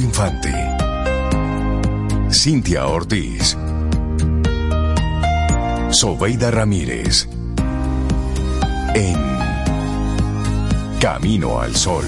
[0.00, 0.52] Infante.
[2.30, 3.56] Cintia Ortiz.
[5.90, 7.28] Sobeida Ramírez.
[8.94, 9.16] En
[11.00, 12.04] Camino al Sol.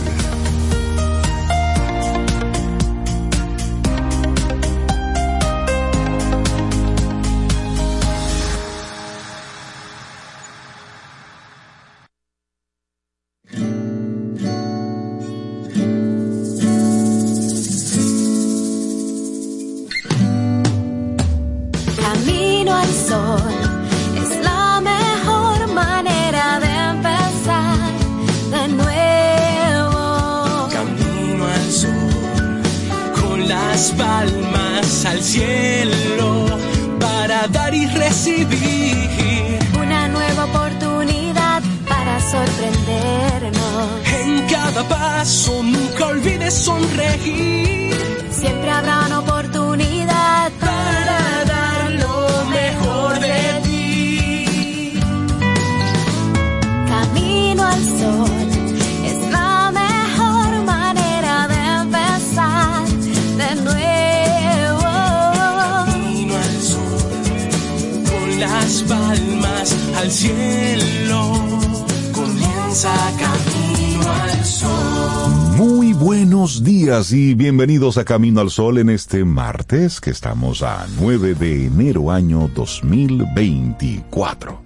[77.99, 84.61] A Camino al Sol en este martes que estamos a 9 de enero año 2024.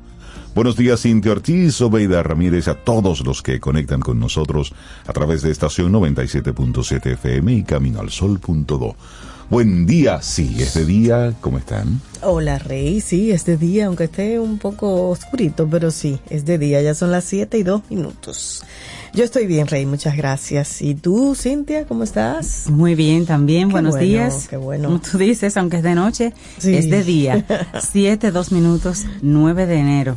[0.54, 4.72] Buenos días Cintia Ortiz, Obeida Ramírez, a todos los que conectan con nosotros
[5.06, 8.96] a través de estación 97.7 FM y caminoalsol.do.
[9.50, 12.00] Buen día, sí, es de día, ¿cómo están?
[12.22, 16.56] Hola Rey, sí, es de día, aunque esté un poco oscurito, pero sí, es de
[16.56, 18.62] día, ya son las 7 y 2 minutos.
[19.12, 20.80] Yo estoy bien, Rey, muchas gracias.
[20.82, 22.66] ¿Y tú, Cintia, cómo estás?
[22.70, 24.46] Muy bien, también, Qué buenos bueno, días.
[24.48, 24.86] qué bueno.
[24.88, 26.76] Como tú dices, aunque es de noche, Sí.
[26.76, 27.44] es de día.
[27.92, 30.16] Siete, dos minutos, 9 de enero.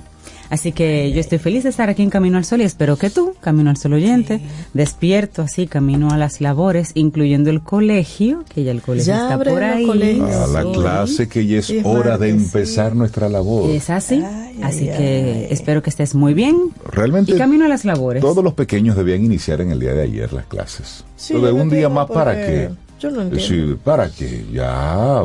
[0.54, 3.10] Así que yo estoy feliz de estar aquí en Camino al Sol y espero que
[3.10, 4.40] tú, Camino al Sol oyente,
[4.76, 9.38] despierto así, camino a las labores, incluyendo el colegio, que ya el colegio Ya está
[9.40, 9.90] por ahí.
[10.22, 10.68] A la Sí.
[10.74, 12.98] clase que ya es Sí, hora de empezar sí.
[13.00, 13.68] nuestra labor.
[13.72, 14.22] Es así.
[14.24, 15.48] Ay, así ay, que ay.
[15.50, 16.56] espero que estés muy bien.
[16.92, 18.22] Realmente Y camino a las labores.
[18.22, 21.04] Todos los pequeños debían iniciar en el día de ayer las clases.
[21.16, 22.70] Sí, Lo de un día más para qué.
[23.00, 23.36] Yo no Es entiendo.
[23.36, 24.46] decir, para qué.
[24.54, 24.72] Ya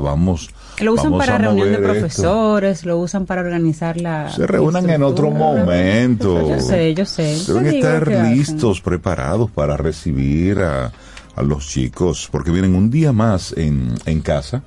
[0.02, 0.48] vamos.
[0.80, 1.82] Lo usan vamos para reunión de esto.
[1.84, 4.30] profesores, lo usan para organizar la.
[4.30, 6.48] Se reúnan en otro momento.
[6.48, 7.36] Yo sé, yo sé.
[7.46, 8.34] Deben estar hacen.
[8.36, 10.92] listos, preparados para recibir a,
[11.36, 14.62] a los chicos, porque vienen un día más en, en casa,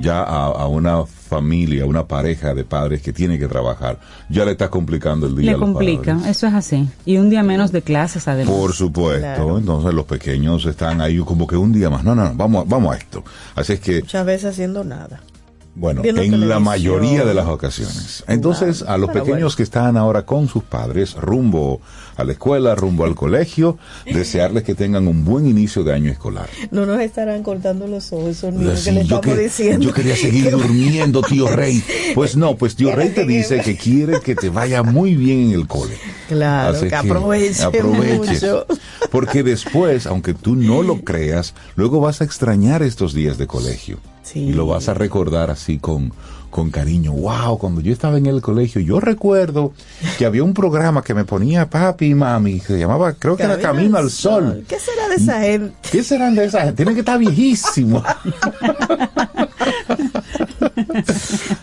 [0.00, 3.98] ya a, a una familia, una pareja de padres que tiene que trabajar,
[4.30, 6.30] ya le está complicando el día Le a los complica, padres.
[6.36, 6.88] eso es así.
[7.04, 8.54] Y un día menos de clases, además.
[8.54, 9.58] Por supuesto, Claro.
[9.58, 12.04] entonces los pequeños están ahí como que un día más.
[12.04, 13.24] No, no, no, vamos, a- vamos a esto.
[13.56, 15.20] Así es que, Muchas veces haciendo nada.
[15.74, 16.62] Bueno, en la televisión.
[16.62, 18.24] mayoría de las ocasiones.
[18.26, 19.56] Entonces, a los Pero pequeños bueno.
[19.56, 21.80] que están ahora con sus padres, rumbo
[22.18, 26.48] a la escuela, rumbo al colegio, desearles que tengan un buen inicio de año escolar.
[26.70, 29.86] No nos estarán cortando los ojos niños Sí, que le yo, estamos que- diciendo.
[29.86, 31.82] yo quería seguir durmiendo, tío Rey.
[32.14, 35.52] Pues no, pues tío Rey te dice que quiere que te vaya muy bien en
[35.52, 35.94] el cole.
[36.28, 38.42] Claro, Así que aproveche aproveches.
[38.42, 38.66] mucho.
[39.10, 43.98] Porque después, aunque tú no lo creas, luego vas a extrañar estos días de colegio.
[44.22, 44.40] Sí.
[44.40, 46.12] Y lo vas a recordar así con,
[46.50, 47.12] con cariño.
[47.12, 49.72] Wow, cuando yo estaba en el colegio, yo recuerdo
[50.16, 53.42] que había un programa que me ponía papi y mami, que se llamaba, creo que
[53.44, 54.64] era Camino al Sol.
[54.68, 55.74] ¿Qué será de esa gente?
[55.90, 56.76] ¿Qué serán de esa gente?
[56.76, 58.02] Tienen que estar viejísimos.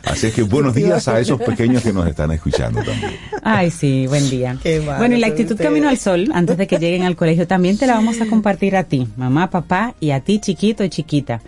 [0.03, 3.17] Así es que buenos días a esos pequeños que nos están escuchando también.
[3.43, 4.57] Ay, sí, buen día.
[4.61, 5.69] Qué bueno, y la actitud ustedes.
[5.69, 8.75] Camino al Sol, antes de que lleguen al colegio, también te la vamos a compartir
[8.75, 11.41] a ti, mamá, papá, y a ti, chiquito y chiquita.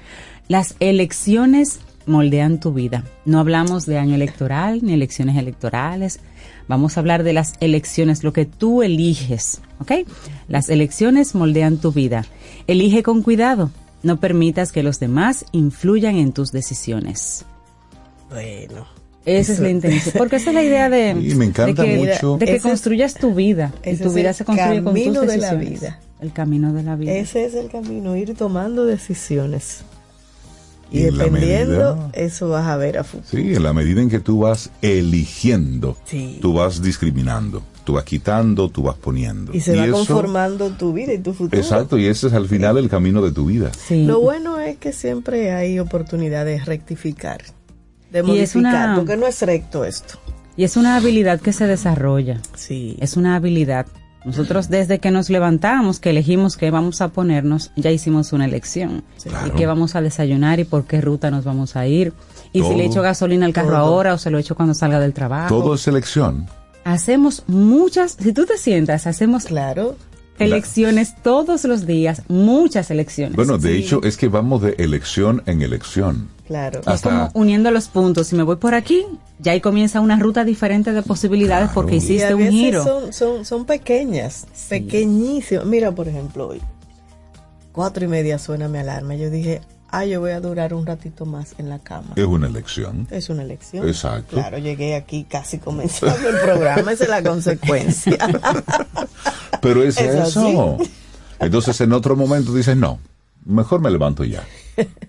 [0.48, 3.04] Las elecciones moldean tu vida.
[3.26, 6.20] No hablamos de año electoral ni elecciones electorales.
[6.68, 9.92] Vamos a hablar de las elecciones, lo que tú eliges, ¿ok?
[10.48, 12.26] Las elecciones moldean tu vida.
[12.68, 13.72] Elige con cuidado.
[14.04, 17.46] No permitas que los demás influyan en tus decisiones.
[18.30, 18.86] Bueno.
[19.26, 20.16] Esa es la intención.
[20.18, 22.38] Porque esa es la idea de, Y me encanta de que, mucho.
[22.38, 23.74] de que Ese es- construyas tu vida.
[23.84, 25.82] Y tu vida se construye con tus camino de la decisiones.
[25.82, 26.00] vida.
[26.22, 27.12] El camino de la vida.
[27.12, 29.82] Ese es el camino, ir tomando decisiones.
[30.92, 33.28] Y, Y dependiendo, medida- eso vas a ver a futuro.
[33.30, 36.40] Sí, en la medida en que tú vas eligiendo, Sí.
[36.42, 39.54] tú vas discriminando, tú vas quitando, tú vas poniendo.
[39.54, 41.60] Y se va eso- conformando tu vida y tu futuro.
[41.62, 43.72] Exacto, y ese es al final el camino de tu vida.
[43.78, 44.06] Sí.
[44.06, 47.42] Lo bueno es que siempre hay oportunidad de rectificar,
[48.12, 50.20] de Y modificar, es una- porque no es recto esto.
[50.56, 52.42] Y es una habilidad que se desarrolla.
[52.56, 52.96] Sí.
[53.00, 53.86] Es una habilidad.
[54.28, 59.04] Nosotros desde que nos levantamos, que elegimos qué vamos a ponernos, ya hicimos una elección.
[59.24, 59.48] Claro.
[59.48, 62.12] Y qué vamos a desayunar y por qué ruta nos vamos a ir.
[62.52, 63.78] Y si le echo gasolina al carro Todo.
[63.78, 65.48] ahora o se lo echo cuando salga del trabajo.
[65.58, 66.46] Todo es selección.
[66.84, 69.96] Hacemos muchas, si tú te sientas, hacemos Claro.
[70.40, 73.36] elecciones todos los días, muchas elecciones.
[73.36, 76.28] Bueno, de hecho, es que vamos de elección en elección.
[76.48, 76.82] Claro.
[76.92, 78.28] Es como uniendo los puntos.
[78.28, 79.06] Si me voy por aquí,
[79.40, 81.74] ya ahí comienza una ruta diferente de posibilidades Claro.
[81.76, 82.84] porque Y hiciste un giro.
[82.84, 85.66] Son, son, son pequeñas, pequeñísimas.
[85.66, 86.62] Mira, por ejemplo, hoy,
[87.74, 89.16] cuatro y media suena mi alarma.
[89.16, 89.60] Yo dije,
[89.90, 92.14] ah, yo voy a durar un ratito más en la cama.
[92.16, 93.08] Es una elección.
[93.12, 93.86] Es una elección.
[93.88, 94.38] Exacto.
[94.38, 98.18] Claro, llegué aquí casi comenzando el programa, esa es la consecuencia.
[99.62, 100.78] Pero es, Es eso.
[101.40, 103.00] Entonces, en otro momento dices, no,
[103.46, 104.44] mejor me levanto ya.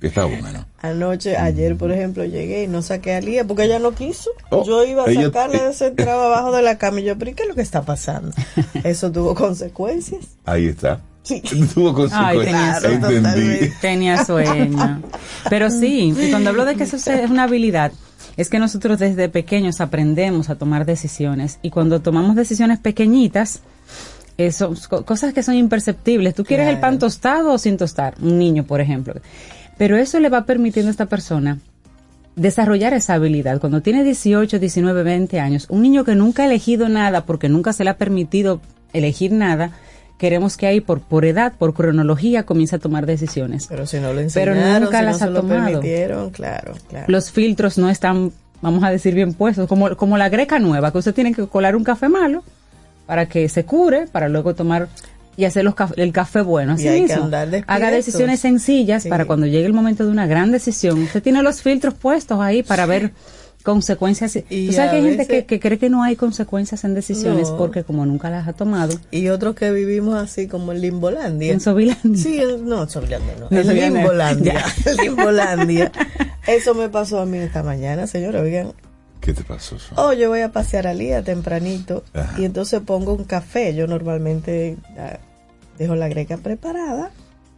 [0.00, 0.64] Está bueno.
[0.80, 4.30] Anoche, ayer, por ejemplo, llegué y no saqué a Lía porque ella no quiso.
[4.50, 5.62] Oh, yo iba a ella- sacarla eh.
[5.64, 7.60] de ese entraba abajo de la cama y yo, pero ¿y qué es lo que
[7.62, 8.32] está pasando?
[8.84, 10.24] Eso tuvo consecuencias.
[10.44, 11.00] Ahí está.
[11.24, 11.42] Sí.
[11.74, 12.44] Tuvo Ay, consecuencias.
[12.46, 13.16] tenía Claro, Entendí.
[13.16, 13.72] totalmente.
[13.82, 15.02] Tenía sueño.
[15.50, 17.92] Pero sí, y cuando hablo de que eso es una habilidad,
[18.38, 23.60] es que nosotros desde pequeños aprendemos a tomar decisiones y cuando tomamos decisiones pequeñitas,
[24.38, 26.34] eso, co- cosas que son imperceptibles.
[26.34, 28.14] ¿Tú quieres el pan tostado o sin tostar?
[28.22, 29.14] Un niño, por ejemplo.
[29.76, 31.58] Pero eso le va permitiendo a esta persona
[32.36, 33.60] desarrollar esa habilidad.
[33.60, 37.72] Cuando tiene 18, 19, 20 años, un niño que nunca ha elegido nada porque nunca
[37.72, 38.60] se le ha permitido
[38.92, 39.72] elegir nada,
[40.18, 43.66] queremos que ahí por, por edad, por cronología, comience a tomar decisiones.
[43.68, 45.64] Pero si no lo Pero enseñaron, nunca si las no se ha lo tomado.
[45.66, 47.06] permitieron, claro, claro.
[47.08, 48.32] Los filtros no están,
[48.62, 51.74] vamos a decir, bien puestos, como, como la greca nueva, que usted tiene que colar
[51.76, 52.44] un café malo
[53.08, 54.86] para que se cure, para luego tomar
[55.36, 56.74] y hacer los caf- el café bueno.
[56.74, 57.28] Así mismo.
[57.66, 59.08] Haga decisiones sencillas Sí.
[59.08, 61.02] para cuando llegue el momento de una gran decisión.
[61.02, 63.12] Usted tiene los filtros puestos ahí para ver
[63.62, 64.36] consecuencias.
[64.50, 66.94] Y ¿Tú sabes a que hay gente que, que cree que no hay consecuencias en
[66.94, 67.56] decisiones No.
[67.58, 71.52] porque como nunca las ha tomado, Y otros que vivimos así como en Limbolandia.
[71.52, 72.22] en Sobilandia.
[72.22, 73.56] Sí, en- no, en Sobilandia no.
[73.56, 73.74] En.
[73.94, 74.64] Limbolandia.
[75.02, 75.92] Limbolandia.
[76.46, 78.40] Eso me pasó a mí esta mañana, señora.
[78.40, 78.72] Oigan,
[79.20, 79.76] ¿Qué te pasó?
[79.96, 82.40] Oh, yo voy a pasear al día tempranito Ajá.
[82.40, 83.74] y entonces pongo un café.
[83.74, 85.18] Yo normalmente ah,
[85.78, 87.10] dejo la greca preparada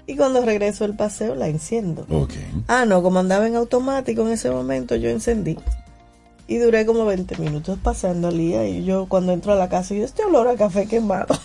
[0.06, 2.04] y cuando regreso del paseo la enciendo.
[2.10, 2.32] Ok.
[2.66, 5.56] Ah, no, como andaba en automático en ese momento, yo encendí.
[6.48, 8.66] Y duré como 20 minutos pasando al día.
[8.66, 11.38] Y yo, cuando entro a la casa, yo este olor a café quemado.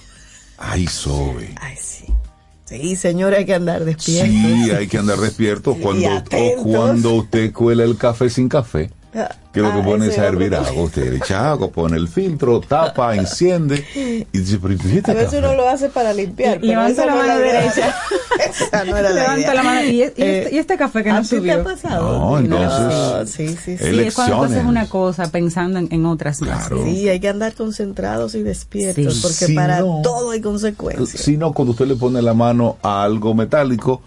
[0.57, 1.53] Ay, Sobe.
[1.61, 2.05] Ay, sí.
[2.65, 4.31] Sí, señora, hay que andar despierto.
[4.31, 8.89] Sí, hay que andar despierto cuando, o cuando usted cuela el café sin café.
[9.53, 10.83] Que lo que Ah, pone es a hervir agua.
[10.83, 13.85] Usted le echa agua, pone el filtro, tapa, enciende
[14.33, 15.37] y dice, pero ¿y este A veces café?
[15.39, 16.55] uno lo hace para limpiar.
[16.59, 17.95] pero Levanta la mano derecha.
[18.49, 19.53] esa no era la Levanta idea.
[19.53, 19.81] la mano.
[19.89, 21.53] ¿Y, es- y Eh, este, y este café que ¿A no ti te subió?
[21.61, 22.19] ha pasado?
[22.19, 23.77] No, entonces, No, sí, sí, sí.
[23.77, 24.65] Sí, es cuando tú haces Elecciones.
[24.65, 26.67] una cosa pensando en, en otras más.
[26.67, 26.83] Claro.
[26.83, 29.19] Sí, hay que andar concentrados y despiertos Sí.
[29.21, 31.21] porque Si para no- todo hay consecuencias.
[31.21, 34.01] Si no, cuando usted le pone la mano a algo metálico,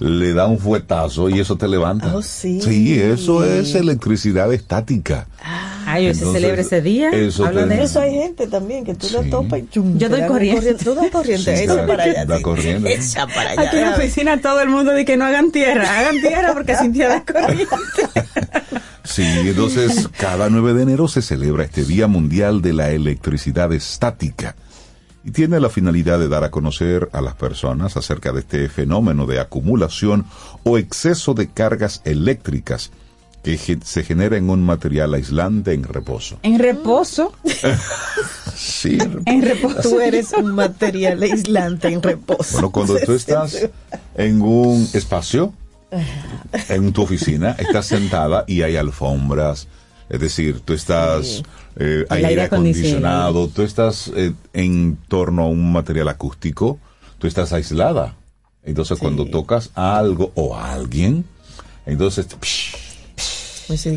[0.00, 2.14] le da un fuetazo y eso te levanta.
[2.14, 2.60] Oh, sí.
[2.60, 5.26] Sí, eso es electricidad estática.
[5.86, 7.10] Ay, hoy se celebra ese día.
[7.10, 8.00] eso te- de eso.
[8.00, 9.14] hay gente también que tú Sí.
[9.14, 10.74] la topas y chum, Yo doy corriente.
[10.74, 12.24] Tú das corriente, Sí, echa para allá.
[12.26, 12.42] da sí.
[12.42, 12.94] corriente.
[12.94, 13.62] Echa para allá.
[13.62, 16.76] Aquí en la oficina todo el mundo dice que no hagan tierra, hagan tierra porque
[16.76, 17.66] Cintia da corriente.
[19.04, 24.54] Sí, entonces cada 9 de enero se celebra este Día Mundial de la Electricidad Estática
[25.28, 29.26] y tiene la finalidad de dar a conocer a las personas acerca de este fenómeno
[29.26, 30.24] de acumulación
[30.62, 32.90] o exceso de cargas eléctricas
[33.42, 36.38] que se genera en un material aislante en reposo.
[36.42, 37.34] En reposo,
[38.56, 39.22] Sí, en reposo.
[39.26, 39.80] en reposo.
[39.82, 42.52] Tú eres un material aislante en reposo.
[42.52, 43.68] Bueno, cuando tú estás
[44.14, 45.52] en un espacio,
[46.70, 49.68] en tu oficina, estás sentada y hay alfombras,
[50.08, 51.42] es decir, tú estás,
[51.76, 53.42] eh, hay El aire aire acondicionado.
[53.42, 56.78] acondicionado, tú estás eh, en torno a un material acústico,
[57.18, 58.16] tú estás aislada.
[58.64, 61.24] Entonces, cuando tocas a algo o a alguien,
[61.86, 62.74] entonces, psh,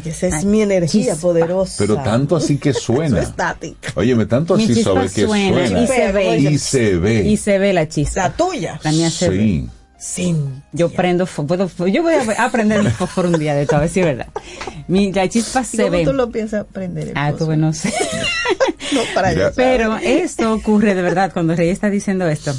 [0.03, 1.22] que esa es mi energía chispa.
[1.22, 1.75] poderosa.
[1.77, 3.34] pero tanto así que suena.
[3.96, 5.84] Óyeme, tanto así sabe que suena suena.
[5.84, 6.38] y se ve.
[6.38, 7.27] Y se ve.
[7.27, 8.22] Y se ve la chispa.
[8.24, 8.80] La tuya.
[8.84, 9.65] La mía se ve.
[10.03, 10.24] Sí.
[10.25, 10.63] Sin.
[10.74, 13.81] Yo prendo, fo- puedo, yo voy a aprender el fósforo un día de todo, a
[13.81, 14.27] ver si es verdad.
[14.88, 16.03] Mi, la chispa ¿Y se cómo ve.
[16.05, 17.12] tú lo piensas aprender?
[17.15, 17.93] Ah, tú no sé.
[18.93, 19.51] No, para allá.
[19.55, 22.51] Pero esto ocurre de verdad cuando Rey está diciendo esto.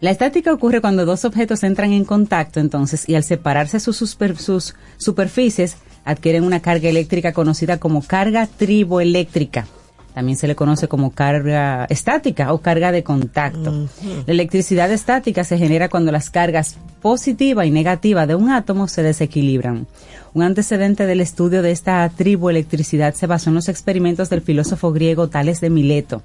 [0.00, 4.36] La estática ocurre cuando dos objetos entran en contacto entonces y al separarse sus, super-
[4.36, 9.66] sus superficies adquieren una carga eléctrica conocida como carga triboeléctrica.
[10.14, 13.88] También se le conoce como carga estática o carga de contacto.
[14.26, 19.02] La electricidad estática se genera cuando las cargas positiva y negativa de un átomo se
[19.02, 19.86] desequilibran.
[20.34, 25.28] Un antecedente del estudio de esta triboelectricidad se basó en los experimentos del filósofo griego
[25.28, 26.22] Tales de Mileto.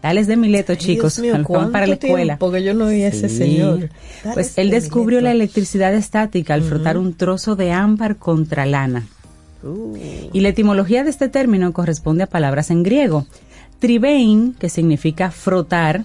[0.00, 2.32] Tales de Mileto, Ay, chicos, mío, que van para la ¿cuánto escuela.
[2.36, 3.88] tiempo que yo no oí a ese señor?
[4.34, 5.24] Pues él de descubrió Mileto.
[5.24, 9.06] la electricidad estática al frotar un trozo de ámbar contra lana.
[9.64, 9.96] Uh,
[10.32, 13.26] Y la etimología de este término corresponde a palabras en griego.
[13.78, 16.04] Tribein, que significa frotar,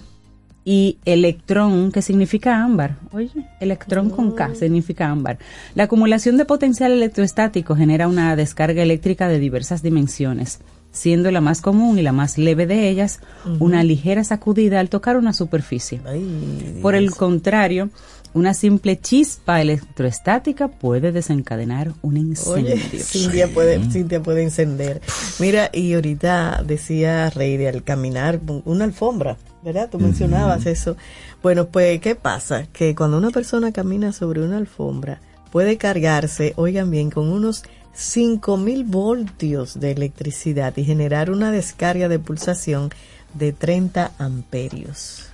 [0.64, 2.96] y electrón, que significa ámbar.
[3.12, 5.38] Oye, electrón con K significa ámbar.
[5.74, 10.60] La acumulación de potencial electroestático genera una descarga eléctrica de diversas dimensiones,
[10.92, 13.20] siendo la más común y la más leve de ellas
[13.58, 16.00] una ligera sacudida al tocar una superficie.
[16.04, 17.88] ay, Por el contrario,
[18.32, 22.74] una simple chispa electroestática puede desencadenar un incendio.
[22.74, 25.00] Oye, Cintia puede, Cintia puede encender.
[25.38, 29.88] Mira, y ahorita decía Rey de al caminar una alfombra, ¿verdad?
[29.90, 30.96] Tú mencionabas eso.
[31.42, 32.66] Bueno, pues, ¿qué pasa?
[32.72, 35.20] Que cuando una persona camina sobre una alfombra,
[35.50, 42.18] puede cargarse, oigan bien, con unos 5000 voltios de electricidad y generar una descarga de
[42.18, 42.90] pulsación
[43.34, 45.29] de 30 amperios.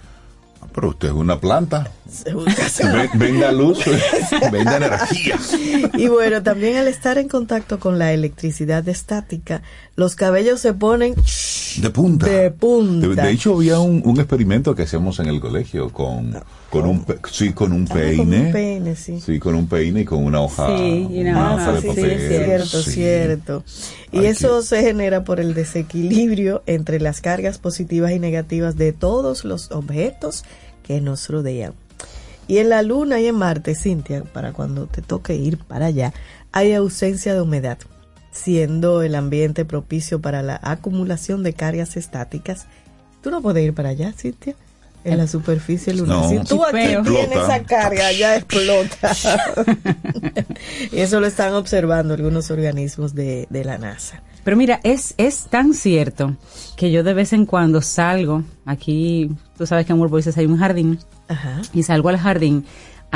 [0.75, 1.91] Pero usted es una planta.
[3.15, 3.79] Venga luz,
[4.53, 5.39] venga energía.
[5.95, 9.63] Y bueno, también al estar en contacto con la electricidad estática,
[9.97, 11.15] los cabellos se ponen
[11.81, 12.27] De punta.
[12.27, 13.09] De punta.
[13.09, 16.35] De, de hecho, había un, un experimento que hacíamos en el colegio con,
[16.71, 18.41] con un pe- sí, con un Ah, con peine.
[18.47, 19.21] un peine, sí.
[19.21, 20.67] Sí, con un peine y con una hoja.
[20.77, 22.11] Sí, y una hoja, de sí, sí, papel.
[22.11, 22.91] es cierto, sí.
[22.93, 23.65] cierto.
[24.13, 29.45] Y eso se genera por el desequilibrio entre las cargas positivas y negativas de todos
[29.45, 30.45] los objetos
[30.83, 31.73] que nos rodean.
[32.49, 36.13] Y en la Luna y en Marte, Cintia, para cuando te toque ir para allá,
[36.53, 37.79] hay ausencia de humedad,
[38.37, 42.67] siendo el ambiente propicio para la acumulación de cargas estáticas.
[43.23, 44.55] Tú no puedes ir para allá, Cintia,
[45.05, 46.19] en la superficie lunar.
[46.19, 46.29] No.
[46.29, 47.03] si tú aquí Feo.
[47.03, 47.57] tienes Explota.
[47.57, 49.13] esa carga, ya explota.
[50.93, 54.23] y eso lo están observando algunos organismos de, de la NASA.
[54.45, 56.37] Pero mira, es, es tan cierto
[56.77, 60.47] que yo de vez en cuando salgo, aquí, tú sabes que en World Voices hay
[60.47, 61.63] un jardín, Ajá.
[61.73, 62.65] y salgo al jardín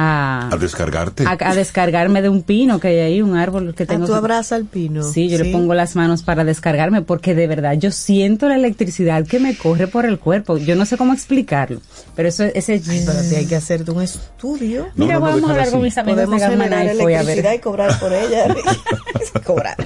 [0.00, 1.24] a, A descargarte.
[1.26, 4.06] a, a descargarme de un pino que hay ahí, un árbol que Ah, tengo.
[4.06, 5.02] tú abrazas al pino.
[5.02, 9.26] Sí, yo le pongo las manos para descargarme porque de verdad yo siento la electricidad
[9.26, 10.56] que me corre por el cuerpo.
[10.58, 11.80] Yo no sé cómo explicarlo,
[12.16, 14.88] pero eso ese Ay, pero ti hay que hacerte un estudio.
[14.96, 17.54] No, Mira, no, no, vamos a hablar con mis amigos Podemos de Gamma electricidad ver.
[17.54, 18.54] y cobrar por ella.
[19.44, 19.76] cobrar.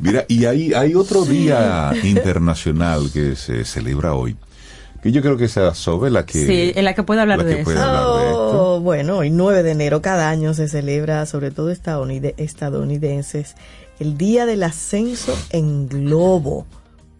[0.00, 4.36] Mira, y hay, hay otro día internacional que se celebra hoy,
[5.02, 6.44] que yo creo que esa Sobe la que...
[6.46, 7.64] Sí, en la que puede hablar la de que eso.
[7.64, 8.74] puede hablar de esto.
[8.74, 13.54] Oh, bueno, el 9 de enero cada año se celebra, sobre todo estadounide- estadounidenses,
[14.00, 16.66] el Día del Ascenso en Globo,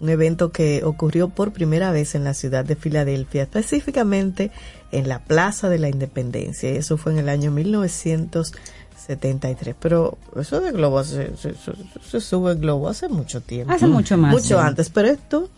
[0.00, 4.50] un evento que ocurrió por primera vez en la ciudad de Filadelfia, específicamente
[4.92, 6.70] en la Plaza de la Independencia.
[6.70, 7.50] Eso fue en el año
[8.98, 9.74] 1973.
[9.78, 11.72] Pero eso de globo se, se- se-
[12.10, 13.72] se sube el globo hace mucho tiempo.
[13.72, 14.32] Hace mucho más.
[14.32, 14.66] Mucho sí.
[14.66, 15.48] antes, pero esto,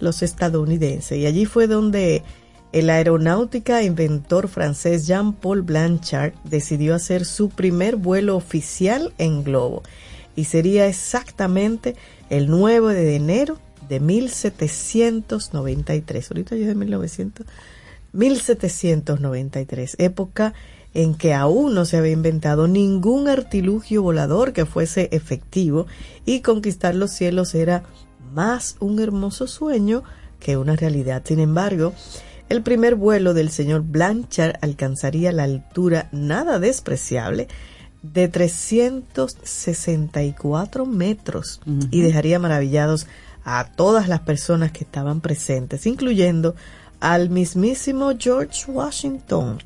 [0.00, 1.18] los estadounidenses.
[1.18, 2.22] Y allí fue donde
[2.72, 9.82] el aeronáutica inventor francés Jean-Paul Blanchard decidió hacer su primer vuelo oficial en globo.
[10.34, 11.96] Y sería exactamente
[12.28, 16.30] el 9 de enero de 1793.
[16.30, 17.46] Ahorita yo de 1900.
[18.12, 20.54] 1793, época
[20.96, 25.86] en que aún no se había inventado ningún artilugio volador que fuese efectivo
[26.24, 27.82] y conquistar los cielos era
[28.32, 30.04] más un hermoso sueño
[30.40, 31.22] que una realidad.
[31.26, 31.92] Sin embargo,
[32.48, 37.46] el primer vuelo del señor Blanchard alcanzaría la altura nada despreciable
[38.02, 41.60] de 364 metros
[41.90, 43.06] y dejaría maravillados
[43.44, 46.54] a todas las personas que estaban presentes, incluyendo
[47.00, 49.58] al mismísimo George Washington.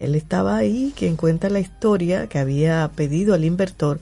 [0.00, 4.00] Él estaba ahí, quien cuenta la historia que había pedido al inventor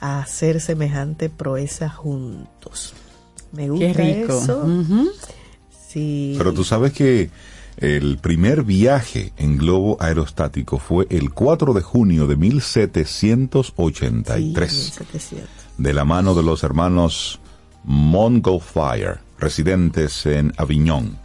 [0.00, 2.92] a hacer semejante proeza juntos.
[3.52, 4.38] Me gusta Qué rico.
[4.38, 4.66] eso.
[5.88, 6.34] Sí.
[6.36, 7.30] Pero tú sabes que
[7.78, 15.48] el primer viaje en globo aerostático fue el 4 de junio de 1783, Sí, 1700.
[15.78, 17.40] de la mano de los hermanos
[17.84, 21.16] Montgolfier, residentes en Avignon,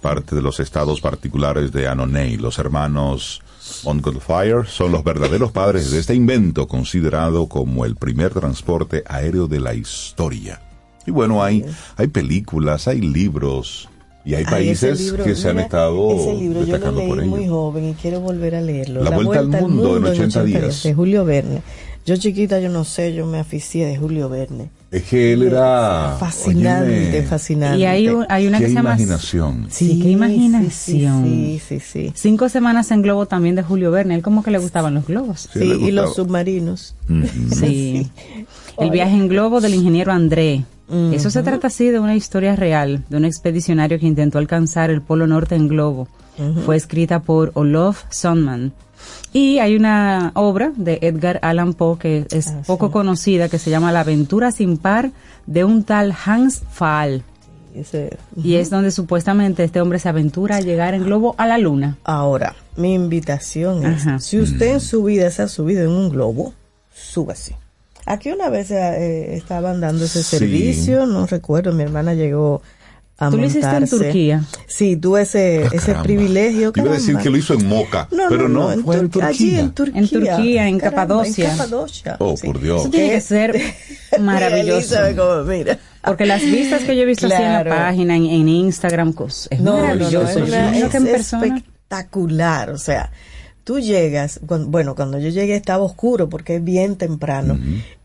[0.00, 2.36] parte de los estados particulares de Annonay.
[2.36, 3.42] Los hermanos
[3.84, 9.60] Montgolfier son los verdaderos padres de este invento considerado como el primer transporte aéreo de
[9.60, 10.60] la historia.
[11.06, 11.64] Y bueno, hay,
[11.96, 13.88] hay películas, hay libros
[14.24, 17.00] y hay Ay, países libro, que se han mira, estado Ese libro yo lo destacando
[17.00, 17.30] leí por ello.
[17.30, 19.02] muy joven y quiero volver a leerlo.
[19.02, 20.82] La Vuelta al Mundo en 80 días.
[20.82, 21.62] De Julio Verne.
[22.04, 24.70] Yo chiquita, yo no sé, yo me aficié de Julio Verne.
[24.90, 27.78] Es que él era fascinante, óyeme, fascinante.
[27.78, 28.90] Y hay, un- hay una que se llama...
[28.90, 29.66] imaginación.
[29.68, 31.24] Sí, qué imaginación.
[31.24, 32.12] Sí, sí, sí.
[32.14, 34.14] Cinco semanas en globo también de Julio Verne.
[34.14, 35.48] Él como que le gustaban los globos.
[35.52, 36.94] Sí, y los submarinos.
[37.52, 38.10] Sí.
[38.78, 40.64] El viaje en globo del ingeniero André
[41.12, 45.02] Eso se trata así de una historia real, de un expedicionario que intentó alcanzar el
[45.02, 46.08] Polo Norte en globo.
[46.64, 48.72] Fue escrita por Olof Sondman.
[49.32, 52.92] Y hay una obra de Edgar Allan Poe que es Ah, poco sí.
[52.92, 55.10] conocida, que se llama La aventura sin par
[55.46, 56.62] de un tal Hans.
[57.74, 61.58] Ese- Y es donde supuestamente este hombre se aventura a llegar en globo a la
[61.58, 61.98] luna.
[62.04, 64.18] Ahora, mi invitación es, Ajá.
[64.18, 66.54] si usted en su vida se ha subido en un globo,
[66.92, 67.54] súbase.
[68.06, 70.38] Aquí una vez eh, estaban dando ese Sí.
[70.38, 72.62] servicio, no recuerdo, mi hermana llegó
[73.20, 73.88] a ¿Tú lo hiciste en.
[73.88, 74.44] Turquía?
[74.68, 76.02] Sí, tuve ese, Ah, ese caramba.
[76.04, 76.72] privilegio.
[76.74, 77.22] Iba a decir caramba.
[77.24, 79.48] que lo hizo en Moca, No, pero no, en fue en Turquía, Turquía.
[79.48, 80.00] Allí en Turquía.
[80.00, 81.44] En Turquía, en Caramba, Capadocia.
[81.52, 82.16] En Capadocia.
[82.20, 82.46] Oh, sí.
[82.46, 82.80] por Dios.
[82.82, 83.60] Eso tiene que ser
[84.20, 84.96] maravilloso.
[85.46, 85.78] Mira.
[86.04, 87.70] Porque las vistas que yo he visto así en la Claro.
[87.70, 90.38] página, en, en Instagram, es No, no, no, maravilloso.
[90.38, 92.70] es, una- es en espectacular.
[92.70, 93.10] O sea,
[93.64, 97.58] tú llegas, bueno, cuando yo llegué estaba oscuro porque es bien temprano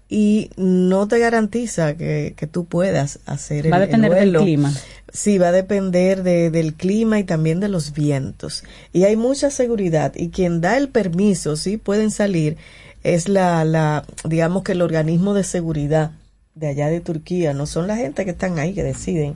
[0.10, 4.30] y no te garantiza que, que tú puedas hacer Va a el- el depender del
[4.32, 4.42] vuelo.
[4.44, 4.74] clima.
[5.14, 8.64] Sí, va a depender de- del clima y también de los vientos.
[8.92, 12.58] Y hay mucha seguridad y quien da el permiso, sí, pueden salir,
[13.04, 16.12] es la, la, digamos que el organismo de seguridad
[16.56, 19.36] de allá de Turquía, no son la gente que están ahí que deciden.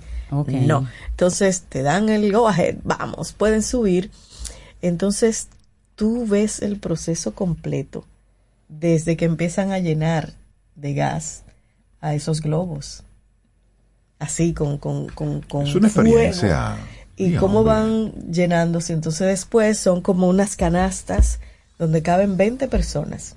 [0.67, 0.87] No.
[1.11, 4.09] Entonces te dan el go ahead, vamos, pueden subir.
[4.81, 5.47] Entonces
[5.95, 8.03] tú ves el proceso completo
[8.69, 10.33] desde que empiezan a llenar
[10.75, 11.43] de gas
[12.01, 13.03] a esos globos.
[14.19, 16.09] Así, con, con, con, con Es una fuego.
[16.09, 16.77] experiencia.
[17.15, 17.73] Y Sí, cómo hombre.
[17.75, 18.93] van llenándose.
[18.93, 21.39] Entonces después son como unas canastas
[21.77, 23.35] donde caben 20 personas.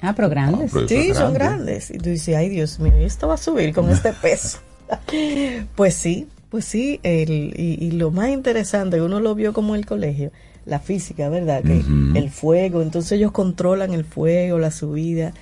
[0.00, 0.70] Ah, pero grandes.
[0.70, 1.38] Ah, pero- Sí, son grande.
[1.72, 1.90] grandes.
[1.90, 4.58] Y tú dices, ay Dios mío, ¿y esto va a subir con este peso.
[5.76, 7.00] pues sí, pues sí.
[7.02, 10.32] El, y, y lo más interesante, uno lo vio como en el colegio,
[10.64, 11.62] la física, ¿verdad?
[11.62, 11.82] Que
[12.18, 15.32] el fuego, entonces ellos controlan el fuego, la subida.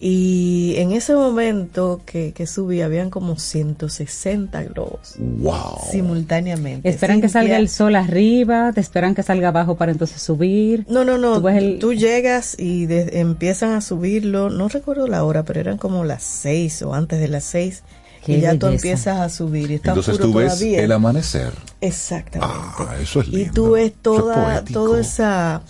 [0.00, 5.78] Y en ese momento que, que subí, habían como 160 globos Wow.
[5.90, 6.88] simultáneamente.
[6.88, 10.84] Esperan que salga el sol arriba, te esperan que salga abajo para entonces subir.
[10.88, 11.40] No, no, no.
[11.40, 14.50] Tú el- Tú llegas y de- empiezan a subirlo.
[14.50, 17.82] No recuerdo la hora, pero eran como las seis o antes de las seis.
[18.24, 18.74] Qué y ya tú belleza.
[18.74, 19.70] empiezas a subir.
[19.70, 20.82] Y está Entonces oscuro tú ves todavía.
[20.82, 21.52] el amanecer.
[21.82, 22.54] Exactamente.
[22.78, 23.52] Ah, eso es Y lindo.
[23.52, 25.60] tú ves es toda, toda esa,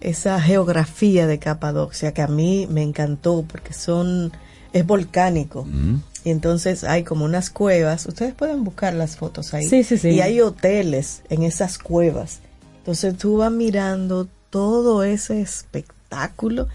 [0.00, 4.32] esa geografía de Capadocia que a mí me encantó porque son,
[4.72, 5.64] es volcánico.
[5.64, 6.02] Mm.
[6.24, 8.06] Y entonces hay como unas cuevas.
[8.06, 9.66] Ustedes pueden buscar las fotos ahí.
[9.66, 10.10] Sí, sí, sí.
[10.10, 12.40] Y hay hoteles en esas cuevas.
[12.78, 16.68] Entonces tú vas mirando todo ese espectáculo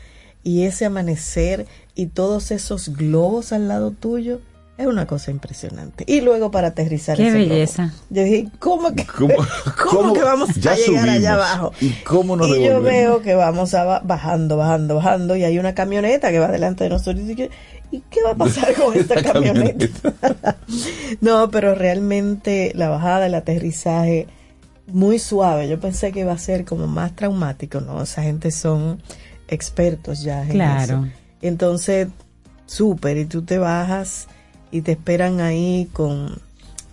[0.44, 4.42] y ese amanecer y todos esos globos al lado tuyo.
[4.76, 6.04] Es una cosa impresionante.
[6.08, 7.50] Y luego para aterrizar Qué ese globo.
[7.52, 7.94] belleza.
[8.10, 9.36] Yo dije, ¿cómo que, ¿Cómo-
[9.84, 10.14] ¿cómo cómo?
[10.14, 11.72] que vamos Ya a llegar allá abajo?
[11.80, 15.60] ¿Y cómo nos Y yo veo que vamos a ba- bajando, bajando, bajando y hay
[15.60, 17.24] una camioneta que va delante de nosotros.
[17.24, 17.52] Y, dije,
[17.92, 19.86] ¿y qué va a pasar con esta camioneta?
[21.22, 24.26] no, pero realmente la bajada, el aterrizaje,
[24.88, 25.70] muy suave.
[25.70, 28.02] Yo pensé que iba a ser como más traumático, ¿no?
[28.02, 29.02] Esa gente son
[29.48, 30.84] expertos ya en Claro.
[30.84, 31.08] eso.
[31.44, 32.08] Entonces,
[32.66, 34.28] súper, y tú te bajas
[34.74, 36.38] y te esperan ahí con,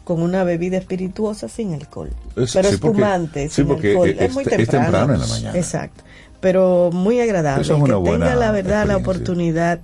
[0.05, 2.11] con una bebida espirituosa sin alcohol.
[2.37, 4.09] Es- pero sí, porque- espumante, sí, sin porque alcohol.
[4.11, 4.85] es- Es, muy es temprano.
[4.85, 5.59] temprano en la mañana.
[5.59, 6.05] Exacto.
[6.41, 7.63] Pero muy agradable.
[7.63, 9.81] Eso es El que una buena tenga la verdad la oportunidad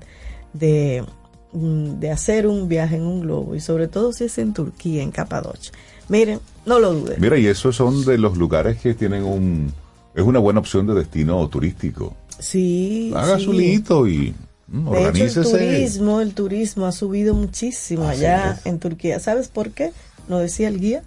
[0.53, 1.05] de,
[1.53, 5.03] mm, de hacer un viaje en un globo y sobre todo si es en Turquía,
[5.03, 5.73] en Capadocia.
[6.09, 7.21] Miren, no lo duden.
[7.21, 9.73] Mira, y esos son de los lugares que tienen un...
[10.15, 12.15] Es una buena opción de destino turístico.
[12.39, 13.13] Sí.
[13.15, 13.45] Haga sí.
[13.45, 14.35] su lito y
[14.68, 18.66] mm, De hecho, el turismo, el turismo ha subido muchísimo Así allá es.
[18.66, 19.20] en Turquía.
[19.20, 19.92] ¿Sabes por qué?
[20.29, 21.02] Nos decía el guía.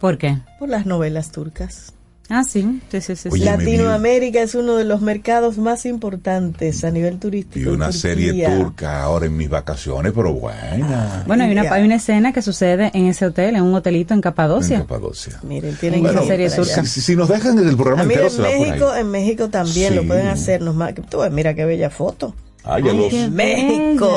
[0.00, 0.38] ¿Por qué?
[0.58, 1.92] Por las novelas turcas.
[2.28, 2.80] Ah, sí.
[2.90, 3.16] Sí, sí, sí.
[3.24, 3.28] sí.
[3.30, 7.58] Oye, me vi- Latinoamérica es uno de los mercados más importantes a nivel turístico.
[7.58, 11.24] Y en una serie turca ahora en mis vacaciones, pero buena.
[11.26, 14.18] Bueno, hay una, hay una escena que sucede en ese hotel, en un hotelito en
[14.18, 14.78] En Capadocia.
[14.78, 15.40] Capadocia.
[15.42, 16.84] Miren, tienen Bueno, ir serie turca.
[16.86, 19.00] Si, si nos dejan el programa Ah, mira, entero, en se va por México, ahí.
[19.02, 20.94] en México también lo pueden hacernos más.
[21.10, 22.34] Tú ves, mira qué bella foto.
[22.64, 24.10] Ay, a Ay, los- México.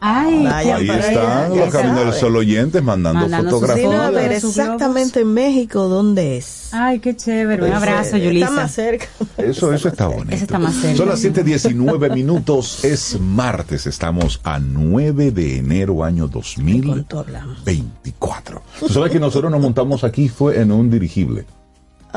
[0.00, 4.06] Ay, ahí están los caminos del sol oyentes mandando, Mandando sus Vino a fotografías.
[4.06, 4.14] fotos.
[4.14, 6.68] ver exactamente en México dónde es.
[6.70, 7.54] Ay, qué chévere.
[7.64, 8.50] Un Pues, abrazo, eh, Está Yulisa.
[8.52, 9.06] más cerca.
[9.38, 10.30] Eso, eso está bonito.
[10.32, 10.96] Ese está más cerca.
[10.96, 12.84] Son las 7:19 minutos.
[12.84, 13.86] Es martes.
[13.88, 17.56] Estamos a 9 de enero, año Con todo hablamos.
[17.64, 18.62] 2024.
[18.78, 21.44] Tú sabes que nosotros nos montamos aquí fue en un dirigible.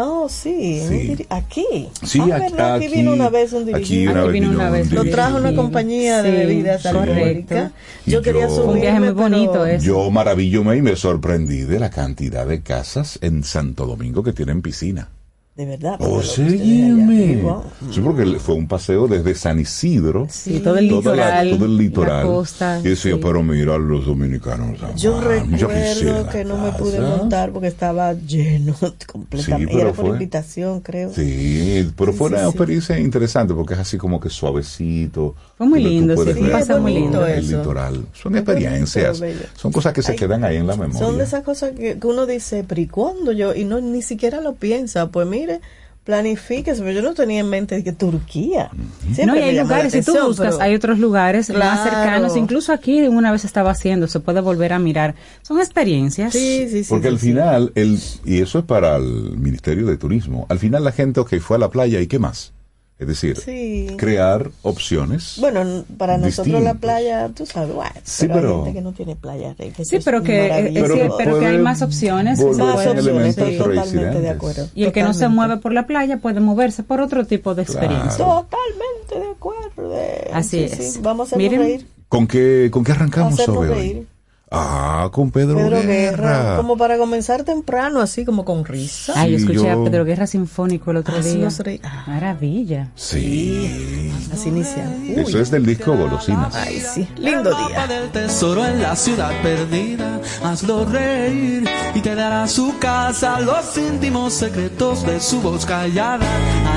[0.03, 0.81] Oh, sí.
[0.89, 1.89] un Aquí.
[2.03, 2.75] Sí, Ah, aquí, ¿verdad?
[2.75, 4.81] aquí vino una vez un aquí una Aquí vez vino vino una un vez.
[4.85, 5.11] Lo dirigible.
[5.11, 6.87] trajo una compañía de bebidas sí.
[6.87, 7.71] alcohólicas.
[8.05, 9.67] Y Yo quería yo- subirme, Un viaje muy bonito.
[9.79, 14.61] Yo maravillome y me sorprendí de la cantidad de casas en Santo Domingo que tienen
[14.61, 15.09] piscina.
[15.53, 15.97] De verdad.
[15.99, 17.43] Oh, allá sígueme.
[17.91, 20.25] Sí, porque fue un paseo desde San Isidro.
[20.29, 21.49] Sí, todo el toda la- litoral.
[21.57, 22.17] todo el litoral.
[22.19, 22.79] La costa.
[22.79, 23.19] y decía, sí.
[23.21, 24.79] pero mira, los dominicanos.
[24.95, 28.73] Yo ah, yo recuerdo que no me pude montar porque estaba lleno
[29.11, 29.65] completamente.
[29.71, 31.11] Sí, pero Era por fue- invitación, creo.
[31.13, 32.49] Sí, pero Sí, fue sí, una sí.
[32.49, 35.35] experiencia interesante porque es así como que suavecito.
[35.62, 37.60] Fue muy lindo, sí, paseo muy lindo El eso.
[37.60, 38.04] litoral.
[38.13, 39.21] Son experiencias,
[39.56, 40.97] son cosas que se Ay, quedan ahí en la memoria.
[41.00, 43.54] Son de esas cosas que, que uno dice, pero ¿y cuándo yo?
[43.54, 45.10] Y no ni siquiera lo piensa.
[45.12, 45.62] Pues mire,
[46.04, 46.82] planifíquese.
[46.82, 48.71] Pero yo no tenía en mente que Turquía.
[49.13, 51.84] Siempre no, y hay lugares, si tú buscas, pero- hay otros lugares más Claro.
[51.91, 55.13] cercanos, incluso aquí una vez estaba haciendo, se puede volver a mirar.
[55.43, 56.34] Son experiencias.
[56.34, 56.89] Sí, sí, sí.
[56.89, 57.28] Porque sí, al sí.
[57.28, 61.36] final, el, y eso es para el Ministerio de Turismo, al final la gente, ok,
[61.39, 62.52] fue a la playa y qué más.
[63.01, 63.87] Es decir, Sí.
[63.97, 65.37] crear opciones.
[65.39, 68.91] Bueno, para nosotros la playa, tú sabes, bueno, Sí, pero, pero- hay gente que no
[68.93, 69.55] tiene playa.
[69.55, 70.93] que Sí, es pero que, maravilloso.
[70.93, 72.39] es que- pero que hay más opciones.
[72.39, 74.67] Más opciones, estoy totalmente de acuerdo.
[74.75, 75.35] Y el que no se Totalmente.
[75.47, 77.79] mueve por la playa puede moverse por otro tipo de Claro.
[77.81, 78.23] experiencia.
[78.23, 79.95] Totalmente de acuerdo.
[80.31, 80.93] Así Sí, es.
[80.93, 81.87] sí, Vamos a Miren, reír.
[82.07, 83.95] ¿Con qué, ¿Con qué arrancamos sobre reír.
[83.97, 84.07] hoy?
[84.53, 85.87] Ah, con Pedro, Pedro Guerra.
[85.87, 89.13] Guerra, como para comenzar temprano, así como con risa.
[89.15, 91.45] Ay, yo Sí, escuché yo- a Pedro Guerra Sinfónico el otro Así día.
[91.45, 92.03] nos reí- ah.
[92.07, 92.89] Maravilla.
[92.95, 94.11] Sí.
[94.33, 95.07] Así iniciamos.
[95.07, 96.53] Eso es del disco Golosinas.
[96.53, 97.07] Ay, sí.
[97.17, 97.87] Lindo día.
[97.87, 100.19] del tesoro en la ciudad perdida.
[100.43, 106.25] Hazlo reír y te dará su casa los íntimos secretos de su voz callada.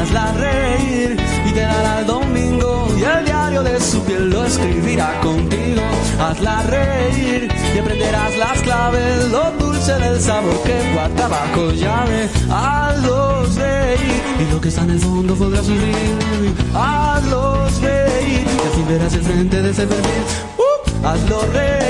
[0.04, 5.18] Hazla reír y te dará el domingo y el diario de su piel lo escribirá
[5.22, 5.80] contigo.
[6.20, 12.28] Hazla reír y aprenderás las claves, lo dulce del sabor que guarda bajo llave.
[12.50, 16.54] Hazlos reír y lo que está en el fondo podrá subir.
[16.74, 20.22] Hazlos reír y así verás el frente de ese perfil.
[20.58, 21.83] Uh, hazlo reír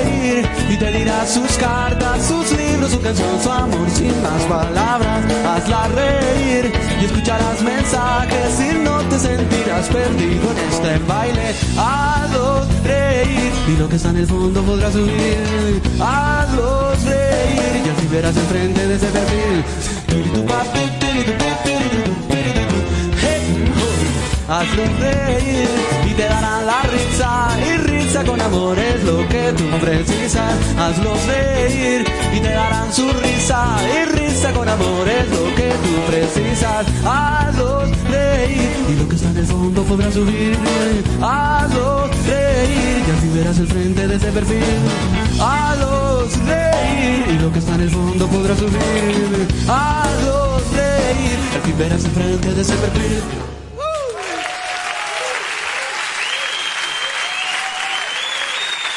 [0.71, 5.25] y te dirá sus cartas, sus libros, su canción, su amor sin más palabras.
[5.47, 11.55] Hazla reír y escucharás mensajes y no te sentirás perdido en este baile.
[11.77, 15.83] Hazlos reír y lo que está en el fondo podrá subir.
[16.01, 19.65] Hazlos reír y así verás el frente de ese perfil.
[24.47, 25.69] Hazlo reír
[26.07, 30.55] y te darán la risa y risa con amor es lo que tú precisas.
[30.79, 32.05] Hazlos reír
[32.35, 36.87] y te darán su risa y risa con amor es lo que tú precisas.
[37.07, 40.59] Hazlos reír y lo que está en el fondo podrá subir.
[41.23, 44.81] Hazlos reír y así verás el frente de ese perfil.
[45.41, 49.49] Hazlos reír y lo que está en el fondo podrá subir.
[49.69, 53.23] Hazlos reír y así verás el frente de ese perfil.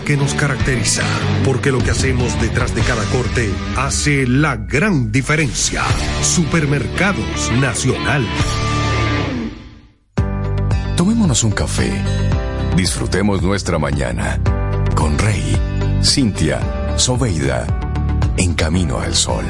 [0.00, 1.02] que nos caracteriza.
[1.44, 5.82] Porque lo que hacemos detrás de cada corte hace la gran diferencia.
[6.22, 8.26] Supermercados Nacional.
[10.96, 11.92] Tomémonos un café.
[12.76, 14.40] Disfrutemos nuestra mañana
[14.94, 15.56] con Rey,
[16.02, 16.60] Cintia,
[16.96, 17.66] Soveida,
[18.36, 19.44] en camino al sol.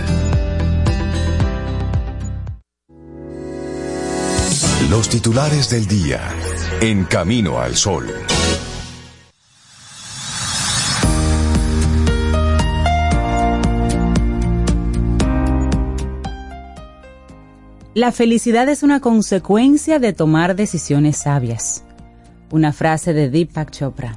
[4.91, 6.21] Los titulares del día,
[6.81, 8.07] en camino al sol.
[17.95, 21.85] La felicidad es una consecuencia de tomar decisiones sabias.
[22.51, 24.17] Una frase de Deepak Chopra.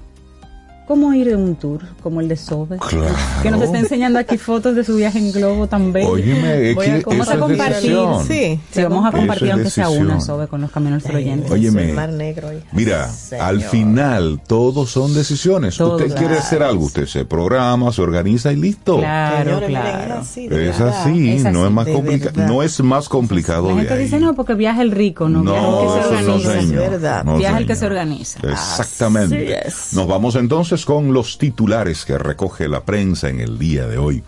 [0.88, 2.78] ¿Cómo ir de un tour como el de Sobe?
[2.78, 3.16] Claro.
[3.42, 6.10] Que nos está enseñando aquí fotos de su viaje en globo tan bello.
[6.12, 7.98] Óyeme, es Voy a que Vamos eso a compartir.
[8.28, 8.60] Sí.
[8.72, 11.52] Sí, vamos a compartir aunque sea una Sobe con los caminos del oyente.
[11.52, 11.90] Óyeme.
[11.90, 12.54] El mar negro.
[12.54, 12.66] hija.
[12.72, 13.46] Mira, Señor.
[13.46, 15.76] al final todos son decisiones.
[15.78, 18.98] Todo, usted quiere hacer algo, usted se programa, se organiza y listo.
[18.98, 20.22] Claro, claro.
[20.22, 24.04] es así, Es no es más complicado, no es más complicado La de gente ahí.
[24.04, 26.62] dice no, porque viaja el rico, no, viaja el que se eso no, organiza.
[26.62, 26.84] señor.
[26.84, 27.24] Es verdad.
[27.24, 28.40] No, Viaja el que se organiza.
[28.48, 29.58] Exactamente.
[29.58, 29.94] Así es.
[29.94, 34.24] Nos vamos entonces con los titulares que recoge la prensa en el día de hoy.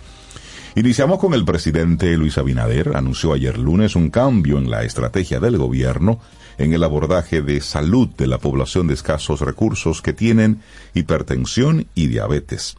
[0.76, 2.96] Iniciamos con el presidente Luis Abinader.
[2.96, 6.20] Anunció ayer lunes un cambio en la estrategia del gobierno
[6.58, 10.62] en el abordaje de salud de la población de escasos recursos que tienen
[10.94, 12.78] hipertensión y diabetes.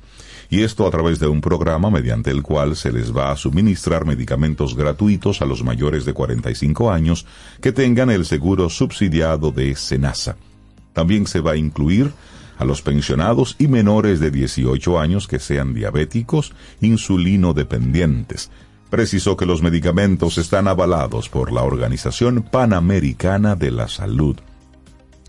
[0.51, 4.07] Y esto a través de un programa mediante el cual se les va a suministrar
[4.07, 7.27] medicamentos gratuitos a los mayores de 45 años
[7.61, 10.37] que tengan el seguro subsidiado de SENASA.
[10.95, 12.13] También se va a incluir
[12.59, 18.51] a los pensionados y menores de 18 años que sean diabéticos, insulino dependientes.
[18.91, 24.37] Precisó que los medicamentos están avalados por la Organización Panamericana de la Salud.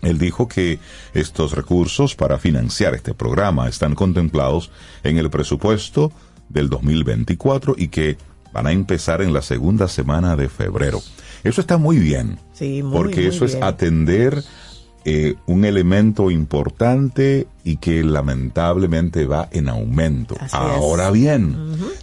[0.02, 0.78] Él dijo que
[1.14, 4.70] estos recursos para financiar este programa están contemplados
[5.04, 6.12] en el presupuesto
[6.48, 8.16] del 2024 y que
[8.52, 11.00] van a empezar en la segunda semana de febrero.
[11.44, 14.42] Eso está muy bien, Sí, muy, porque muy eso es atender
[15.04, 20.34] eh, un elemento importante y que lamentablemente va en aumento.
[20.38, 20.54] Así es.
[20.54, 21.56] Ahora bien,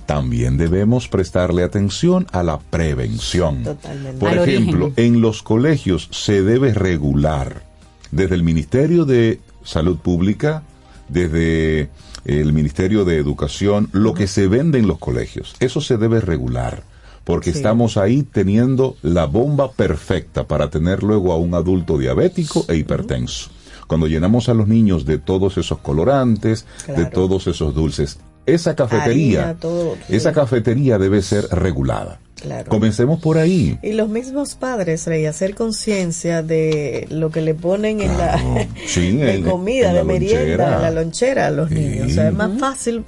[0.06, 3.64] también debemos prestarle atención a la prevención.
[3.64, 4.20] Totalmente.
[4.20, 5.16] Por Al ejemplo, origen.
[5.16, 7.64] en los colegios se debe regular
[8.12, 10.64] desde el Ministerio de Salud Pública,
[11.10, 11.90] desde
[12.26, 15.56] el Ministerio de Educación, lo que se vende en los colegios.
[15.60, 16.84] Eso se debe regular,
[17.28, 17.58] porque Sí.
[17.58, 23.50] estamos ahí teniendo la bomba perfecta para tener luego a un adulto diabético e hipertenso.
[23.86, 29.42] Cuando llenamos a los niños de todos esos colorantes, de todos esos dulces, esa cafetería,
[29.42, 30.16] Harina, todo, sí.
[30.16, 32.20] esa cafetería debe ser regulada.
[32.42, 32.70] Claro.
[32.70, 33.78] Comencemos por ahí.
[33.84, 38.40] Y los mismos padres, Rey, hacer conciencia de lo que le ponen en la
[38.88, 40.76] Sí, de en- comida, en de la merienda, lonchera.
[40.78, 41.76] en la lonchera a los Sí.
[41.76, 42.08] niños.
[42.08, 43.04] O sea, es más fácil,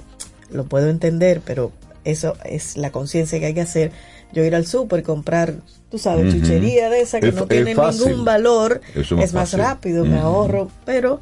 [0.52, 1.72] lo puedo entender, pero
[2.04, 3.92] eso es la conciencia que hay que hacer.
[4.32, 5.54] Yo ir al súper, comprar,
[5.90, 10.04] tú sabes, chuchería de esa que Es- no tiene ningún valor, es es más rápido,
[10.04, 11.20] me ahorro, pero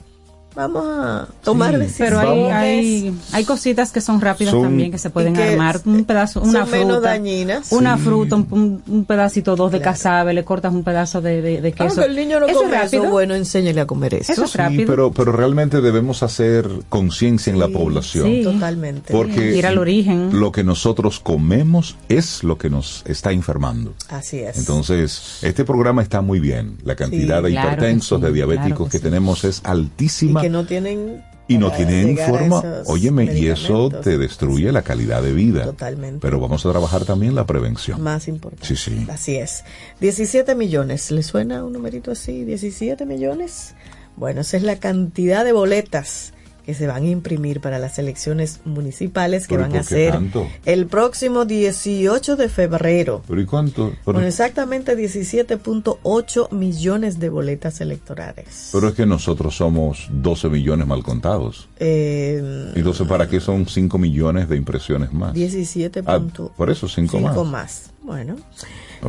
[0.58, 1.78] vamos a tomar Sí.
[1.80, 2.18] decisiones.
[2.18, 5.80] Pero hay, hay, hay cositas que son rápidas Son- también que se pueden que armar.
[5.84, 6.76] Un pedazo, una son fruta.
[6.84, 7.72] menos dañinas.
[7.72, 8.02] Una Sí.
[8.02, 9.92] fruta, un, un- un pedacito, dos de Claro.
[9.92, 12.00] casabe, le cortas un pedazo de, de, de queso.
[12.00, 13.10] Aunque el niño no Eso es come eso, rápido.
[13.10, 14.32] bueno, enséñale a comer eso.
[14.32, 14.86] Eso es Sí, rápido.
[14.86, 18.26] pero, pero realmente debemos hacer conciencia en la población.
[18.26, 18.42] sí.
[18.42, 19.12] Totalmente.
[19.12, 20.38] Porque Ir al origen.
[20.40, 23.94] lo que nosotros comemos es lo que nos está enfermando.
[24.08, 24.58] Así es.
[24.58, 26.78] Entonces, este programa está muy bien.
[26.84, 29.04] La cantidad Sí, de claro hipertensos, sí, de diabéticos claro que que sí.
[29.04, 30.40] tenemos es y altísima.
[30.48, 35.32] Que no tienen Y no tienen forma, óyeme, y eso te destruye la calidad de
[35.32, 35.64] vida.
[35.64, 36.20] Totalmente.
[36.20, 38.02] Pero vamos a trabajar también la prevención.
[38.02, 38.66] más importante.
[38.66, 39.06] Sí, sí.
[39.10, 39.64] Así es.
[40.00, 41.10] 17 millones.
[41.10, 42.44] ¿Le suena un numerito así?
[42.44, 43.74] ¿17 millones?
[44.16, 46.32] Bueno, esa es la cantidad de boletas
[46.68, 49.88] que se van a imprimir para las elecciones municipales que Pero ¿y van a por
[49.88, 50.46] ser tanto?
[50.66, 53.22] el próximo 18 de febrero.
[53.26, 53.94] Pero ¿y cuánto?
[54.04, 58.68] Pero, Con exactamente 17.8 millones de boletas electorales.
[58.70, 61.70] pero es que nosotros somos 12 millones mal contados.
[61.78, 65.32] Eh, Y Entonces, ¿para qué son 5 millones de impresiones más?
[65.32, 66.02] 17.
[66.04, 66.20] Ah,
[66.54, 67.32] por eso 5 más.
[67.32, 67.90] Cinco más.
[68.02, 68.36] Bueno.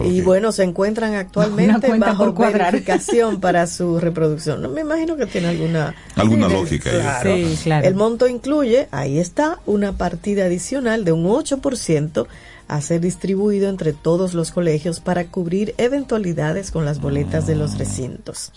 [0.03, 4.61] Y bueno, se encuentran actualmente bajo verificación para su reproducción.
[4.61, 6.99] No me imagino que tiene alguna Alguna Sí, lógica ahí.
[6.99, 7.35] Claro.
[7.35, 7.87] Sí, claro.
[7.87, 12.27] El monto incluye, ahí está, una partida adicional de un 8%
[12.67, 17.77] a ser distribuido entre todos los colegios para cubrir eventualidades con las boletas de los
[17.77, 18.51] recintos.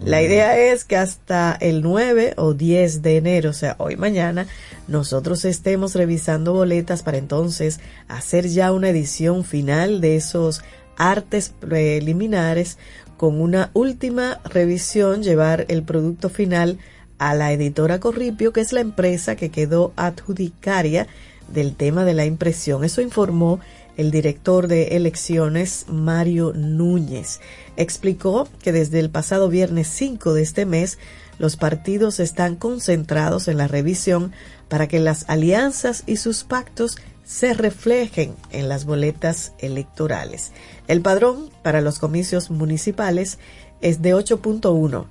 [0.00, 4.46] La idea es que hasta el 9 o 10 de enero, o sea, hoy mañana,
[4.88, 10.62] nosotros estemos revisando boletas para entonces hacer ya una edición final de esos
[10.96, 12.78] artes preliminares
[13.16, 16.78] con una última revisión, llevar el producto final
[17.18, 21.06] a la editora Corripio, que es la empresa que quedó adjudicaria
[21.48, 22.84] del tema de la impresión.
[22.84, 23.60] Eso informó
[23.96, 27.40] el director de elecciones, Mario Núñez.
[27.76, 30.98] Explicó que desde el pasado viernes 5 de este mes,
[31.38, 34.32] los partidos están concentrados en la revisión
[34.68, 40.52] para que las alianzas y sus pactos se reflejen en las boletas electorales.
[40.86, 43.38] El padrón para los comicios municipales
[43.80, 45.06] es de 8.1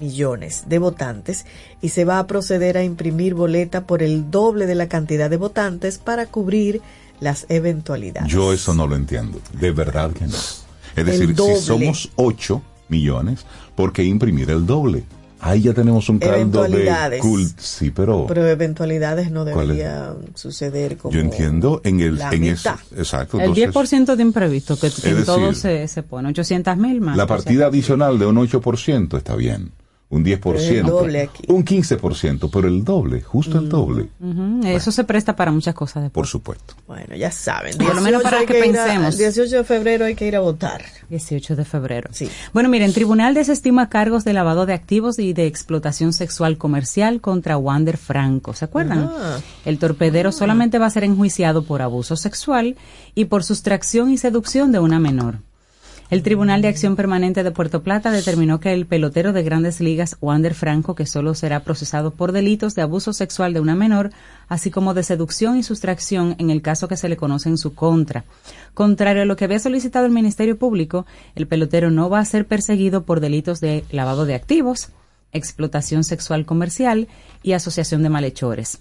[0.00, 1.46] millones de votantes
[1.80, 5.36] y se va a proceder a imprimir boleta por el doble de la cantidad de
[5.36, 6.80] votantes para cubrir
[7.20, 8.30] las eventualidades.
[8.32, 9.40] Yo eso no lo entiendo.
[9.52, 10.34] De verdad que no.
[10.36, 10.64] Es
[10.96, 11.56] El decir, doble.
[11.56, 13.44] si somos 8 millones,
[13.76, 15.04] ¿por qué imprimir el doble?
[15.42, 17.58] Ahí ya tenemos un caldo de cult.
[17.58, 19.76] Sí, pero, Pero eventualidades no ¿Cuál es?
[19.78, 22.76] deberían suceder como yo entiendo en el la en mitad.
[22.94, 23.40] exacto.
[23.40, 27.00] El entonces, 10% de imprevisto, que, que en decir, todo se, se pone, 800 mil
[27.00, 27.16] más.
[27.16, 29.72] la partida adicional de un 8% está bien,
[30.10, 31.44] un 10%, El doble aquí.
[31.48, 36.02] un 15%, pero el doble, justo el doble, Ujú, Eso se presta para muchas cosas
[36.02, 36.12] después.
[36.12, 36.74] por supuesto.
[36.88, 37.76] Bueno, ya saben.
[37.78, 39.14] Por lo menos 18 para que a- pensemos.
[39.14, 40.82] el 18 de febrero hay que ir a votar.
[41.10, 42.10] 18 de febrero.
[42.12, 42.28] Sí.
[42.52, 47.56] Bueno, miren, tribunal desestima cargos de lavado de activos y de explotación sexual comercial contra
[47.56, 48.52] Wander Franco.
[48.52, 49.10] ¿Se acuerdan?
[49.12, 49.38] Ah.
[49.64, 52.76] El torpedero solamente va a ser enjuiciado por abuso sexual
[53.14, 55.38] y por sustracción y seducción de una menor.
[56.10, 60.16] El Tribunal de Acción Permanente de Puerto Plata determinó que el pelotero de grandes ligas,
[60.20, 64.10] Wander Franco, que solo será procesado por delitos de abuso sexual de una menor,
[64.48, 67.76] así como de seducción y sustracción en el caso que se le conoce en su
[67.76, 68.24] contra.
[68.74, 72.44] Contrario a lo que había solicitado el Ministerio Público, el pelotero no va a ser
[72.44, 74.88] perseguido por delitos de lavado de activos,
[75.32, 77.06] explotación sexual comercial
[77.44, 78.80] y asociación de malhechores.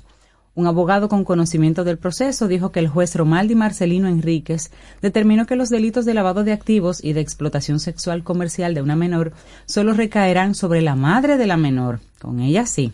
[0.60, 5.56] Un abogado con conocimiento del proceso dijo que el juez Romaldi Marcelino Enríquez determinó que
[5.56, 9.32] los delitos de lavado de activos y de explotación sexual comercial de una menor
[9.67, 12.02] solo recaerán sobre la madre de la menor.
[12.22, 12.91] Con ella sí.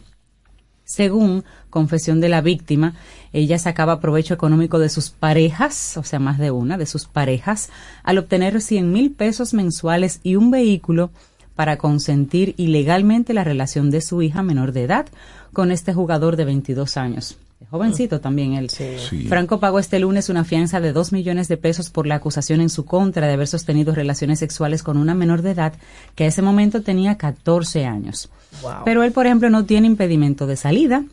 [0.84, 2.94] Según confesión de la víctima,
[3.34, 7.72] ella sacaba provecho económico de sus parejas, o sea, más de una, de sus parejas,
[8.04, 11.10] al obtener 100 mil pesos mensuales y un vehículo
[11.56, 15.08] para consentir ilegalmente la relación de su hija menor de edad
[15.52, 17.40] con este jugador de 22 años.
[17.72, 18.70] Jovencito también él.
[18.70, 19.26] Sí.
[19.28, 22.70] Franco pagó este lunes una fianza de 2 millones de pesos por la acusación en
[22.70, 25.74] su contra de haber sostenido relaciones sexuales con una menor de edad
[26.16, 28.30] que a ese momento tenía 14 años.
[28.62, 28.84] Wow.
[28.86, 31.04] Pero él, por ejemplo, no tiene impedimento de salida.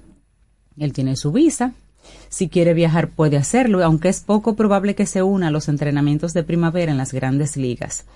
[0.79, 1.73] Él tiene su visa.
[2.29, 6.33] Si quiere viajar puede hacerlo, aunque es poco probable que se una a los entrenamientos
[6.33, 8.07] de primavera en las grandes ligas.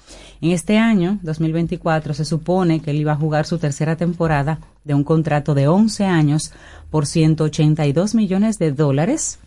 [0.40, 4.94] En este año, 2024, se supone que él iba a jugar su tercera temporada de
[4.94, 6.52] un contrato de 11 años
[6.90, 9.38] por 182 millones de dólares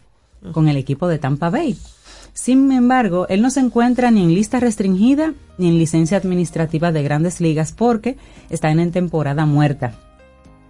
[0.53, 1.77] con el equipo de Tampa Bay.
[2.33, 7.03] Sin embargo, él no se encuentra ni en lista restringida ni en licencia administrativa de
[7.03, 8.17] grandes ligas porque
[8.49, 9.93] está en temporada muerta.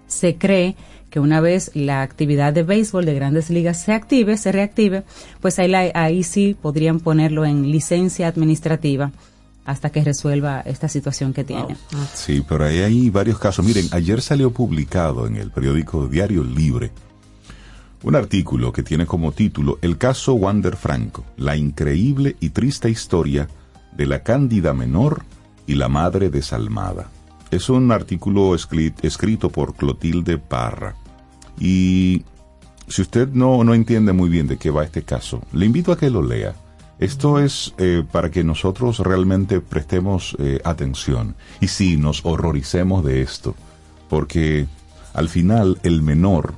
[0.08, 0.76] Se cree
[1.10, 5.04] que una vez la actividad de béisbol de grandes ligas se active, se reactive,
[5.42, 9.12] pues ahí, ahí sí podrían ponerlo en licencia administrativa
[9.66, 11.76] hasta que resuelva esta situación que tiene.
[12.14, 13.66] Sí, pero hay varios casos.
[13.66, 16.92] Miren, ayer salió publicado en el periódico Diario Libre
[18.04, 23.50] un artículo que tiene como título El caso Wander Franco, la increíble y triste historia
[23.92, 25.24] de la cándida menor
[25.68, 27.10] y la madre desalmada.
[27.52, 30.96] Es un artículo escri- escrito por Clotilde Parra.
[31.60, 32.24] Y
[32.88, 35.98] si usted no, no entiende muy bien de qué va este caso, le invito a
[35.98, 36.56] que lo lea.
[37.00, 43.22] Esto es eh, para que nosotros realmente prestemos eh, atención y sí nos horroricemos de
[43.22, 43.56] esto,
[44.10, 44.68] porque
[45.14, 46.54] al final el menor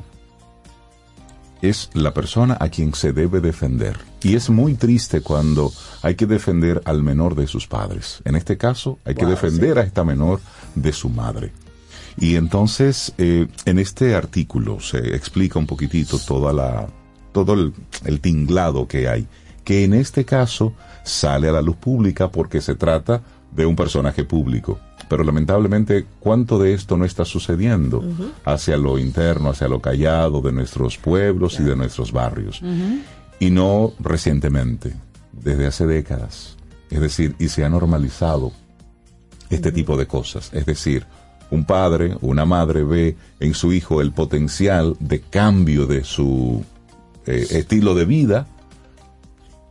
[1.62, 3.98] es la persona a quien se debe defender.
[4.24, 5.72] Y es muy triste cuando
[6.02, 8.22] hay que defender al menor de sus padres.
[8.26, 10.40] En este caso, hay que defender a esta menor
[10.76, 11.52] de su madre.
[12.18, 16.88] Y entonces, eh, en este artículo se explica un poquitito toda la,
[17.32, 17.74] todo el,
[18.06, 19.28] el tinglado que hay,
[19.64, 23.22] que en este caso sale a la luz pública porque se trata
[23.52, 24.80] de un personaje público.
[25.10, 28.04] Pero lamentablemente, ¿cuánto de esto no está sucediendo
[28.46, 32.62] hacia lo interno, hacia lo callado de nuestros pueblos y de nuestros barrios?
[33.40, 34.94] Y no recientemente,
[35.34, 36.56] desde hace décadas.
[36.90, 38.52] Es decir, y se ha normalizado
[39.50, 40.50] este tipo de cosas.
[40.54, 41.06] Es decir,
[41.50, 46.64] un padre, una madre ve en su hijo el potencial de cambio de su
[47.26, 48.48] eh, estilo de vida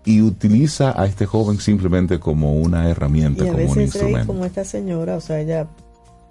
[0.04, 3.84] y utiliza a este joven simplemente como una herramienta, Y a como un veces Rey,
[3.84, 4.26] instrumento.
[4.28, 5.66] como esta señora, o sea, ella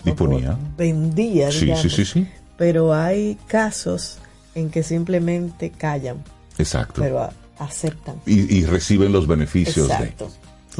[0.04, 0.58] Disponía.
[0.78, 1.82] vendía, Sí, digamos.
[1.84, 2.28] sí, sí, sí.
[2.58, 4.18] Pero hay casos
[4.56, 6.18] en que simplemente callan,
[6.58, 7.02] Exacto.
[7.02, 7.30] pero
[7.60, 8.16] aceptan.
[8.26, 10.26] y, y reciben los beneficios Exacto.
[10.26, 10.32] de.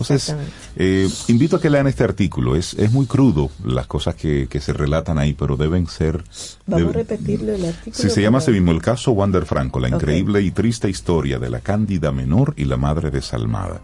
[0.02, 0.36] Entonces,
[0.76, 2.56] eh, invito a que lean este artículo.
[2.56, 6.24] Es, es muy crudo las cosas que, que se relatan ahí, pero deben ser.
[6.66, 7.96] Vamos a repetirlo el artículo.
[7.96, 11.50] Sí, se llama así mismo el caso Wander Franco, la increíble y triste historia de
[11.50, 13.82] la cándida menor y la madre desalmada.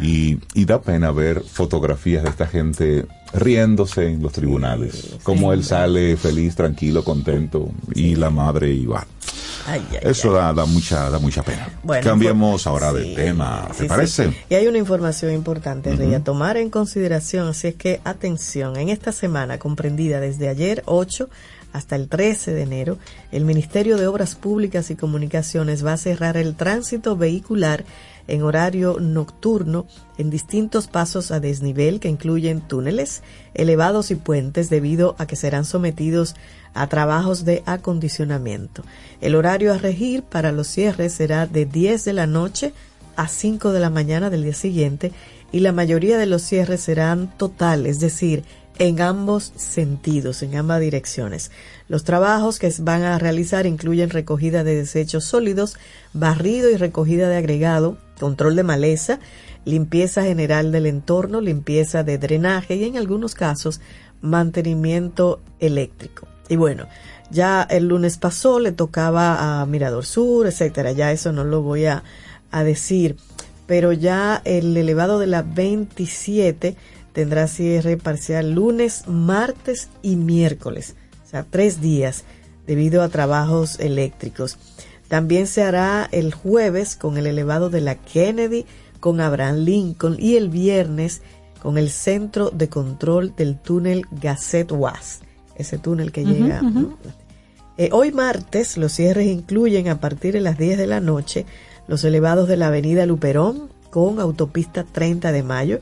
[0.00, 5.64] Y, y da pena ver fotografías de esta gente riéndose en los tribunales, como él
[5.64, 9.04] sale feliz, tranquilo, contento, y la madre igual.
[9.66, 10.34] Ay, ay, Eso ay.
[10.42, 11.68] da, da mucha da mucha pena.
[11.82, 13.88] Bueno, Cambiemos pues, ahora sí, de tema, ¿te sí, sí.
[13.88, 14.44] parece?
[14.48, 18.88] Y hay una información importante, Rey, a tomar en consideración, así es que atención, en
[18.88, 21.28] esta semana comprendida desde ayer 8
[21.72, 22.98] hasta el 13 de enero,
[23.30, 27.84] el Ministerio de Obras Públicas y Comunicaciones va a cerrar el tránsito vehicular
[28.28, 29.86] en horario nocturno
[30.18, 33.22] en distintos pasos a desnivel que incluyen túneles,
[33.54, 36.36] elevados y puentes debido a que serán sometidos
[36.74, 38.82] a trabajos de acondicionamiento.
[39.20, 42.72] El horario a regir para los cierres será de 10 de la noche
[43.16, 45.12] a 5 de la mañana del día siguiente
[45.52, 48.44] y la mayoría de los cierres serán total, es decir,
[48.78, 51.50] en ambos sentidos, en ambas direcciones.
[51.88, 55.76] Los trabajos que van a realizar incluyen recogida de desechos sólidos,
[56.14, 59.20] barrido y recogida de agregado, control de maleza,
[59.64, 63.80] limpieza general del entorno, limpieza de drenaje y en algunos casos
[64.22, 66.31] mantenimiento eléctrico.
[66.52, 66.86] Y bueno,
[67.30, 70.92] ya el lunes pasó, le tocaba a Mirador Sur, etcétera.
[70.92, 72.02] Ya eso no lo voy a,
[72.62, 73.16] decir.
[73.66, 76.76] Pero ya el elevado de la 27
[77.14, 80.94] tendrá cierre parcial lunes, martes y miércoles.
[81.24, 82.24] O sea, tres días
[82.66, 84.58] debido a trabajos eléctricos.
[85.08, 88.66] También se hará el jueves con el elevado de la Kennedy,
[89.00, 91.22] con Abraham Lincoln y el viernes
[91.62, 95.22] con el centro de control del túnel Gazette Was,
[95.56, 96.62] ese túnel que llega.
[96.62, 96.96] ¿no?
[97.78, 101.46] Eh, hoy martes los cierres incluyen a partir de las 10 de la noche
[101.88, 105.80] los elevados de la avenida Luperón con autopista 30 de mayo,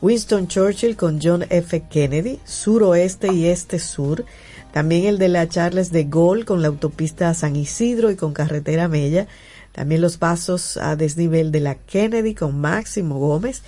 [0.00, 1.84] Winston Churchill con John F.
[1.88, 4.24] Kennedy, suroeste y este sur,
[4.72, 8.88] también el de la Charles de Gaulle con la autopista San Isidro y con carretera
[8.88, 9.28] Mella,
[9.70, 13.62] también los pasos a desnivel de la Kennedy con Máximo Gómez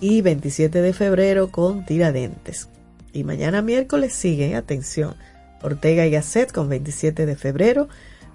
[0.00, 2.68] y 27 de febrero con Tiradentes.
[3.12, 5.14] Y mañana miércoles sigue, atención,
[5.62, 7.88] Ortega y Gasset con 27 de febrero,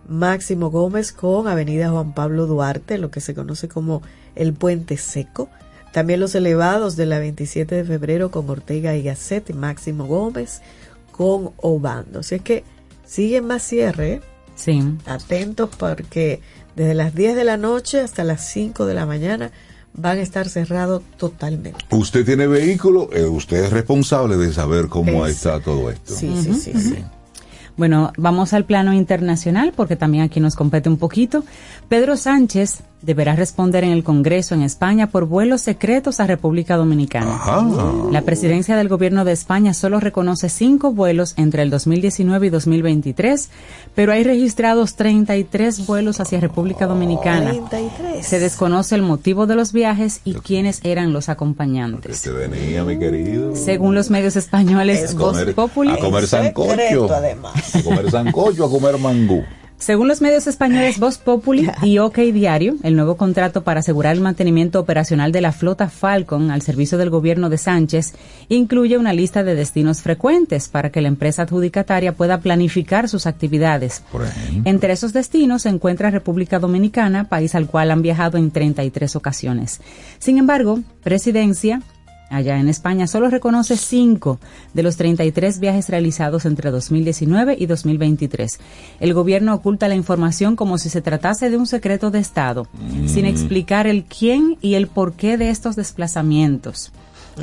[0.08, 4.02] Máximo Gómez con Avenida Juan Pablo Duarte, lo que se conoce como
[4.36, 5.50] el Puente Seco.
[5.92, 10.62] También los elevados de la 27 de febrero con Ortega y Gasset y Máximo Gómez
[11.12, 12.20] con Obando.
[12.20, 12.64] Así es que
[13.06, 14.14] siguen más cierre.
[14.14, 14.22] ¿eh?
[14.56, 14.84] Sí.
[15.06, 16.42] Atentos porque
[16.76, 19.52] desde las 10 de la noche hasta las 5 de la mañana
[19.98, 21.84] van a estar cerrados totalmente.
[21.92, 26.14] Usted tiene vehículo, eh, usted es responsable de saber cómo Es- está todo esto.
[26.16, 26.96] Sí, sí, sí, sí.
[27.78, 31.44] Bueno, vamos al plano internacional porque también aquí nos compete un poquito.
[31.90, 37.36] Pedro Sánchez deberá responder en el Congreso en España por vuelos secretos a República Dominicana.
[37.36, 37.66] Ajá.
[38.12, 43.50] La presidencia del gobierno de España solo reconoce cinco vuelos entre el 2019 y 2023,
[43.94, 47.52] pero hay registrados 33 vuelos hacia República Dominicana.
[47.52, 48.26] 33.
[48.26, 52.18] Se desconoce el motivo de los viajes y quiénes eran los acompañantes.
[52.18, 53.56] Usted venía, mi querido.
[53.56, 56.70] Según los medios españoles, Es Voz comer- Populi, a comer sancocho.
[56.72, 57.76] secreto, además.
[57.76, 59.44] A comer sancocho, a comer mangú.
[59.78, 64.22] Según los medios españoles Voz Populi y OK Diario, el nuevo contrato para asegurar el
[64.22, 68.14] mantenimiento operacional de la flota Falcon al servicio del gobierno de Sánchez
[68.50, 74.02] incluye una lista de destinos frecuentes para que la empresa adjudicataria pueda planificar sus actividades.
[74.12, 74.24] Por.
[74.64, 79.82] Entre esos destinos se encuentra República Dominicana, país al cual han viajado en 33 ocasiones.
[80.20, 81.82] Sin embargo, Presidencia,
[82.30, 84.40] allá en España, solo reconoce 5
[84.74, 88.60] de los 33 viajes realizados entre 2019 y 2023.
[89.00, 92.68] El gobierno oculta la información como si se tratase de un secreto de Estado,
[93.08, 96.92] sin explicar el quién y el porqué de estos desplazamientos.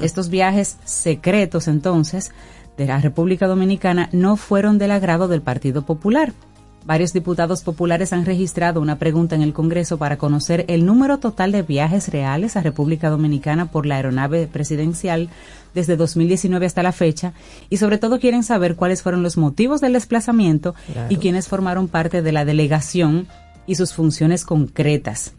[0.00, 2.32] Estos viajes secretos, entonces,
[2.76, 6.32] de la República Dominicana no fueron del agrado del Partido Popular.
[6.84, 11.52] Varios diputados populares han registrado una pregunta en el Congreso para conocer el número total
[11.52, 15.28] de viajes reales a República Dominicana por la aeronave presidencial
[15.74, 17.34] desde 2019 hasta la fecha
[17.70, 20.74] y sobre todo quieren saber cuáles fueron los motivos del desplazamiento
[21.08, 23.28] y quiénes formaron parte de la delegación
[23.66, 25.34] y sus funciones concretas.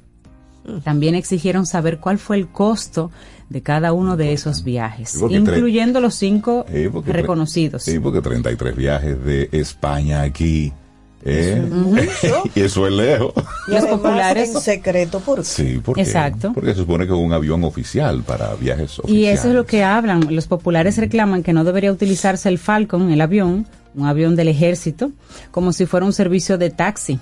[0.85, 3.11] También exigieron saber cuál fue el costo
[3.49, 7.83] de cada uno de esos viajes, incluyendo los cinco Sí, porque tre- reconocidos.
[7.83, 10.71] Sí, porque 33 viajes de España aquí.
[11.25, 11.61] ¿Eh?
[12.55, 13.33] y eso es lejos.
[13.67, 16.51] Y Los populares- en secreto por Sí, porque, Exacto.
[16.53, 19.21] porque se supone que es un avión oficial para viajes oficiales.
[19.23, 20.33] Y eso es lo que hablan.
[20.35, 25.11] Los populares reclaman que no debería utilizarse el Falcon, el avión, un avión del ejército,
[25.51, 27.19] como si fuera un servicio de taxi.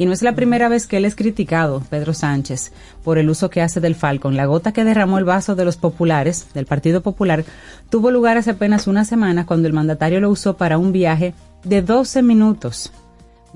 [0.00, 2.70] Y no es la primera vez que él es criticado, Pedro Sánchez,
[3.02, 4.36] por el uso que hace del Falcon.
[4.36, 7.44] La gota que derramó el vaso de los populares, del Partido Popular,
[7.90, 11.34] tuvo lugar hace apenas una semana cuando el mandatario lo usó para un viaje
[11.64, 12.92] de 12 minutos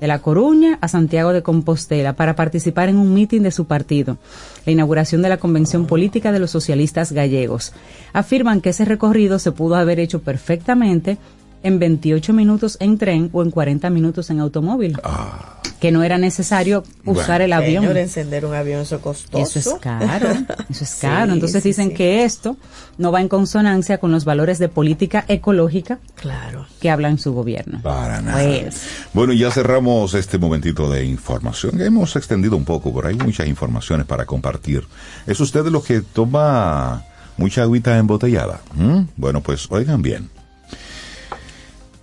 [0.03, 4.17] de La Coruña a Santiago de Compostela para participar en un mitin de su partido,
[4.65, 7.71] la inauguración de la Convención Política de los Socialistas Gallegos.
[8.11, 11.19] Afirman que ese recorrido se pudo haber hecho perfectamente
[11.63, 14.97] en 28 minutos en tren o en 40 minutos en automóvil,
[15.79, 17.83] que no era necesario usar el avión.
[17.83, 19.59] Señor, encender un avión eso es costoso.
[19.59, 20.29] Eso es caro,
[20.69, 21.27] eso es caro.
[21.27, 21.95] Sí, Entonces sí, dicen sí.
[21.95, 22.57] que esto
[22.97, 26.67] no va en consonancia con los valores de política ecológica Claro.
[26.79, 27.81] que habla en su gobierno.
[27.81, 28.43] Para nada.
[28.43, 28.81] Pues.
[29.13, 31.81] Bueno, ya cerramos este momentito de información.
[31.81, 34.83] Hemos extendido un poco, pero hay muchas informaciones para compartir.
[35.27, 37.03] ¿Es usted de los que toma
[37.37, 38.61] mucha agüita embotellada?
[38.75, 39.01] ¿Mm?
[39.17, 40.29] Bueno, pues oigan bien.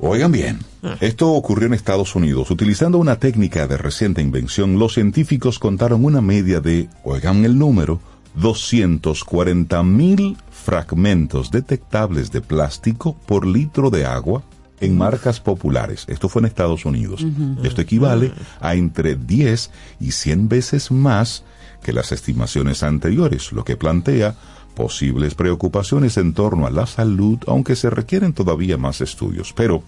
[0.02, 0.58] Oigan bien,
[1.00, 2.50] esto ocurrió en Estados Unidos.
[2.50, 8.00] Utilizando una técnica de reciente invención, los científicos contaron una media de, oigan el número,
[8.36, 14.42] 240 mil fragmentos detectables de plástico por litro de agua
[14.80, 16.06] en marcas populares.
[16.08, 17.26] Esto fue en Estados Unidos.
[17.62, 19.70] Esto equivale a entre 10
[20.00, 21.44] y 100 veces más
[21.82, 24.34] que las estimaciones anteriores, lo que plantea
[24.74, 29.52] posibles preocupaciones en torno a la salud, aunque se requieren todavía más estudios.
[29.52, 29.82] Pero,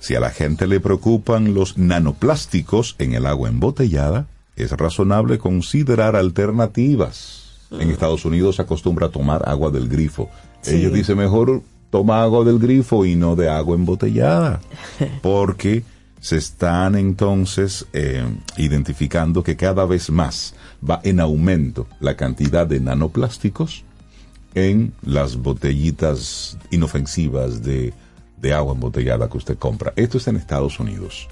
[0.00, 4.26] si a la gente le preocupan los nanoplásticos en el agua embotellada,
[4.56, 7.68] es razonable considerar alternativas.
[7.70, 10.28] En Estados Unidos se acostumbra a tomar agua del grifo.
[10.66, 14.60] Ellos dicen mejor toma agua del grifo y no de agua embotellada,
[15.22, 15.84] porque
[16.20, 18.24] se están entonces eh,
[18.56, 20.54] identificando que cada vez más
[20.88, 23.84] va en aumento la cantidad de nanoplásticos
[24.54, 27.94] en las botellitas inofensivas de,
[28.36, 29.92] de agua embotellada que usted compra.
[29.96, 31.28] Esto está en Estados Unidos,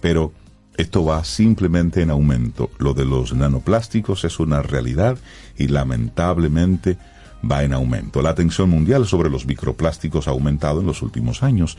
[0.00, 0.32] pero
[0.76, 2.70] esto va simplemente en aumento.
[2.78, 5.18] Lo de los nanoplásticos es una realidad
[5.58, 6.96] y lamentablemente
[7.48, 8.22] va en aumento.
[8.22, 11.76] La atención mundial sobre los microplásticos ha aumentado en los últimos años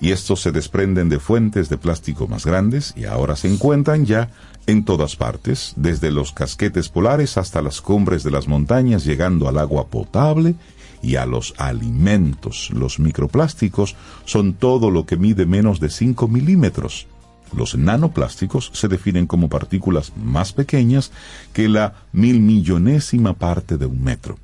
[0.00, 4.30] y estos se desprenden de fuentes de plástico más grandes y ahora se encuentran ya
[4.66, 9.58] en todas partes, desde los casquetes polares hasta las cumbres de las montañas, llegando al
[9.58, 10.54] agua potable
[11.02, 12.70] y a los alimentos.
[12.72, 13.96] Los microplásticos
[14.26, 17.06] son todo lo que mide menos de 5 milímetros.
[17.56, 21.12] Los nanoplásticos se definen como partículas más pequeñas
[21.54, 24.38] que la mil millonésima parte de un metro.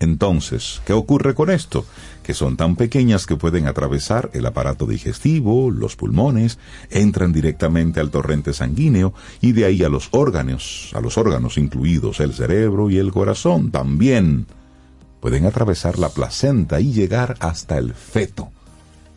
[0.00, 1.86] Entonces, ¿qué ocurre con esto?
[2.24, 6.58] Que son tan pequeñas que pueden atravesar el aparato digestivo, los pulmones,
[6.90, 9.12] entran directamente al torrente sanguíneo
[9.42, 13.70] y de ahí a los órganos, a los órganos incluidos el cerebro y el corazón
[13.70, 14.46] también.
[15.20, 18.50] Pueden atravesar la placenta y llegar hasta el feto.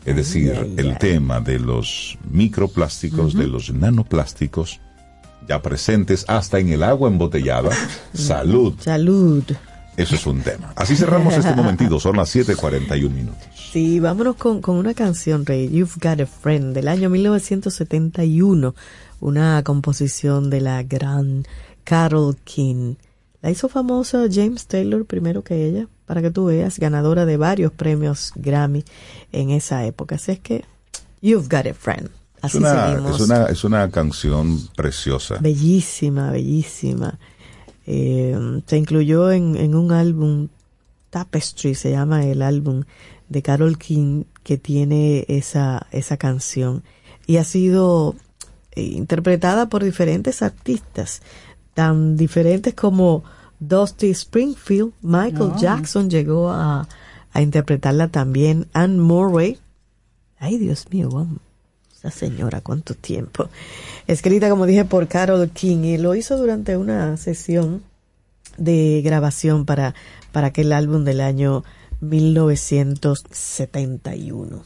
[0.06, 4.80] Es decir, el tema de los microplásticos, de los nanoplásticos,
[5.48, 7.72] ya presentes hasta en el agua embotellada.
[8.14, 8.76] Salud.
[8.80, 9.44] Salud.
[9.98, 10.72] Eso es un tema.
[10.76, 13.42] Así cerramos este momentito, son las 7:41 minutos.
[13.72, 18.76] Sí, vámonos con, con una canción, Rey, You've Got a Friend, del año 1971,
[19.20, 21.46] una composición de la gran
[21.84, 22.96] Carol King.
[23.42, 27.72] La hizo famosa James Taylor primero que ella, para que tú veas, ganadora de varios
[27.72, 28.86] premios Grammy
[29.32, 30.16] en esa época.
[30.16, 30.64] Así es que,
[31.22, 32.10] You've Got a Friend.
[32.42, 33.16] Así Es una, seguimos.
[33.16, 35.38] es una, es una canción preciosa.
[35.40, 37.18] Bellísima, bellísima.
[37.88, 40.50] Eh, se incluyó en, en un álbum,
[41.10, 42.84] Tapestry se llama el álbum
[43.30, 46.84] de Carol King que tiene esa, esa canción
[47.26, 48.16] y ha sido
[48.74, 51.22] eh, interpretada por diferentes artistas,
[51.74, 53.24] tan diferentes como
[53.60, 55.58] Dusty Springfield, Michael Oh.
[55.58, 56.88] Jackson llegó a,
[57.32, 59.60] a interpretarla también, Anne Murray,
[60.40, 61.40] ay Dios mío, vamos.
[61.98, 63.50] Esa señora, cuánto tiempo.
[64.06, 67.82] Escrita, como dije, por Carol King y lo hizo durante una sesión
[68.58, 69.96] de grabación para,
[70.32, 71.64] para aquel álbum del año
[72.02, 74.64] 1971.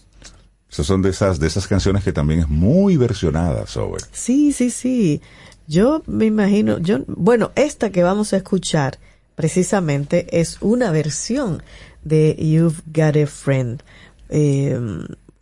[0.70, 4.04] Esas son de esas, de esas canciones que también es muy versionada sobre.
[4.12, 5.22] Sí, sí, sí.
[5.68, 9.00] Yo me imagino, yo, bueno, esta que vamos a escuchar
[9.36, 11.64] precisamente es una versión
[12.04, 13.82] de You've Got a Friend.
[14.30, 14.78] Eh,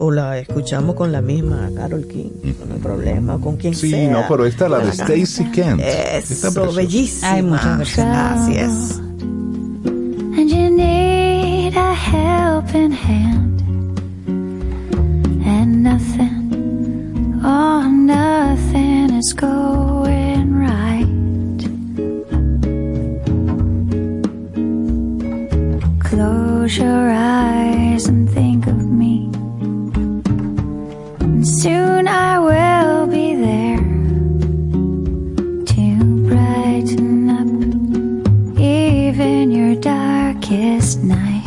[0.02, 2.30] o la escuchamos con la misma Carol King,
[2.68, 4.12] no hay problema, con quien Sí, sea.
[4.12, 4.93] no, pero esta la de Haga.
[5.06, 5.82] Stacey Kent.
[5.82, 6.72] Está Eso, preciosa.
[6.76, 7.32] bellísima.
[7.34, 7.97] Hay muchas
[8.50, 9.00] es.
[10.38, 13.62] and you need a helping hand
[15.45, 21.06] and nothing oh nothing is going right
[26.00, 28.49] close your eyes and think
[40.89, 41.45] darkest night.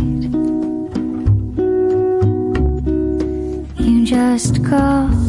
[3.80, 5.21] You just call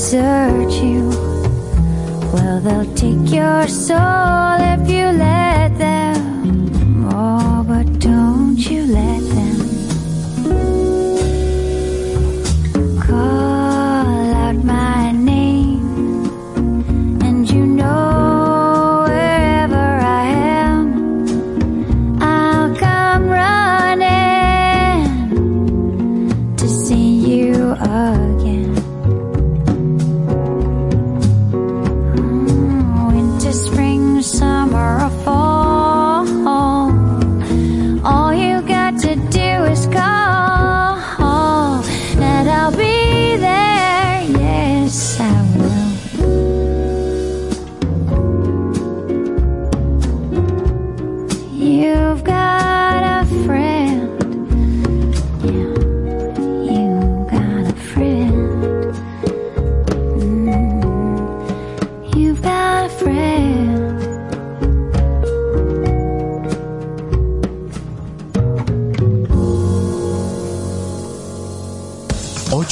[0.00, 1.10] desert you.
[2.32, 5.39] Well, they'll take your soul if you let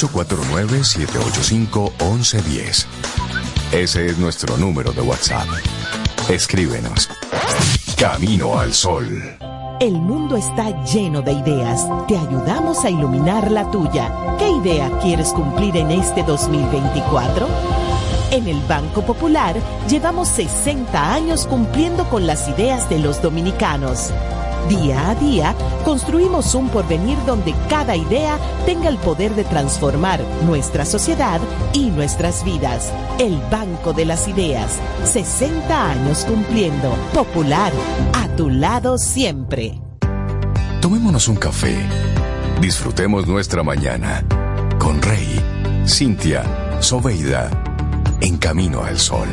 [0.07, 2.85] 849-785-1110.
[3.71, 5.47] Ese es nuestro número de WhatsApp.
[6.29, 7.09] Escríbenos.
[7.97, 9.37] Camino al Sol.
[9.79, 11.87] El mundo está lleno de ideas.
[12.07, 14.11] Te ayudamos a iluminar la tuya.
[14.37, 17.47] ¿Qué idea quieres cumplir en este 2024?
[18.31, 19.55] En el Banco Popular
[19.89, 24.11] llevamos 60 años cumpliendo con las ideas de los dominicanos.
[24.69, 30.85] Día a día, construimos un porvenir donde cada idea tenga el poder de transformar nuestra
[30.85, 31.41] sociedad
[31.73, 32.93] y nuestras vidas.
[33.17, 36.95] El Banco de las Ideas, 60 años cumpliendo.
[37.15, 37.73] Popular,
[38.13, 39.81] a tu lado siempre.
[40.81, 41.75] Tomémonos un café.
[42.61, 44.23] Disfrutemos nuestra mañana
[44.77, 45.41] con Rey,
[45.87, 46.43] Cintia,
[46.79, 47.49] Soveida,
[48.21, 49.27] en camino al sol.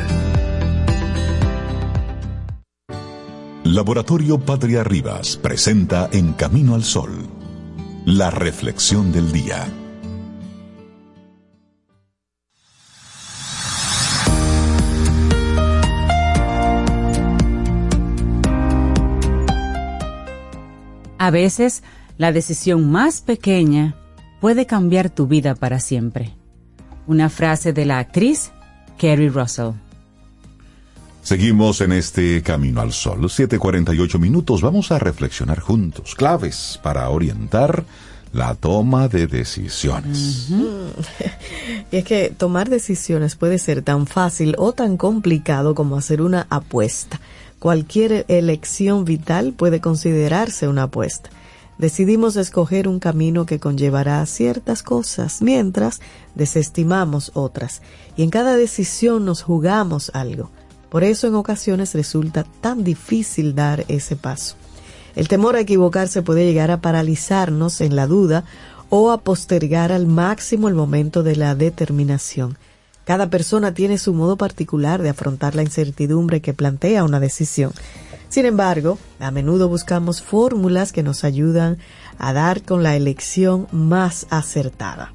[3.77, 7.29] Laboratorio Patria Rivas presenta En Camino al Sol,
[8.05, 9.67] la reflexión del día.
[21.19, 21.83] A veces,
[22.17, 23.95] la decisión más pequeña
[24.41, 26.33] puede cambiar tu vida para siempre.
[27.05, 28.51] Una frase de la actriz
[28.97, 29.73] Kerry Russell.
[31.27, 34.61] Seguimos en este Camino al Sol, 7:48 minutos.
[34.61, 36.15] Vamos a reflexionar juntos.
[36.15, 37.83] Claves para orientar
[38.31, 40.47] la toma de decisiones.
[41.91, 46.47] Y es que tomar decisiones puede ser tan fácil o tan complicado como hacer una
[46.49, 47.19] apuesta.
[47.59, 51.29] Cualquier elección vital puede considerarse una apuesta.
[51.77, 55.99] Decidimos escoger un camino que conllevará ciertas cosas, mientras
[56.35, 57.81] desestimamos otras.
[58.15, 60.51] Y en cada decisión nos jugamos algo.
[60.89, 64.55] Por eso en ocasiones resulta tan difícil dar ese paso.
[65.15, 68.45] El temor a equivocarse puede llegar a paralizarnos en la duda
[68.89, 72.57] o a postergar al máximo el momento de la determinación.
[73.03, 77.71] Cada persona tiene su modo particular de afrontar la incertidumbre que plantea una decisión.
[78.29, 81.77] Sin embargo, a menudo buscamos fórmulas que nos ayudan
[82.19, 85.13] a dar con la elección más acertada.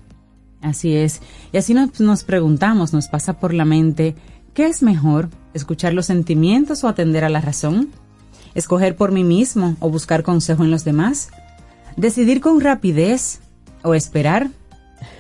[0.62, 1.20] Así es.
[1.52, 4.14] Y así nos, preguntamos, nos pasa por la mente,
[4.54, 5.28] ¿qué es mejor?
[5.54, 7.90] ¿Escuchar los sentimientos o atender a la razón?
[8.54, 11.30] escoger por mí mismo o buscar consejo en los demás,
[11.96, 13.40] decidir con rapidez
[13.82, 14.50] o esperar.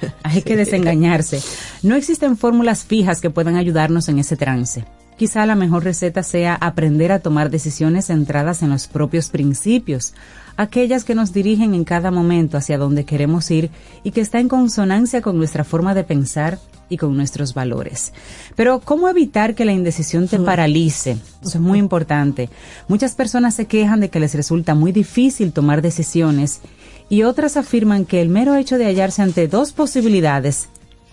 [0.22, 1.42] Hay que desengañarse.
[1.82, 4.84] No existen fórmulas fijas que puedan ayudarnos en ese trance.
[5.16, 10.14] Quizá la mejor receta sea aprender a tomar decisiones centradas en los propios principios,
[10.56, 13.70] aquellas que nos dirigen en cada momento hacia donde queremos ir
[14.02, 18.12] y que está en consonancia con nuestra forma de pensar y con nuestros valores.
[18.54, 21.16] Pero ¿cómo evitar que la indecisión te paralice?
[21.40, 22.50] Eso es muy importante.
[22.86, 26.60] Muchas personas se quejan de que les resulta muy difícil tomar decisiones
[27.08, 30.68] y otras afirman que el mero hecho de hallarse ante dos posibilidades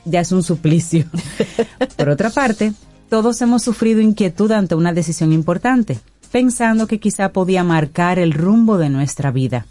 [0.05, 1.05] ya es un suplicio.
[1.97, 2.73] Por otra parte,
[3.09, 5.99] todos hemos sufrido inquietud ante una decisión importante,
[6.31, 9.65] pensando que quizá podía marcar el rumbo de nuestra vida.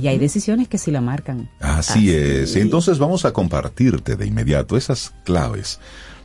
[0.00, 1.50] Y hay decisiones que sí la marcan.
[1.60, 2.56] Así, es.
[2.56, 5.80] Entonces vamos a compartirte de inmediato esas claves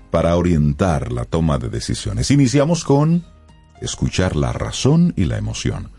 [0.09, 2.31] para orientar la toma de decisiones.
[2.31, 3.23] Iniciamos con
[3.81, 5.89] escuchar la razón y la emoción.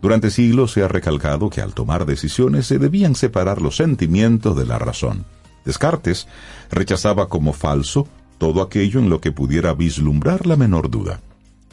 [0.00, 4.66] Durante siglos se ha recalcado que al tomar decisiones se debían separar los sentimientos de
[4.66, 5.24] la razón.
[5.64, 6.26] Descartes
[6.70, 8.08] rechazaba como falso
[8.38, 11.20] todo aquello en lo que pudiera vislumbrar la menor duda.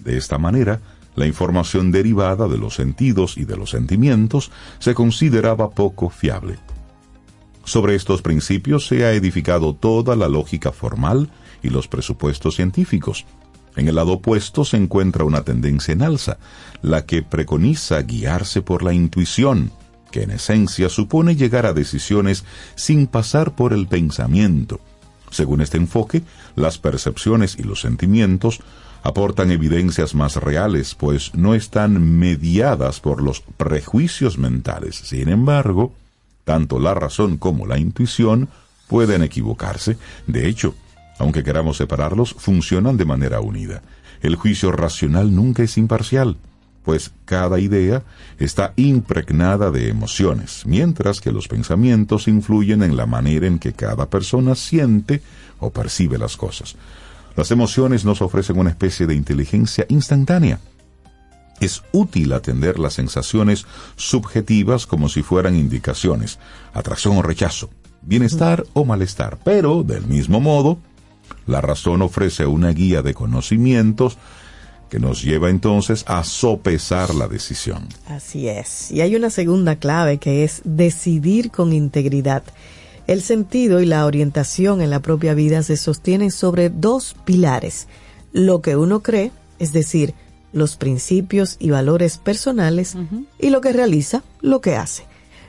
[0.04, 0.80] De esta manera,
[1.20, 6.58] la información derivada de los sentidos y de los sentimientos se consideraba poco fiable.
[7.66, 11.30] Sobre estos principios se ha edificado toda la lógica formal
[11.62, 13.26] y los presupuestos científicos.
[13.76, 16.38] En el lado opuesto se encuentra una tendencia en alza,
[16.82, 19.74] la que preconiza guiarse por la intuición,
[20.12, 22.46] que en esencia supone llegar a decisiones
[22.76, 24.80] sin pasar por el pensamiento.
[25.32, 26.24] Según este enfoque,
[26.56, 28.62] las percepciones y los sentimientos
[29.04, 34.96] aportan evidencias más reales, pues no están mediadas por los prejuicios mentales.
[34.96, 35.94] Sin embargo,
[36.44, 38.50] tanto la razón como la intuición
[38.88, 39.98] pueden equivocarse.
[40.28, 40.76] De hecho,
[41.20, 43.82] aunque queramos separarlos, funcionan de manera unida.
[44.22, 46.38] El juicio racional nunca es imparcial,
[46.84, 48.04] pues cada idea
[48.40, 54.10] está impregnada de emociones, mientras que los pensamientos influyen en la manera en que cada
[54.10, 55.22] persona siente
[55.60, 56.76] o percibe las cosas.
[57.36, 60.60] Las emociones nos ofrecen una especie de inteligencia instantánea.
[61.60, 63.66] Es útil atender las sensaciones
[63.96, 66.40] subjetivas como si fueran indicaciones,
[66.74, 67.70] atracción o rechazo,
[68.02, 70.80] bienestar o malestar, pero, del mismo modo,
[71.48, 74.18] la razón ofrece una guía de conocimientos
[74.90, 77.88] que nos lleva entonces a sopesar la decisión.
[78.08, 78.92] Así es.
[78.92, 82.44] Y hay una segunda clave que es decidir con integridad.
[83.10, 87.88] El sentido y la orientación en la propia vida se sostienen sobre dos pilares.
[88.34, 90.14] Lo que uno cree, es decir,
[90.54, 92.96] los principios y valores personales,
[93.40, 95.06] y lo que realiza, lo que hace.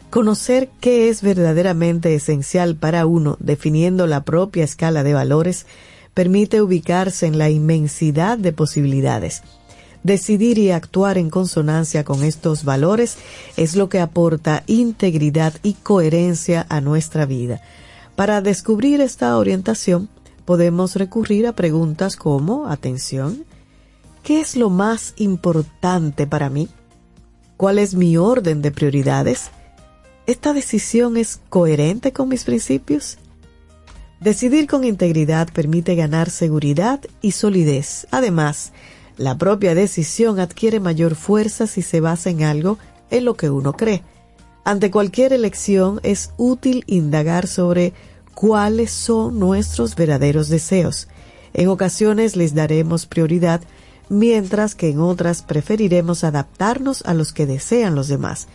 [0.08, 5.66] Conocer qué es verdaderamente esencial para uno, definiendo la propia escala de valores,
[6.14, 9.42] permite ubicarse en la inmensidad de posibilidades
[10.02, 13.18] Decidir y actuar en consonancia con estos valores
[13.56, 17.60] es lo que aporta integridad y coherencia a nuestra vida.
[18.16, 20.08] Para descubrir esta orientación,
[20.46, 23.44] podemos recurrir a preguntas como, atención,
[24.22, 26.68] ¿qué es lo más importante para mí?
[27.58, 29.50] ¿Cuál es mi orden de prioridades?
[30.26, 33.18] ¿Esta decisión es coherente con mis principios?
[34.18, 38.06] Decidir con integridad permite ganar seguridad y solidez.
[38.10, 38.72] Además,
[39.20, 42.78] la propia decisión adquiere mayor fuerza si se basa en algo
[43.10, 44.02] en lo que uno cree.
[44.64, 47.92] Ante cualquier elección es útil indagar sobre
[48.34, 51.06] cuáles son nuestros verdaderos deseos.
[51.52, 53.60] En ocasiones les daremos prioridad,
[54.08, 58.48] mientras que en otras preferiremos adaptarnos a los que desean los demás.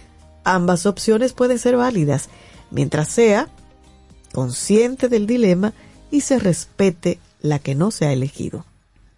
[0.43, 2.27] Ambas opciones pueden ser válidas,
[2.71, 3.49] mientras sea
[4.33, 5.73] consciente del dilema
[6.09, 8.65] y se respete la que no se ha elegido.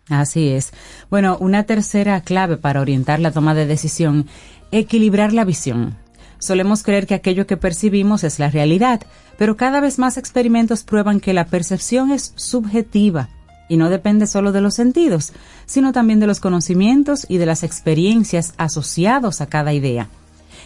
[0.09, 0.71] Así es.
[1.09, 4.27] Bueno, una tercera clave para orientar la toma de decisión,
[4.71, 5.97] equilibrar la visión.
[6.39, 9.01] Solemos creer que aquello que percibimos es la realidad,
[9.37, 13.29] pero cada vez más experimentos prueban que la percepción es subjetiva
[13.69, 15.33] y no depende solo de los sentidos,
[15.65, 20.07] sino también de los conocimientos y de las experiencias asociados a cada idea.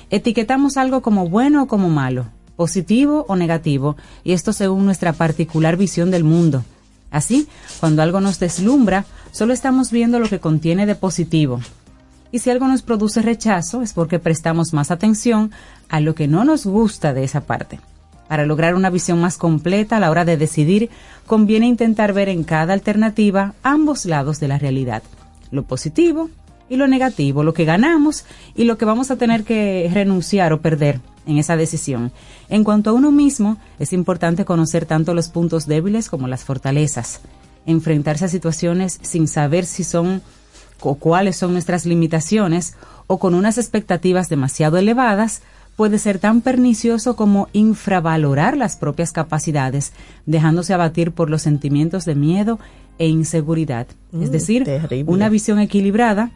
[0.10, 5.78] Etiquetamos algo como bueno o como malo, positivo o negativo, y esto según nuestra particular
[5.78, 6.64] visión del mundo.
[7.12, 7.48] Así,
[7.80, 11.60] cuando algo nos deslumbra, solo estamos viendo lo que contiene de positivo.
[12.32, 15.52] Y si algo nos produce rechazo es porque prestamos más atención
[15.90, 17.80] a lo que no nos gusta de esa parte.
[18.30, 20.90] Para lograr una visión más completa a la hora de decidir,
[21.28, 25.04] conviene intentar ver en cada alternativa ambos lados de la realidad,
[25.52, 26.30] lo positivo
[26.70, 28.24] y lo negativo, lo que ganamos
[28.56, 32.12] y lo que vamos a tener que renunciar o perder en esa decisión.
[32.50, 37.22] En cuanto a uno mismo, es importante conocer tanto los puntos débiles como las fortalezas.
[37.66, 40.22] Enfrentarse a situaciones sin saber si son
[40.82, 42.74] o cuáles son nuestras limitaciones
[43.08, 45.42] o con unas expectativas demasiado elevadas,
[45.76, 49.94] puede ser tan pernicioso como infravalorar las propias capacidades,
[50.26, 52.60] dejándose abatir por los sentimientos de miedo
[52.98, 53.88] e inseguridad.
[54.12, 55.12] es Mm, decir, terrible.
[55.12, 56.32] una visión equilibrada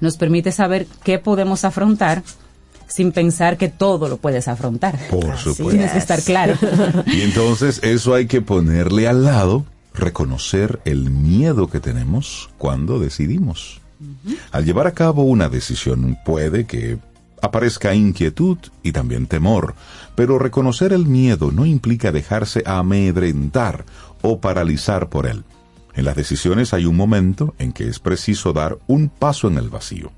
[0.00, 2.22] nos permite saber qué podemos afrontar
[2.92, 4.98] sin pensar que todo lo puedes afrontar.
[5.10, 5.70] Por supuesto.
[5.70, 6.54] Tienes que estar claro.
[7.06, 9.64] Y entonces eso hay que ponerle al lado,
[9.94, 13.80] reconocer el miedo que tenemos cuando decidimos.
[14.50, 16.98] Al llevar a cabo una decisión puede que
[17.40, 19.74] aparezca inquietud y también temor,
[20.14, 23.84] pero reconocer el miedo no implica dejarse amedrentar
[24.22, 25.44] o paralizar por él.
[25.94, 29.68] En las decisiones hay un momento en que es preciso dar un paso en el
[29.68, 30.10] vacío.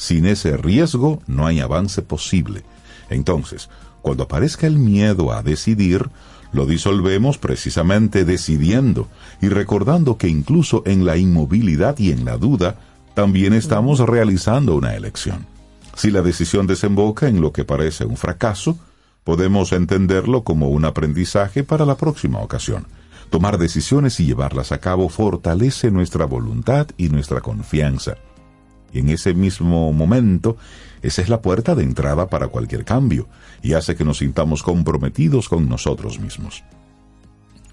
[0.00, 2.62] Sin ese riesgo no hay avance posible.
[3.10, 3.68] Entonces,
[4.00, 6.08] cuando aparezca el miedo a decidir,
[6.52, 9.08] lo disolvemos precisamente decidiendo
[9.42, 12.76] y recordando que incluso en la inmovilidad y en la duda,
[13.12, 15.44] también estamos realizando una elección.
[15.94, 18.78] Si la decisión desemboca en lo que parece un fracaso,
[19.22, 22.86] podemos entenderlo como un aprendizaje para la próxima ocasión.
[23.28, 28.16] Tomar decisiones y llevarlas a cabo fortalece nuestra voluntad y nuestra confianza.
[28.92, 30.56] En ese mismo momento,
[31.02, 33.28] esa es la puerta de entrada para cualquier cambio
[33.62, 36.64] y hace que nos sintamos comprometidos con nosotros mismos.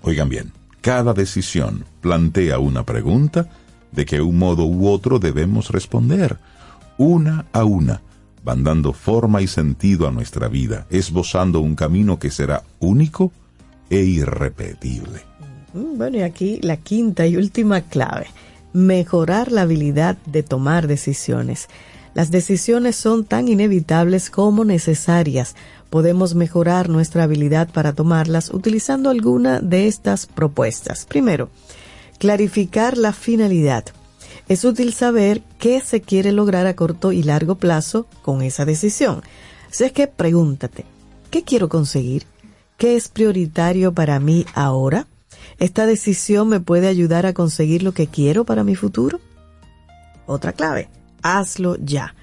[0.02, 0.52] Oigan bien,
[0.82, 3.50] cada decisión plantea una pregunta
[3.92, 6.38] de que un modo u otro debemos responder,
[6.98, 8.02] una a una,
[8.44, 13.32] van dando forma y sentido a nuestra vida, esbozando un camino que será único
[13.90, 15.22] e irrepetible.
[15.74, 18.28] Mm, Bueno, y aquí la quinta y última clave,
[18.78, 21.68] mejorar la habilidad de tomar decisiones.
[22.14, 25.56] Las decisiones son tan inevitables como necesarias.
[25.90, 31.06] Podemos mejorar nuestra habilidad para tomarlas utilizando alguna de estas propuestas.
[31.06, 31.50] Primero,
[32.20, 33.84] clarificar la finalidad.
[34.48, 39.24] Es útil saber qué se quiere lograr a corto y largo plazo con esa decisión.
[39.72, 40.86] Así es que pregúntate,
[41.32, 42.26] ¿qué quiero conseguir?
[42.78, 45.08] ¿Qué es prioritario para mí ahora?
[45.60, 49.20] ¿Esta decisión me puede ayudar a conseguir lo que quiero para mi futuro?
[50.28, 50.90] Otra clave,
[51.24, 52.14] hazlo ya.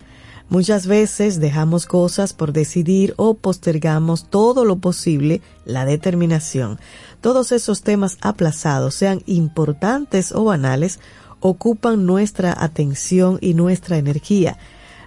[0.49, 6.79] Muchas veces dejamos cosas por decidir o postergamos todo lo posible la determinación.
[7.21, 11.01] Todos esos temas aplazados, sean importantes o banales,
[11.41, 14.59] ocupan nuestra atención y nuestra energía.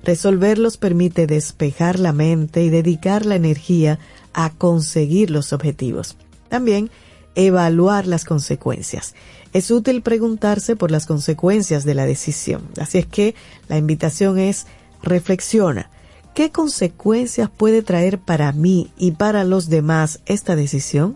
[0.04, 4.00] Resolverlos permite despejar la mente y dedicar la energía
[4.34, 6.18] a conseguir los objetivos.
[6.50, 6.90] También
[7.38, 9.14] evaluar las consecuencias.
[9.54, 12.68] Es útil preguntarse por las consecuencias de la decisión.
[12.82, 13.36] Así es que
[13.70, 14.66] la invitación es
[15.04, 15.90] reflexiona.
[16.34, 21.16] ¿Qué consecuencias puede traer para mí y para los demás esta decisión?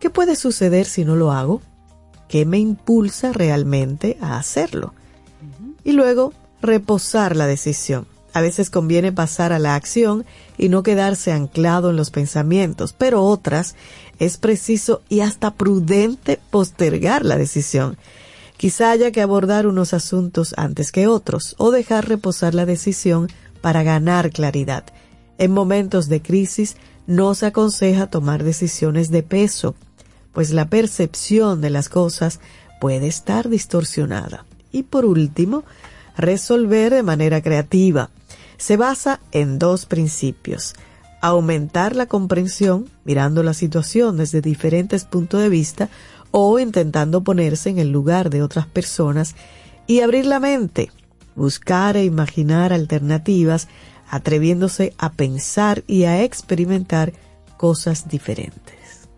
[0.00, 1.60] ¿Qué puede suceder si no lo hago?
[2.26, 4.94] ¿Qué me impulsa realmente a hacerlo?
[5.84, 6.32] Y luego,
[6.62, 8.06] reposar la decisión.
[8.32, 10.24] A veces conviene pasar a la acción
[10.58, 13.76] y no quedarse anclado en los pensamientos, pero otras
[14.18, 17.96] es preciso y hasta prudente postergar la decisión.
[18.56, 23.28] Quizá haya que abordar unos asuntos antes que otros o dejar reposar la decisión
[23.60, 24.84] para ganar claridad.
[25.38, 29.74] En momentos de crisis no se aconseja tomar decisiones de peso,
[30.32, 32.40] pues la percepción de las cosas
[32.80, 34.44] puede estar distorsionada.
[34.72, 35.64] Y por último,
[36.16, 38.10] resolver de manera creativa.
[38.56, 40.74] Se basa en dos principios.
[41.26, 45.88] Aumentar la comprensión mirando la situación desde diferentes puntos de vista
[46.32, 49.34] o intentando ponerse en el lugar de otras personas
[49.86, 50.90] y abrir la mente,
[51.34, 53.68] buscar e imaginar alternativas,
[54.06, 57.14] atreviéndose a pensar y a experimentar
[57.56, 59.08] cosas diferentes.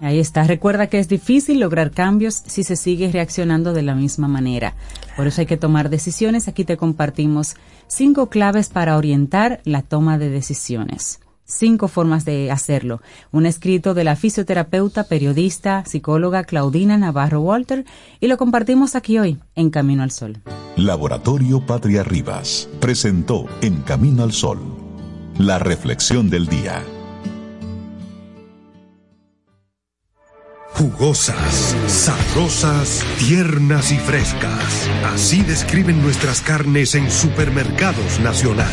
[0.00, 0.44] Ahí está.
[0.44, 4.74] Recuerda que es difícil lograr cambios si se sigue reaccionando de la misma manera.
[5.18, 6.48] Por eso hay que tomar decisiones.
[6.48, 7.56] Aquí te compartimos
[7.88, 11.20] cinco claves para orientar la toma de decisiones.
[11.52, 13.02] Cinco formas de hacerlo.
[13.30, 17.84] Un escrito de la fisioterapeuta, periodista, psicóloga Claudina Navarro Walter
[18.20, 20.38] y lo compartimos aquí hoy en Camino al Sol.
[20.76, 24.58] Laboratorio Patria Rivas presentó En Camino al Sol
[25.38, 26.82] la reflexión del día.
[30.74, 34.88] Jugosas, sabrosas, tiernas y frescas.
[35.04, 38.72] Así describen nuestras carnes en supermercados nacional.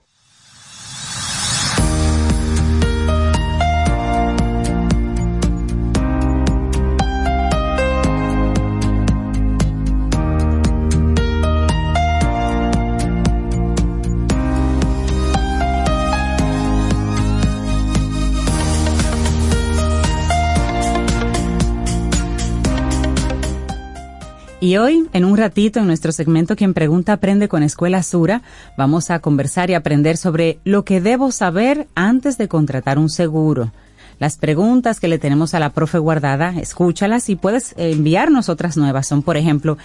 [24.61, 28.43] Y hoy, en un ratito, en nuestro segmento Quien Pregunta Aprende con Escuela Sura,
[28.77, 33.71] vamos a conversar y aprender sobre lo que debo saber antes de contratar un seguro.
[34.19, 39.07] Las preguntas que le tenemos a la profe guardada, escúchalas y puedes enviarnos otras nuevas.
[39.07, 39.79] Son, por ejemplo,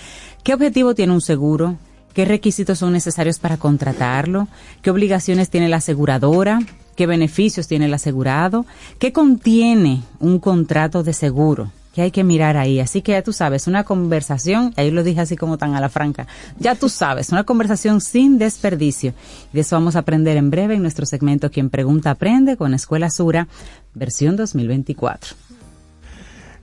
[0.45, 1.79] ¿qué objetivo tiene un seguro?
[2.13, 4.47] ¿Qué requisitos son necesarios para contratarlo?
[4.83, 6.59] ¿Qué obligaciones tiene la aseguradora?
[6.97, 8.67] ¿Qué beneficios tiene el asegurado?
[8.99, 11.73] ¿Qué contiene un contrato de seguro?
[11.97, 12.79] Que hay que mirar ahí.
[12.79, 15.89] Así que ya tú sabes, una conversación, ahí lo dije así como tan a la
[15.89, 16.27] franca,
[16.59, 19.15] ya tú sabes, una conversación sin desperdicio.
[19.55, 23.09] De eso vamos a aprender en breve en nuestro segmento Quien Pregunta Aprende con Escuela
[23.09, 23.49] Sura,
[23.95, 25.37] versión 2024.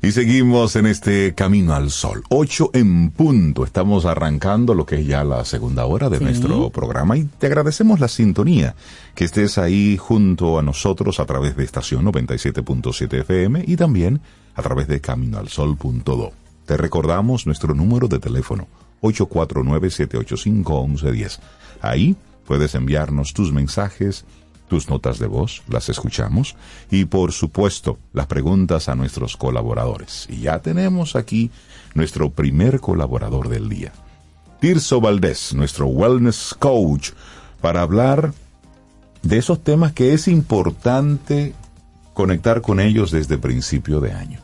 [0.04, 2.22] Y seguimos en este camino al sol.
[2.30, 3.64] Ocho en punto.
[3.64, 8.00] Estamos arrancando lo que es ya la segunda hora de nuestro programa y te agradecemos
[8.00, 8.76] la sintonía,
[9.16, 14.22] que estés ahí junto a nosotros a través de estación 97.7 FM y también
[14.56, 16.32] a través de caminoalsol.do.
[16.66, 18.70] Te recordamos nuestro número de teléfono
[19.02, 21.40] 849-785-1110.
[21.82, 24.24] Ahí puedes enviarnos tus mensajes,
[24.68, 26.56] tus notas de voz, las escuchamos
[26.90, 30.28] y por supuesto las preguntas a nuestros colaboradores.
[30.30, 31.52] Y ya tenemos aquí
[31.94, 33.94] nuestro primer colaborador del día,
[34.60, 37.12] Tirso Valdés, nuestro wellness coach,
[37.62, 38.34] para hablar
[39.22, 41.54] de esos temas que es importante
[42.14, 44.43] conectar con ellos desde principio de año.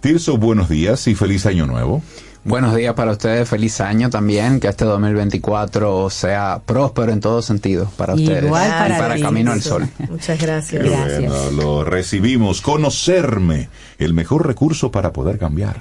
[0.00, 2.00] Tirso, buenos días y feliz año nuevo.
[2.44, 7.90] Buenos días para ustedes, feliz año también, que este 2024 sea próspero en todo sentido
[7.96, 9.22] para ustedes Igual para y para ti.
[9.22, 9.88] Camino al Sol.
[10.08, 10.80] Muchas gracias.
[10.80, 12.62] Qué bueno, lo recibimos.
[12.62, 13.68] Conocerme,
[13.98, 15.80] el mejor recurso para poder cambiar.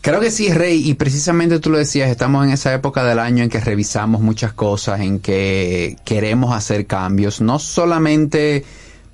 [0.00, 3.42] Creo que sí, Rey, y precisamente tú lo decías, estamos en esa época del año
[3.42, 8.64] en que revisamos muchas cosas, en que queremos hacer cambios, no solamente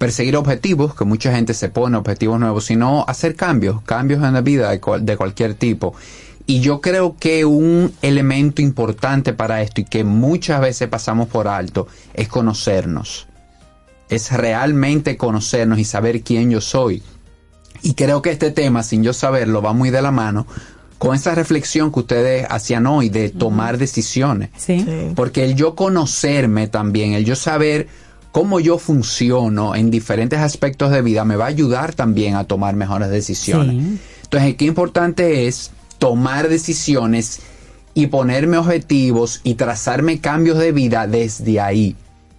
[0.05, 4.43] perseguir objetivos, que mucha gente se pone objetivos nuevos, sino hacer cambios, cambios en la
[4.43, 5.95] vida de, cual- de cualquier tipo.
[6.47, 11.49] Y yo creo que un elemento importante para esto y que muchas veces pasamos por
[11.49, 13.29] alto es conocernos.
[14.11, 17.03] Es realmente conocernos y saber quién yo soy.
[17.81, 20.47] Y creo que este tema, sin yo saberlo, va muy de la mano
[20.99, 24.51] con esa reflexión que ustedes hacían hoy de tomar decisiones.
[24.59, 24.81] Sí.
[24.87, 25.13] Sí.
[25.17, 27.89] Porque el yo conocerme también, el yo saber
[28.35, 32.75] cómo yo funciono en diferentes aspectos de vida, me va a ayudar también a tomar
[32.75, 33.77] mejores decisiones.
[33.77, 34.01] Sí.
[34.25, 35.71] Entonces, qué importante es
[36.01, 37.43] tomar decisiones
[37.95, 41.95] y ponerme objetivos y trazarme cambios de vida desde ahí,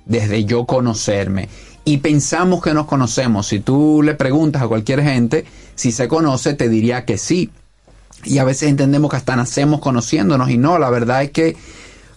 [0.06, 1.48] desde yo conocerme.
[1.86, 3.48] Y pensamos que nos conocemos.
[3.48, 7.52] Si tú le preguntas a cualquier gente si se conoce, te diría que sí.
[8.26, 11.56] Y a veces entendemos que hasta nacemos conociéndonos y no, la verdad es que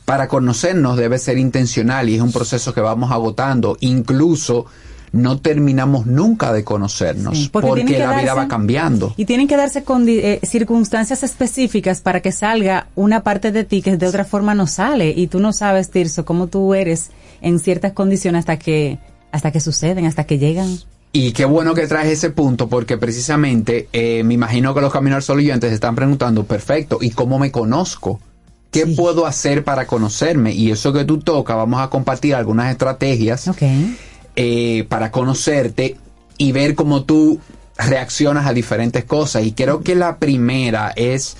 [0.09, 3.77] para conocernos debe ser intencional y es un proceso que vamos agotando.
[3.81, 4.65] Incluso
[5.13, 9.13] no terminamos nunca de conocernos Sí, porque, la vida va cambiando.
[9.19, 13.99] Y tienen que darse eh, circunstancias específicas para que salga una parte de ti que
[13.99, 15.13] de otra forma no sale.
[15.15, 17.11] Y tú no sabes, Tirso, cómo tú eres
[17.43, 18.99] en ciertas condiciones hasta que,
[19.31, 20.79] hasta que suceden, hasta que llegan.
[21.13, 25.23] Y qué bueno que traes ese punto porque precisamente eh, me imagino que los caminar
[25.23, 28.21] solo oyentes se están preguntando, perfecto, ¿y cómo me conozco?
[28.71, 28.95] ¿Qué Sí.
[28.95, 30.53] puedo hacer para conocerme?
[30.53, 33.47] Y eso que tú tocas, vamos a compartir algunas estrategias
[34.37, 35.97] eh, para conocerte
[36.37, 37.41] y ver cómo tú
[37.77, 39.45] reaccionas a diferentes cosas.
[39.45, 41.37] Y creo que la primera es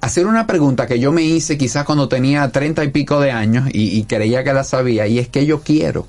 [0.00, 3.68] hacer una pregunta que yo me hice quizás cuando tenía treinta y pico de años
[3.72, 6.06] y, y creía que la sabía, y es que yo quiero.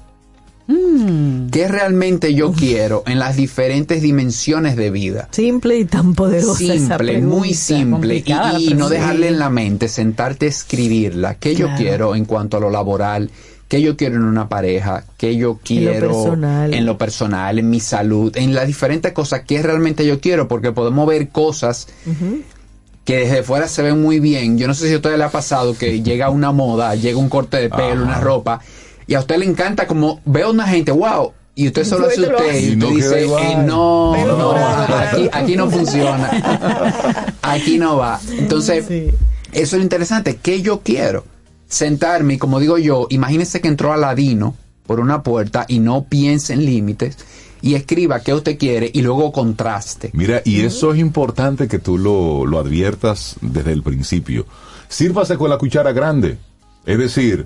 [0.68, 1.50] Mm.
[1.50, 5.28] ¿Qué realmente yo quiero en las diferentes dimensiones de vida?
[5.32, 7.36] Simple y tan poderosa esa Simple, pregunta.
[7.36, 8.24] muy simple.
[8.60, 11.36] Y, no dejarle en la mente, sentarte a escribirla.
[11.36, 13.30] ¿Qué yo quiero en cuanto a lo laboral?
[13.68, 15.04] ¿Qué yo quiero en una pareja?
[15.18, 16.74] ¿Qué yo quiero personal.
[16.74, 18.36] en lo personal, en mi salud?
[18.38, 19.42] En las diferentes cosas.
[19.48, 20.48] ¿Qué realmente yo quiero?
[20.48, 21.88] Porque podemos ver cosas
[23.04, 24.58] que desde fuera se ven muy bien.
[24.58, 27.30] Yo no sé si a usted le ha pasado que llega una moda, llega un
[27.30, 28.04] corte de pelo, Ajá.
[28.04, 28.62] una ropa,
[29.08, 32.62] y a usted le encanta como veo una gente, wow, y usted solo lo usted
[32.62, 33.44] y Y usted no queda dice, igual.
[33.44, 34.52] eh, no, no,
[34.98, 36.32] aquí, aquí no funciona.
[37.42, 38.20] Aquí no va.
[38.32, 39.10] Entonces, Sí.
[39.52, 40.38] eso es lo interesante.
[40.42, 41.26] ¿Qué yo quiero?
[41.68, 44.56] Sentarme y como digo yo, imagínese que entró Aladino
[44.88, 47.18] por una puerta y no piense en límites
[47.62, 50.10] y escriba qué usted quiere y luego contraste.
[50.14, 54.46] Mira, y eso es importante que tú lo, lo adviertas desde el principio.
[54.90, 56.38] Sírvase con la cuchara grande.
[56.86, 57.46] Es decir,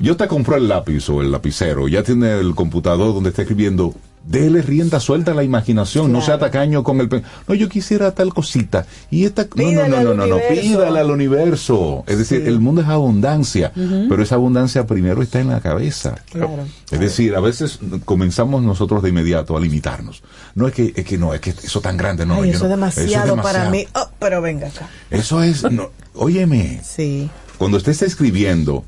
[0.00, 3.94] yo te compro el lápiz o el lapicero, ya tiene el computador donde está escribiendo.
[4.22, 7.22] Dele rienda suelta a la imaginación, no sea tacaño con el pen.
[7.48, 8.84] No, yo quisiera tal cosita.
[9.10, 9.46] Y esta.
[9.54, 12.04] No, no, no, no, no, no, pídale al universo.
[12.06, 12.46] Es decir, Sí.
[12.48, 16.16] el mundo es abundancia, pero esa abundancia primero está en la cabeza.
[16.30, 16.50] Claro.
[16.90, 20.22] Es decir, a veces comenzamos nosotros de inmediato a limitarnos.
[20.54, 22.34] No es que, es que no, es que eso tan grande no.
[22.34, 23.86] Ay, yo eso es no- demasiado para mí.
[23.94, 24.86] Oh, pero venga acá.
[25.10, 27.30] Eso es, no, óyeme, Sí.
[27.56, 28.84] cuando usted está escribiendo,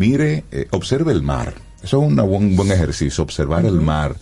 [0.00, 1.52] mire, eh, observe el mar.
[1.82, 4.16] Eso es una buen, buen ejercicio, observar el mar,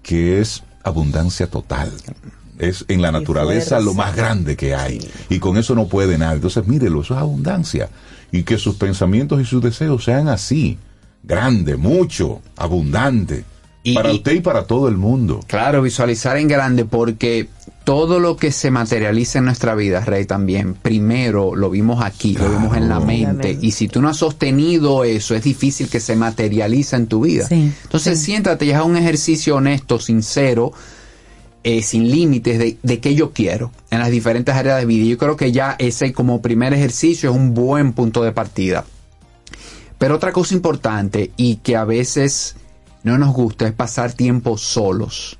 [0.00, 1.92] que es abundancia total.
[2.58, 5.00] Es en la naturaleza lo más grande que hay.
[5.28, 6.34] Y con eso no puede nada.
[6.34, 7.88] Entonces, mírelo, eso es abundancia.
[8.30, 10.78] Y que sus pensamientos y sus deseos sean así.
[11.24, 13.44] Grande, mucho, abundante.
[13.84, 15.40] Y- para usted y para todo el mundo.
[15.46, 17.48] Claro, visualizar en grande porque
[17.84, 22.48] todo lo que se materializa en nuestra vida, Rey, también, primero lo vimos aquí, lo
[22.48, 23.58] vimos en la mente.
[23.60, 27.46] Y si tú no has sostenido eso, es difícil que se materialice en tu vida.
[27.46, 30.72] Sí, Entonces siéntate y haz un ejercicio honesto, sincero,
[31.62, 35.04] eh, sin límites de, de qué yo quiero en las diferentes áreas de vida.
[35.06, 38.86] Yo creo que ya ese como primer ejercicio es un buen punto de partida.
[39.98, 42.56] Pero otra cosa importante y que a veces
[43.04, 45.38] no nos gusta es pasar tiempo solos.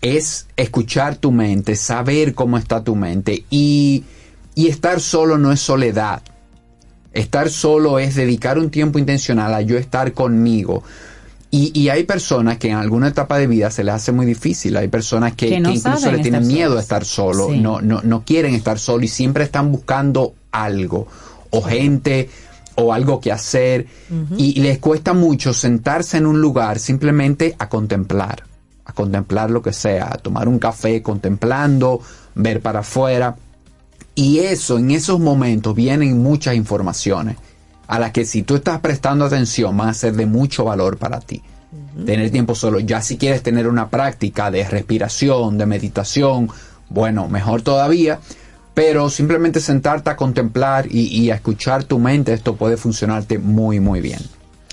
[0.00, 3.44] Es escuchar tu mente, saber cómo está tu mente.
[3.50, 4.04] Y,
[4.54, 6.22] y estar solo no es soledad.
[7.12, 10.82] Estar solo es dedicar un tiempo intencional a yo estar conmigo.
[11.50, 14.76] Y, y hay personas que en alguna etapa de vida se les hace muy difícil.
[14.76, 17.48] Hay personas que, Que no que incluso le tienen miedo a estar solo.
[17.50, 17.60] Sí.
[17.60, 21.06] No, no, no quieren estar solo y siempre están buscando algo.
[21.50, 22.28] O gente
[22.76, 23.86] o algo que hacer.
[24.36, 28.44] Y les cuesta mucho sentarse en un lugar simplemente a contemplar.
[28.84, 30.08] A contemplar lo que sea.
[30.12, 32.00] A tomar un café contemplando,
[32.34, 33.36] ver para afuera.
[34.14, 37.36] Y eso, en esos momentos vienen muchas informaciones
[37.86, 41.20] a las que si tú estás prestando atención van a ser de mucho valor para
[41.20, 41.42] ti.
[42.06, 42.80] Tener tiempo solo.
[42.80, 46.48] Ya si quieres tener una práctica de respiración, de meditación,
[46.88, 48.20] bueno, mejor todavía.
[48.74, 53.78] Pero simplemente sentarte a contemplar y, y a escuchar tu mente, esto puede funcionarte muy,
[53.80, 54.18] muy bien.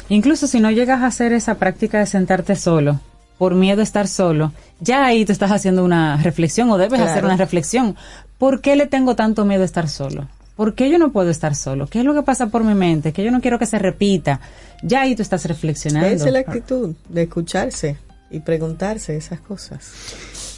[0.09, 2.99] Incluso si no llegas a hacer esa práctica de sentarte solo,
[3.37, 7.11] por miedo a estar solo, ya ahí tú estás haciendo una reflexión o debes Claro.
[7.11, 7.95] hacer una reflexión.
[8.37, 10.27] ¿Por qué le tengo tanto miedo a estar solo?
[10.55, 11.87] ¿Por qué yo no puedo estar solo?
[11.87, 13.13] ¿Qué es lo que pasa por mi mente?
[13.13, 14.41] Que yo no quiero que se repita.
[14.83, 16.07] Ya ahí tú estás reflexionando.
[16.09, 17.97] Esa es la actitud de escucharse
[18.29, 19.91] y preguntarse esas cosas.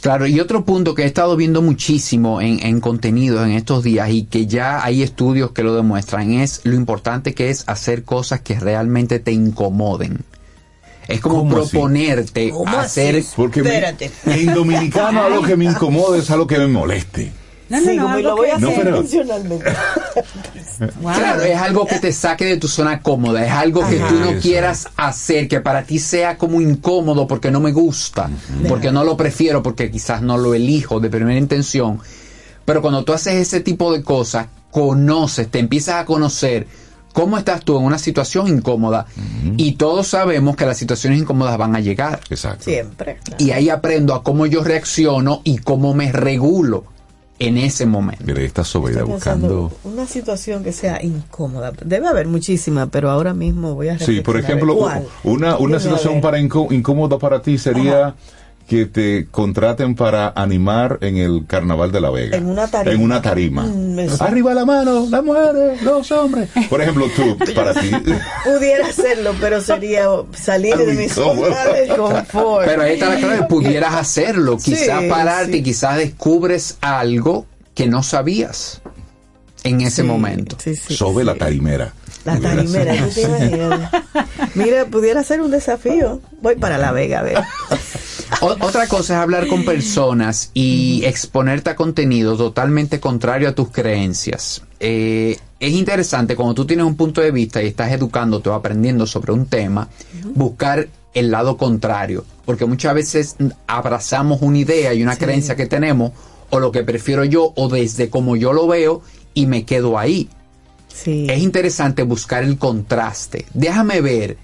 [0.04, 4.10] Claro, y otro punto que he estado viendo muchísimo en, en contenidos en estos días
[4.10, 8.42] y que ya hay estudios que lo demuestran es lo importante que es hacer cosas
[8.42, 10.18] que realmente te incomoden.
[11.08, 13.16] Es como proponerte ¿Cómo hacer...
[13.16, 13.28] así?
[13.34, 13.82] Porque me-
[14.26, 17.32] en dominicano algo que me incomoda es algo que me moleste.
[17.68, 19.64] No, no, Sí, no, como lo voy a hacer pero- intencionalmente.
[21.00, 21.14] Wow.
[21.14, 24.08] Claro, es algo que te saque de tu zona cómoda, es algo que Ajá.
[24.08, 24.40] tú no Eso.
[24.40, 28.28] quieras hacer, que para ti sea como incómodo porque no me gusta,
[28.68, 32.00] porque no lo prefiero, porque quizás no lo elijo de primera intención.
[32.64, 36.66] Pero cuando tú haces ese tipo de cosas, conoces, te empiezas a conocer
[37.12, 39.06] cómo estás tú en una situación incómoda
[39.56, 42.18] y todos sabemos que las situaciones incómodas van a llegar.
[42.30, 42.64] Exacto.
[42.64, 43.18] Siempre.
[43.38, 46.84] Y ahí aprendo a cómo yo reacciono y cómo me regulo
[47.38, 48.22] en ese momento.
[48.24, 49.72] Mire, esta Sobeida buscando.
[49.84, 51.72] una situación que sea incómoda.
[51.84, 55.04] Debe haber muchísima, pero ahora mismo voy a Sí, por ejemplo, ¿Cuál?
[55.24, 58.14] una, una situación para incó- incómoda para ti sería
[58.68, 62.36] que te contraten para animar en el Carnaval de la Vega.
[62.36, 62.94] En una tarima.
[62.94, 63.62] En una tarima.
[63.64, 64.24] Mm, eso.
[64.24, 66.48] Arriba la mano, las mujeres, los hombres.
[66.70, 67.90] Por ejemplo, tú, para ti.
[68.44, 72.64] Pudiera hacerlo, pero sería salir de mi zona de confort.
[72.66, 75.62] Pero ahí está la clave, pudieras hacerlo, Sí, quizás pararte, sí.
[75.62, 78.80] quizás descubres algo que no sabías
[79.62, 80.56] en ese Sí, momento.
[80.62, 81.26] sí, sí, Sobe sí.
[81.26, 81.92] la tarimera.
[82.24, 82.96] La tarimera.
[82.96, 83.90] ¿tú te imaginas?
[84.54, 86.20] Mira, pudiera ser un desafío.
[86.40, 87.38] Voy para La Vega, a ver.
[88.40, 94.62] Otra cosa es hablar con personas y exponerte a contenido totalmente contrario a tus creencias.
[94.80, 99.06] Eh, es interesante cuando tú tienes un punto de vista y estás educándote o aprendiendo
[99.06, 99.88] sobre un tema,
[100.34, 103.36] buscar el lado contrario, porque muchas veces
[103.66, 106.12] abrazamos una idea y una creencia que tenemos,
[106.50, 109.02] o lo que prefiero yo, o desde como yo lo veo,
[109.32, 110.28] y me quedo ahí.
[110.94, 111.26] Sí.
[111.28, 113.46] Es interesante buscar el contraste.
[113.52, 114.38] Déjame ver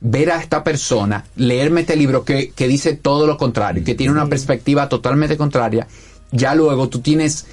[0.00, 4.12] ver a esta persona, leerme este libro que, que dice todo lo contrario, que tiene
[4.12, 5.86] una perspectiva totalmente contraria,
[6.30, 7.46] ya luego tú tienes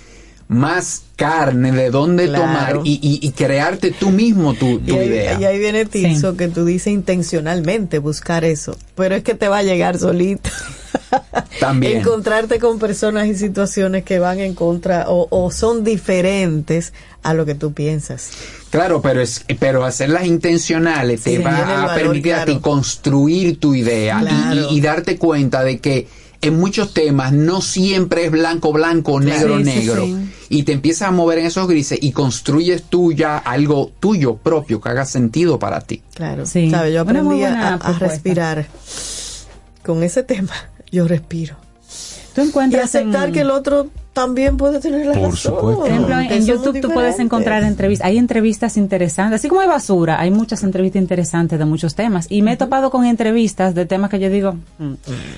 [0.47, 2.43] más carne de dónde Claro.
[2.43, 5.39] tomar y, y- y crearte tú mismo tu, tu Y ahí, idea.
[5.39, 9.59] y ahí viene Tirso, que tú dices intencionalmente buscar eso, pero es que te va
[9.59, 10.49] a llegar solito.
[11.59, 11.97] También.
[11.97, 17.45] Encontrarte con personas y situaciones que van en contra o, o son diferentes a lo
[17.45, 18.31] que tú piensas.
[18.69, 23.59] Claro, pero es pero hacerlas intencionales Sí, te va a valor, permitir a ti construir
[23.59, 24.67] tu idea y- Claro.
[24.71, 26.07] y, y darte cuenta de que
[26.43, 30.05] en muchos temas no siempre es blanco, blanco, negro, Sí, sí, negro.
[30.05, 30.17] sí.
[30.49, 34.79] Y te empiezas a mover en esos grises y construyes tú ya algo tuyo propio
[34.79, 36.03] que haga sentido para ti.
[36.13, 36.45] Claro.
[36.45, 36.69] Sí.
[36.69, 36.93] ¿Sabes?
[36.93, 38.67] Yo aprendí a, respirar.
[39.83, 40.53] Con ese tema,
[40.91, 41.55] yo respiro.
[42.35, 45.37] Tú Y encuentras aceptar en- que el otro también puede tener la Por razón.
[45.55, 45.79] supuesto.
[45.81, 50.19] Por ejemplo, en, YouTube tú puedes encontrar entrevistas, hay entrevistas interesantes, así como hay basura,
[50.19, 52.27] hay muchas entrevistas interesantes de muchos temas.
[52.29, 54.93] Y me he topado con entrevistas de temas que yo digo, mm,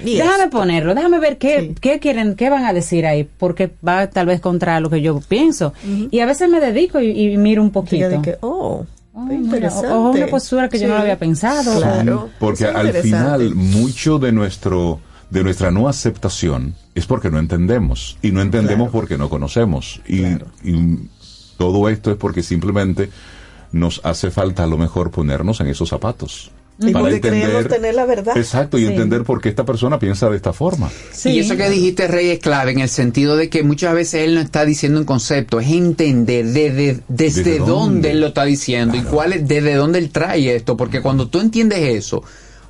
[0.06, 1.76] Y déjame ponerlo, déjame ver qué, Sí.
[1.80, 5.20] qué quieren, qué van a decir ahí, porque va tal vez contra lo que yo
[5.22, 5.74] pienso.
[6.12, 8.10] Y a veces me dedico y, y miro un poquito.
[8.10, 8.86] de que, oh,
[9.18, 9.88] Oh, mira, interesante.
[9.88, 11.78] o- o una postura que yo no lo había pensado.
[11.78, 12.30] Claro.
[12.38, 15.00] Porque al final mucho de nuestro
[15.36, 20.24] de nuestra no aceptación es porque no entendemos y no entendemos porque no conocemos y,
[20.64, 21.10] y
[21.58, 23.10] todo esto es porque simplemente
[23.72, 28.06] nos hace falta a lo mejor ponernos en esos zapatos Y porque creemos tener la
[28.06, 28.38] verdad.
[28.38, 28.88] exacto y Sí.
[28.92, 31.30] entender por qué esta persona piensa de esta forma Sí.
[31.32, 34.36] Y eso que dijiste, Rey, es clave en el sentido de que muchas veces él
[34.36, 37.72] no está diciendo un concepto, es entender desde, desde ¿Desde dónde?
[37.72, 38.12] dónde?
[38.12, 41.40] él lo está diciendo y cuál es, desde dónde él trae esto, porque cuando tú
[41.40, 42.24] entiendes eso,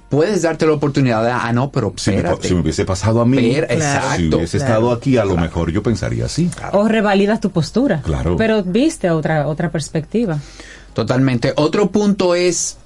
[0.10, 3.38] puedes darte la oportunidad de, ah, no, pero si me, si hubiese pasado a mí
[3.38, 4.38] Espera, si exacto.
[4.38, 4.74] hubiese claro.
[4.74, 8.02] estado aquí a lo mejor yo pensaría así O revalidas tu postura.
[8.02, 8.38] Claro.
[8.38, 10.40] Pero viste otra, otra perspectiva.
[10.94, 11.54] Totalmente.
[11.58, 12.78] Otro punto es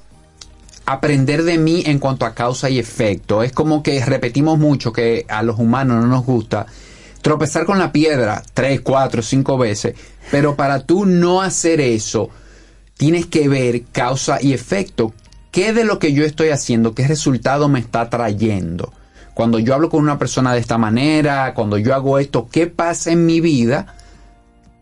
[0.85, 3.43] aprender de mí en cuanto a causa y efecto.
[3.43, 6.65] Es como que repetimos mucho que a los humanos no nos gusta
[7.21, 9.95] tropezar con la piedra tres, cuatro, cinco veces,
[10.31, 12.29] pero para tú no hacer eso,
[12.97, 15.13] tienes que ver causa y efecto.
[15.51, 18.93] ¿Qué de lo que yo estoy haciendo, qué resultado me está trayendo?
[19.33, 23.11] Cuando yo hablo con una persona de esta manera, cuando yo hago esto, ¿qué pasa
[23.11, 23.95] en mi vida?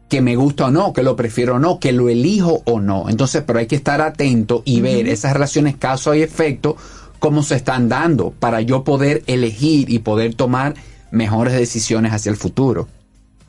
[0.09, 3.09] que me gusta o no, que lo prefiero o no, que lo elijo o no.
[3.09, 6.77] Entonces, pero hay que estar atento y ver esas relaciones causa y efecto,
[7.19, 10.75] cómo se están dando, para yo poder elegir y poder tomar
[11.11, 12.87] mejores decisiones hacia el futuro.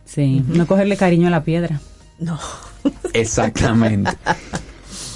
[0.04, 1.80] Sí, no cogerle cariño a la piedra.
[2.18, 2.38] No.
[3.12, 4.10] Exactamente.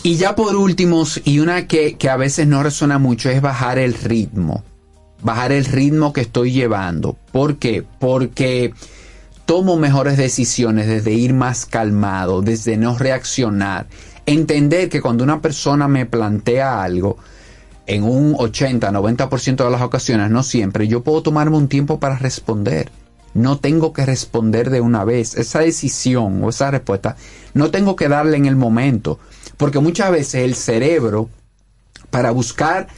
[0.05, 3.79] Y ya por último, y una que, que a veces no resuena mucho, es bajar
[3.79, 4.65] el ritmo.
[5.23, 7.17] Bajar el ritmo que estoy llevando.
[7.31, 7.85] ¿Por qué?
[8.01, 8.75] Porque
[9.47, 13.87] tomo mejores decisiones desde ir más calmado, desde no reaccionar.
[14.27, 17.19] Entender que cuando una persona me plantea algo,
[17.87, 22.19] en un 80, 90% de las ocasiones, no siempre, yo puedo tomarme un tiempo para
[22.19, 22.91] responder.
[23.35, 25.35] No tengo que responder de una vez.
[25.37, 27.17] Esa decisión o esa respuesta
[27.55, 29.19] no tengo que darle en el momento.
[29.57, 31.29] Porque muchas veces el cerebro,
[32.11, 32.89] para buscar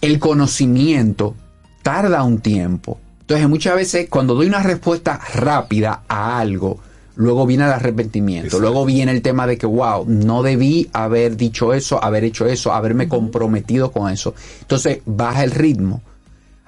[0.00, 1.34] el conocimiento,
[1.82, 3.00] tarda un tiempo.
[3.20, 6.80] Entonces muchas veces cuando doy una respuesta rápida a algo,
[7.16, 8.62] luego viene el arrepentimiento, Exacto.
[8.62, 12.72] luego viene el tema de que, wow, no debí haber dicho eso, haber hecho eso,
[12.72, 14.34] haberme comprometido con eso.
[14.60, 16.00] Entonces baja el ritmo.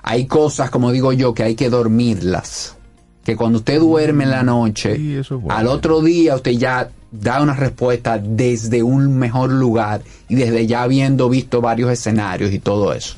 [0.02, 2.76] Hay cosas, como digo yo, que hay que dormirlas.
[3.24, 5.58] Que cuando usted duerme en la noche, Sí, eso es bueno.
[5.58, 10.82] al otro día usted ya da una respuesta desde un mejor lugar y desde ya
[10.82, 13.16] habiendo visto varios escenarios y todo eso.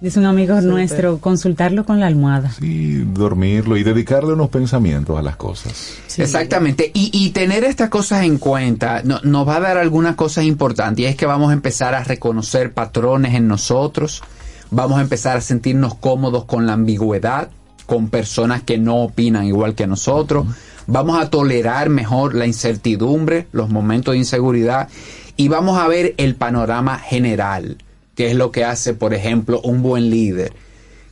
[0.00, 2.50] Dice un amigo nuestro, consultarlo con la almohada.
[2.50, 6.90] sí dormirlo y dedicarle unos pensamientos a las cosas Exactamente.
[6.92, 11.02] Y, y tener estas cosas en cuenta no- nos va a dar algunas cosas importantes.
[11.02, 14.22] Y es que vamos a empezar a reconocer patrones en nosotros.
[14.70, 17.50] Vamos a empezar a sentirnos cómodos con la ambigüedad,
[17.86, 20.46] con personas que no opinan igual que nosotros.
[20.86, 24.88] Vamos a tolerar mejor la incertidumbre, los momentos de inseguridad.
[25.36, 27.78] Y vamos a ver el panorama general,
[28.14, 30.52] que es lo que hace, por ejemplo, un buen líder.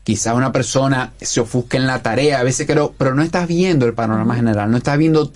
[0.02, 3.86] Quizás una persona se ofusca en la tarea, a veces creo, pero no estás viendo
[3.86, 5.32] el panorama general, no estás viendo,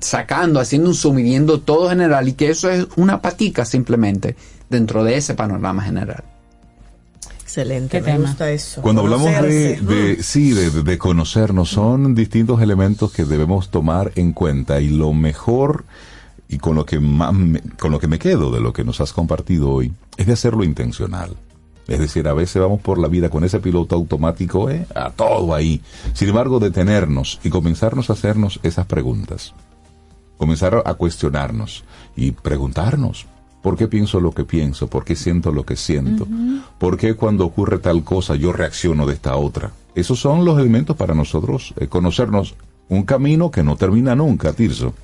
[0.00, 4.36] sacando, haciendo un zoom y viendo todo general y que eso es una patica simplemente
[4.68, 6.22] dentro de ese panorama general.
[7.48, 8.26] Excelente, ¿Qué me tema?
[8.28, 8.82] gusta eso.
[8.82, 14.34] Cuando hablamos de, sí, de, de- de conocernos, son distintos elementos que debemos tomar en
[14.34, 15.86] cuenta y lo mejor
[16.50, 19.00] y con lo que más me- con lo que me quedo de lo que nos
[19.00, 21.36] has compartido hoy es de hacerlo intencional.
[21.86, 24.84] Es decir, a veces vamos por la vida con ese piloto automático, ¿eh?
[24.94, 25.80] a todo ahí.
[26.12, 29.54] Sin embargo, detenernos y comenzarnos a hacernos esas preguntas.
[30.36, 31.82] Comenzar a cuestionarnos
[32.14, 33.24] y preguntarnos,
[33.68, 34.86] ¿Por qué pienso lo que pienso?
[34.86, 36.26] ¿Por qué siento lo que siento?
[36.78, 39.72] ¿Por qué cuando ocurre tal cosa yo reacciono de esta otra?
[39.94, 42.54] Esos son los elementos para nosotros eh, conocernos
[42.88, 44.94] un camino que no termina nunca, Tirso.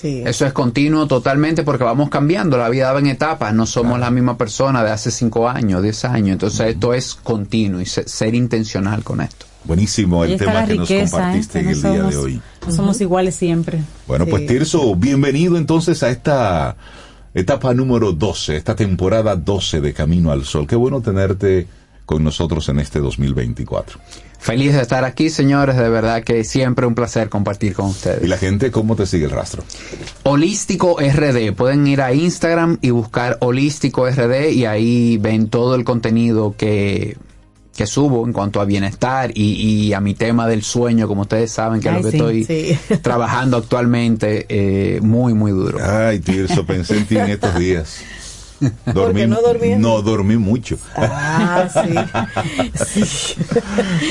[0.00, 4.12] Eso es continuo totalmente porque vamos cambiando, la vida va en etapas, no somos la
[4.12, 9.02] misma persona de hace cinco años, diez años, entonces esto es continuo y ser, intencional
[9.02, 9.44] con esto.
[9.64, 12.40] Buenísimo el tema que nos compartiste en el día de hoy.
[12.64, 13.80] No somos iguales siempre.
[14.06, 16.76] Bueno, pues Tirso, bienvenido entonces a esta
[17.34, 20.66] etapa número 12, esta temporada 12 de Camino al Sol.
[20.66, 21.66] Qué bueno tenerte
[22.06, 23.98] con nosotros en este 2024.
[24.38, 25.76] Feliz de estar aquí, señores.
[25.76, 28.22] De verdad que siempre un placer compartir con ustedes.
[28.22, 29.64] ¿Y la gente cómo te sigue el rastro?
[30.22, 31.54] Holístico RD.
[31.54, 37.16] Pueden ir a Instagram y buscar Holístico RD y ahí ven todo el contenido que,
[37.76, 41.80] que subo en cuanto a bienestar y, a mi tema del sueño, como ustedes saben,
[41.80, 45.78] que es lo que estoy trabajando actualmente eh, muy, muy duro.
[45.82, 47.98] Ay, Tirso, pensé en ti en estos días.
[48.86, 49.74] Dormí, no dormí?
[49.76, 50.78] No dormí mucho.
[50.96, 51.68] Ah,
[52.86, 53.34] sí.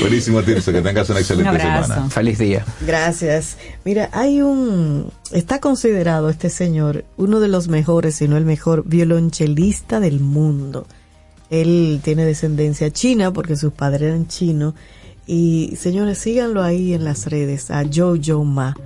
[0.00, 0.70] Buenísimo, Tirso.
[0.70, 2.10] Que tengas una excelente semana.
[2.10, 2.64] Feliz día.
[2.86, 3.56] Gracias.
[3.84, 5.10] Mira, hay un.
[5.32, 10.86] Está considerado este señor uno de los mejores, si no el mejor violonchelista del mundo.
[11.60, 14.74] Él tiene descendencia china porque sus padres eran chinos.
[15.26, 18.76] Y señores, síganlo ahí en las redes, a Jojo Ma.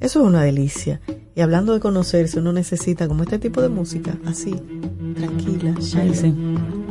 [0.00, 1.00] Eso es una delicia.
[1.34, 4.54] Y hablando de conocerse, uno necesita como este tipo de música, así,
[5.14, 6.34] tranquila, sí.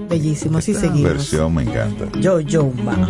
[0.09, 1.03] Bellísimo, así seguimos.
[1.03, 2.09] versión me encanta.
[2.19, 3.07] Yo, yo, ma.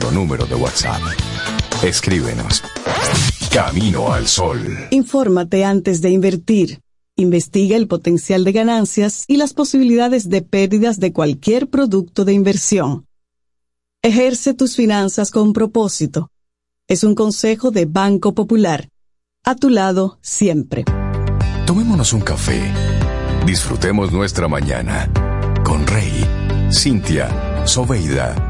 [0.00, 1.02] Nuestro número de WhatsApp.
[1.82, 2.62] Escríbenos.
[3.52, 4.58] Camino al Sol.
[4.90, 6.80] Infórmate antes de invertir.
[7.16, 13.06] Investiga el potencial de ganancias y las posibilidades de pérdidas de cualquier producto de inversión.
[14.02, 16.30] Ejerce tus finanzas con propósito.
[16.88, 18.88] Es un consejo de Banco Popular.
[19.44, 20.84] A tu lado siempre.
[21.66, 22.72] Tomémonos un café.
[23.44, 25.10] Disfrutemos nuestra mañana
[25.62, 26.26] con Rey,
[26.72, 28.49] Cintia, Soveida,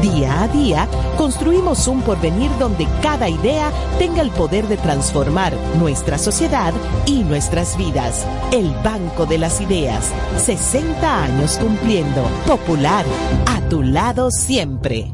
[0.00, 6.18] Día a día, construimos un porvenir donde cada idea tenga el poder de transformar nuestra
[6.18, 6.72] sociedad
[7.06, 8.26] y nuestras vidas.
[8.52, 12.22] El Banco de las Ideas, 60 años cumpliendo.
[12.46, 13.04] Popular,
[13.46, 15.12] a tu lado siempre.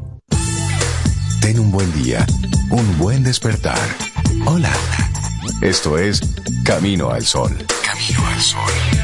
[1.41, 2.25] Ten un buen día,
[2.69, 3.79] un buen despertar.
[4.45, 4.71] Hola.
[5.61, 6.21] Esto es
[6.65, 7.55] Camino al Sol.
[7.83, 9.00] Camino al Sol.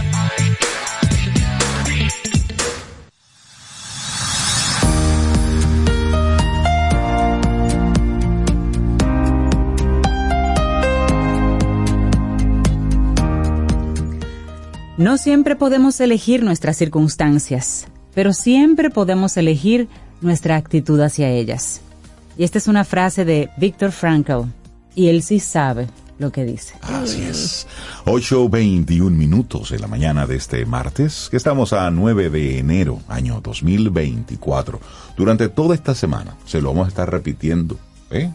[14.97, 19.87] No siempre podemos elegir nuestras circunstancias, pero siempre podemos elegir
[20.21, 21.81] nuestra actitud hacia ellas.
[22.35, 24.47] Y esta es una frase de Viktor Frankl,
[24.95, 25.87] y él sí sabe
[26.17, 26.73] lo que dice.
[26.81, 27.67] Así es.
[28.05, 33.39] 8.21 minutos de la mañana de este martes, que estamos a 9 de enero, año
[33.39, 34.79] 2024.
[35.15, 37.77] Durante toda esta semana se lo vamos a estar repitiendo,
[38.09, 38.31] ¿eh?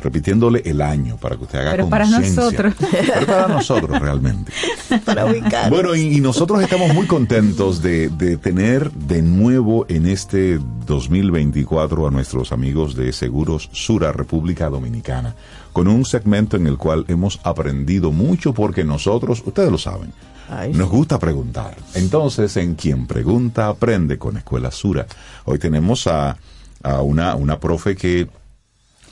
[0.00, 2.74] Repitiéndole el año para que usted haga Pero para nosotros.
[2.90, 4.52] Pero para nosotros realmente.
[5.04, 5.70] Para ubicar.
[5.70, 12.08] Bueno, y, y nosotros estamos muy contentos de, de tener de nuevo en este 2024
[12.08, 15.34] a nuestros amigos de Seguros Sura República Dominicana,
[15.72, 20.12] con un segmento en el cual hemos aprendido mucho porque nosotros, ustedes lo saben,
[20.50, 21.76] Ay, nos gusta preguntar.
[21.94, 25.06] Entonces, en quien pregunta, aprende con Escuela Sura.
[25.44, 26.36] Hoy tenemos a,
[26.82, 28.28] a una, una profe que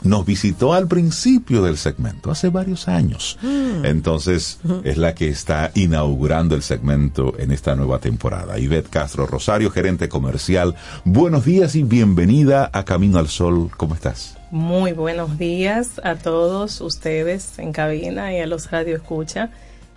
[0.02, 3.38] nos visitó al principio del segmento, hace varios años.
[3.82, 8.58] Entonces, es la que está inaugurando el segmento en esta nueva temporada.
[8.58, 10.74] Ivette Castro Rosario, gerente comercial.
[11.04, 13.70] Buenos días y bienvenida a Camino al Sol.
[13.76, 14.36] ¿Cómo estás?
[14.50, 19.50] Muy buenos días a todos ustedes en cabina y a los radio escucha.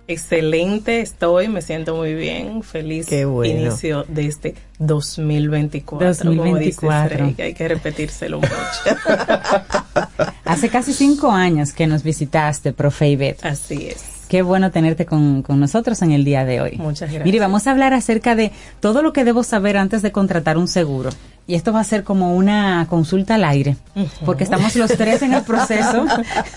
[0.08, 3.60] Excelente estoy, me siento muy bien, feliz Qué bueno.
[3.60, 6.14] inicio de este 2024.
[6.18, 7.08] Como 2024.
[7.08, 8.50] dice Frey, que hay que repetírselo mucho.
[10.44, 13.44] Hace casi cinco años que nos visitaste, profe Ivette.
[13.44, 14.04] Así es.
[14.28, 16.76] Qué bueno tenerte con, con nosotros en el día de hoy.
[16.78, 17.24] Muchas gracias.
[17.24, 18.50] Mire, vamos a hablar acerca de
[18.80, 21.10] todo lo que debo saber antes de contratar un seguro.
[21.46, 23.76] Y esto va a ser como una consulta al aire,
[24.24, 26.06] porque estamos los tres en el proceso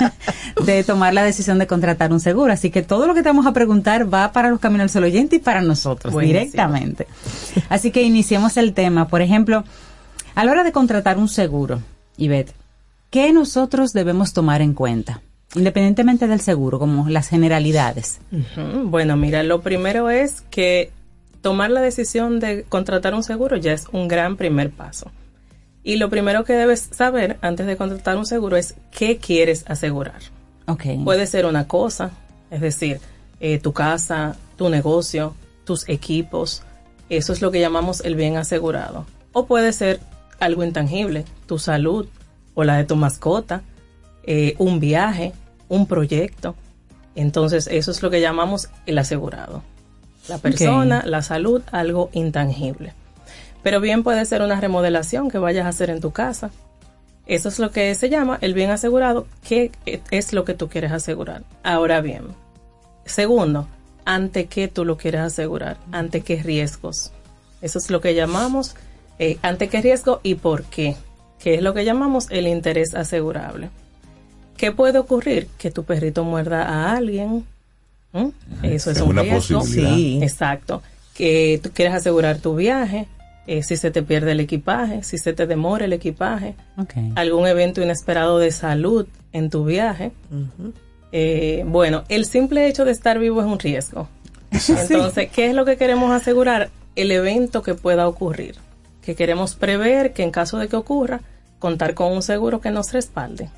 [0.66, 2.54] de tomar la decisión de contratar un seguro.
[2.54, 5.04] Así que todo lo que te vamos a preguntar va para los Caminos al Sol
[5.06, 6.40] oyente y para nosotros Buenísimo.
[6.42, 7.08] directamente.
[7.68, 9.08] Así que iniciemos el tema.
[9.08, 9.64] Por ejemplo,
[10.36, 11.82] a la hora de contratar un seguro,
[12.18, 12.54] Ivette,
[13.10, 15.22] ¿qué nosotros debemos tomar en cuenta?
[15.56, 18.20] Independientemente del seguro, como las generalidades.
[18.84, 20.92] Bueno, mira, lo primero es que
[21.46, 25.12] tomar la decisión de contratar un seguro ya es un gran primer paso.
[25.84, 30.24] Y lo primero que debes saber antes de contratar un seguro es qué quieres asegurar.
[30.66, 30.86] Ok.
[31.04, 32.10] Puede ser una cosa,
[32.50, 33.00] es decir,
[33.40, 35.36] eh, tu casa, tu negocio,
[35.66, 36.64] tus equipos,
[37.10, 39.06] eso es lo que llamamos el bien asegurado.
[39.32, 40.00] O puede ser
[40.40, 42.08] algo intangible, tu salud
[42.56, 43.62] o la de tu mascota,
[44.24, 45.32] eh, un viaje,
[45.70, 46.56] un proyecto.
[47.14, 49.62] Entonces eso es lo que llamamos el asegurado.
[50.28, 52.94] La persona, la salud, algo intangible.
[53.64, 56.52] Pero bien puede ser una remodelación que vayas a hacer en tu casa.
[57.26, 60.92] Eso es lo que se llama el bien asegurado, que es lo que tú quieres
[60.92, 61.44] asegurar.
[61.64, 62.24] Ahora bien,
[63.06, 63.68] segundo,
[64.06, 65.78] ¿ante qué tú lo quieres asegurar?
[65.92, 67.12] ¿Ante qué riesgos?
[67.62, 68.76] Eso es lo que llamamos
[69.18, 70.96] eh, ante qué riesgo y por qué,
[71.40, 73.70] que es lo que llamamos el interés asegurable.
[74.58, 75.48] ¿Qué puede ocurrir?
[75.58, 77.46] Que tu perrito muerda a alguien.
[78.16, 78.66] ¿Mm?
[78.66, 79.60] Eso es, Es un una riesgo.
[79.60, 79.96] posibilidad.
[79.96, 80.20] Sí.
[80.24, 80.82] Exacto.
[81.14, 83.08] Que tú quieres asegurar tu viaje,
[83.48, 86.56] eh, si se te pierde el equipaje, si se te demora el equipaje,
[87.16, 90.12] algún evento inesperado de salud en tu viaje.
[91.12, 94.08] Eh, bueno, el simple hecho de estar vivo es un riesgo.
[94.52, 96.70] Entonces, ¿qué es lo que queremos asegurar?
[96.96, 98.56] El evento que pueda ocurrir.
[99.02, 101.22] Que queremos prever que en caso de que ocurra,
[101.60, 103.50] contar con un seguro que nos respalde.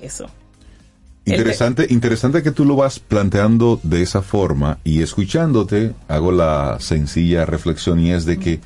[0.00, 0.26] Eso.
[1.36, 7.44] Interesante, interesante que tú lo vas planteando de esa forma y escuchándote hago la sencilla
[7.44, 8.60] reflexión y es de que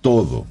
[0.00, 0.46] todo,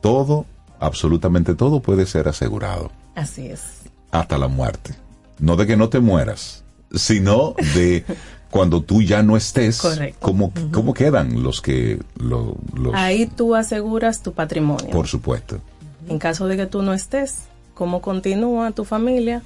[0.00, 0.46] todo,
[0.80, 2.90] absolutamente todo puede ser asegurado.
[3.14, 3.62] Así es.
[4.10, 4.94] Hasta la muerte.
[5.38, 8.04] No de que no te mueras, sino de
[8.50, 9.80] cuando tú ya no estés,
[10.18, 12.00] ¿cómo, ¿cómo, quedan los que...
[12.16, 12.54] los
[12.94, 14.90] Ahí tú aseguras tu patrimonio.
[14.90, 15.60] Por supuesto.
[16.08, 17.42] En caso de que tú no estés,
[17.74, 19.42] ¿cómo continúa tu familia?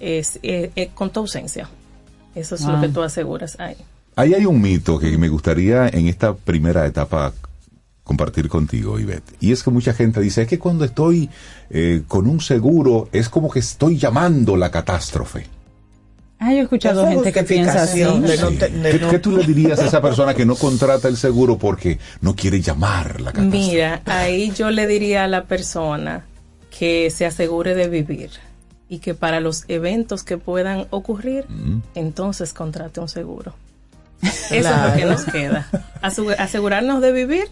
[0.00, 0.38] Es,
[0.94, 1.68] con tu ausencia.
[2.34, 3.76] Eso es lo que tú aseguras ahí.
[4.14, 7.32] Ahí hay un mito que me gustaría en esta primera etapa
[8.08, 9.34] compartir contigo, Ivette.
[9.38, 11.28] Y es que mucha gente dice, es que cuando estoy
[11.70, 15.46] eh, con un seguro es como que estoy llamando la catástrofe.
[16.40, 18.02] Ah, yo he escuchado gente que piensa así.
[19.10, 22.60] ¿Qué, tú le dirías a esa persona que no contrata el seguro porque no quiere
[22.60, 23.56] llamar la catástrofe?
[23.56, 26.24] Mira, ahí yo le diría a la persona
[26.76, 28.30] que se asegure de vivir
[28.88, 31.82] y que para los eventos que puedan ocurrir, mm.
[31.94, 33.54] entonces contrate un seguro.
[34.22, 35.68] Eso es lo que nos queda.
[36.02, 37.48] Asegurarnos de vivir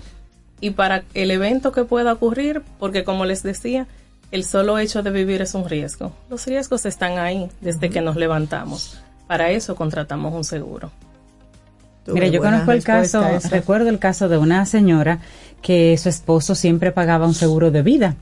[0.60, 3.86] y para el evento que pueda ocurrir, porque como les decía,
[4.32, 6.12] el solo hecho de vivir es un riesgo.
[6.30, 8.98] Los riesgos están ahí desde que nos levantamos.
[9.26, 10.90] Para eso contratamos un seguro.
[12.06, 15.18] Mira, yo conozco el caso, recuerdo el caso de una señora
[15.60, 18.14] que su esposo siempre pagaba un seguro de vida.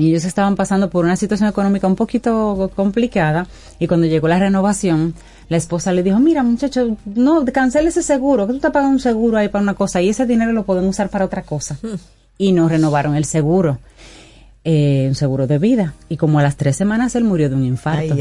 [0.00, 3.46] Y ellos estaban pasando por una situación económica un poquito complicada
[3.78, 5.14] y cuando llegó la renovación,
[5.48, 9.00] la esposa le dijo, mira muchacho, no, cancele ese seguro, que tú estás pagando un
[9.00, 11.76] seguro ahí para una cosa y ese dinero lo podemos usar para otra cosa.
[11.82, 11.96] Hmm.
[12.38, 13.78] Y no renovaron el seguro
[14.62, 17.64] eh, un seguro de vida y como a las tres semanas él murió de un
[17.64, 18.14] infarto.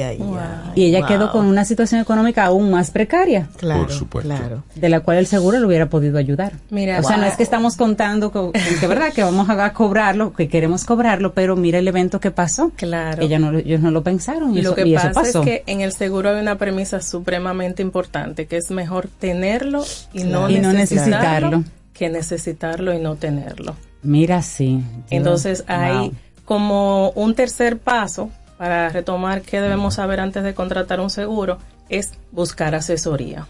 [0.74, 3.50] y ella quedó con una situación económica aún más precaria.
[3.58, 4.64] Claro, Por supuesto.
[4.76, 6.54] De la cual el seguro le hubiera podido ayudar.
[6.70, 10.48] Mira, o sea, no es que estamos contando que, verdad que vamos a cobrarlo, que
[10.48, 12.72] queremos cobrarlo, pero mira el evento que pasó.
[12.76, 13.22] Claro.
[13.22, 16.30] Ella no, ellos no lo pensaron y, lo que pasa es que en el seguro
[16.30, 19.84] hay una premisa supremamente importante, que es mejor tenerlo
[20.14, 23.76] y, no, necesitarlo, que necesitarlo y no tenerlo.
[24.02, 24.82] Mira, sí.
[25.10, 26.14] Entonces hay
[26.50, 31.60] como un tercer paso para retomar qué debemos saber antes de contratar un seguro
[31.90, 33.46] es buscar asesoría.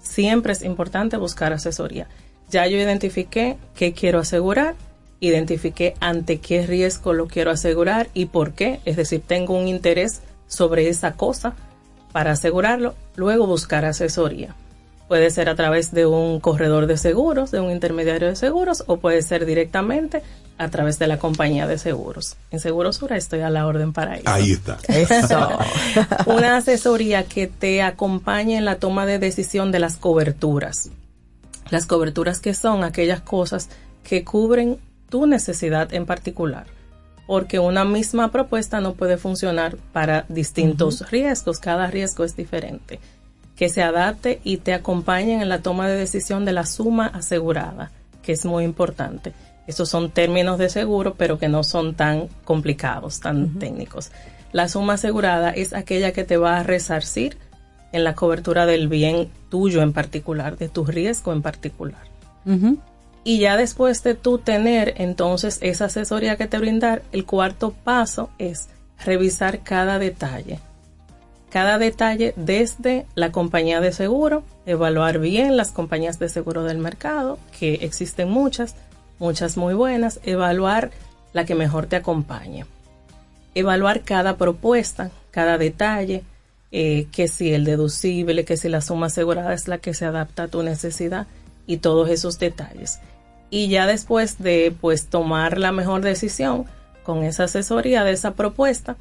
[0.00, 2.06] Siempre es importante buscar asesoría.
[2.48, 4.76] Ya yo identifiqué qué quiero asegurar,
[5.18, 10.20] identifiqué ante qué riesgo lo quiero asegurar y por qué, es decir, tengo un interés
[10.46, 11.54] sobre esa cosa
[12.12, 14.54] para asegurarlo, luego buscar asesoría.
[15.08, 18.98] Puede ser a través de un corredor de seguros, de un intermediario de seguros, o
[18.98, 20.22] puede ser directamente
[20.58, 22.36] a través de la compañía de seguros.
[22.50, 24.28] En Segurosura estoy a la orden para eso.
[24.28, 24.76] Ahí está.
[24.88, 25.48] Eso.
[26.26, 30.90] Una asesoría que te acompañe en la toma de decisión de las coberturas.
[31.70, 33.70] Las coberturas que son aquellas cosas
[34.02, 34.78] que cubren
[35.08, 36.66] tu necesidad en particular.
[37.26, 41.60] Porque una misma propuesta no puede funcionar para distintos riesgos.
[41.60, 43.00] Cada riesgo es diferente.
[43.58, 47.90] Que se adapte y te acompañe en la toma de decisión de la suma asegurada,
[48.22, 49.34] que es muy importante
[49.68, 54.10] esos son términos de seguro, pero que no son tan complicados, tan técnicos.
[54.50, 57.36] La suma asegurada es aquella que te va a resarcir
[57.92, 62.00] en la cobertura del bien tuyo en particular, de tu riesgo en particular.
[63.24, 68.30] Y ya después de tú tener entonces esa asesoría que te brindar, el cuarto paso
[68.38, 68.70] es
[69.04, 70.60] revisar cada detalle.
[71.50, 77.38] Cada detalle desde la compañía de seguro, evaluar bien las compañías de seguro del mercado,
[77.58, 78.74] que existen muchas,
[79.18, 80.90] muchas muy buenas, evaluar
[81.32, 82.66] la que mejor te acompañe.
[83.54, 86.22] Evaluar cada propuesta, cada detalle,
[86.70, 90.44] eh, que si el deducible, que si la suma asegurada es la que se adapta
[90.44, 91.26] a tu necesidad
[91.66, 93.00] y todos esos detalles.
[93.48, 96.66] Y ya después de pues tomar la mejor decisión
[97.04, 98.96] con esa asesoría de esa propuesta,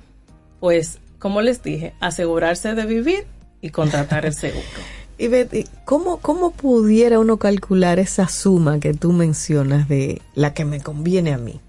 [0.62, 3.26] pues como les dije, asegurarse de vivir
[3.62, 4.66] y contratar el seguro.
[5.20, 10.64] Y Betty, ¿cómo, ¿cómo pudiera uno calcular esa suma que tú mencionas de la que
[10.64, 11.60] me conviene a mí?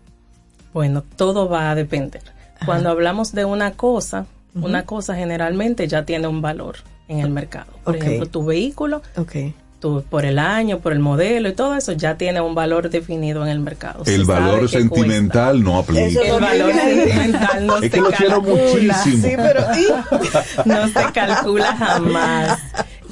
[0.75, 2.21] Bueno, todo va a depender.
[2.67, 6.77] Cuando hablamos de una cosa, una cosa generalmente ya tiene un valor
[7.09, 7.73] en el mercado.
[7.85, 9.55] Por ejemplo, tu vehículo, okay.
[9.81, 13.45] Tu, por el año, por el modelo y todo eso ya tiene un valor definido
[13.45, 14.03] en el mercado.
[14.07, 16.21] El valor sentimental no aplica.
[16.21, 18.95] el valor sentimental no se calcula.
[19.05, 19.61] Sí, pero
[20.65, 22.59] no se calcula jamás.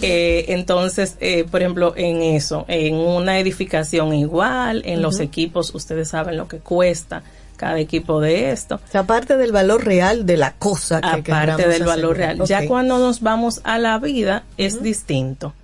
[0.02, 6.08] Eh, entonces, eh, por ejemplo, en eso, en una edificación igual, en los equipos, ustedes
[6.08, 7.22] saben lo que cuesta
[7.56, 8.80] cada equipo de esto.
[8.92, 12.44] aparte del valor real de la cosa que Aparte del valor real.
[12.44, 15.54] Ya cuando nos vamos a la vida es distinto.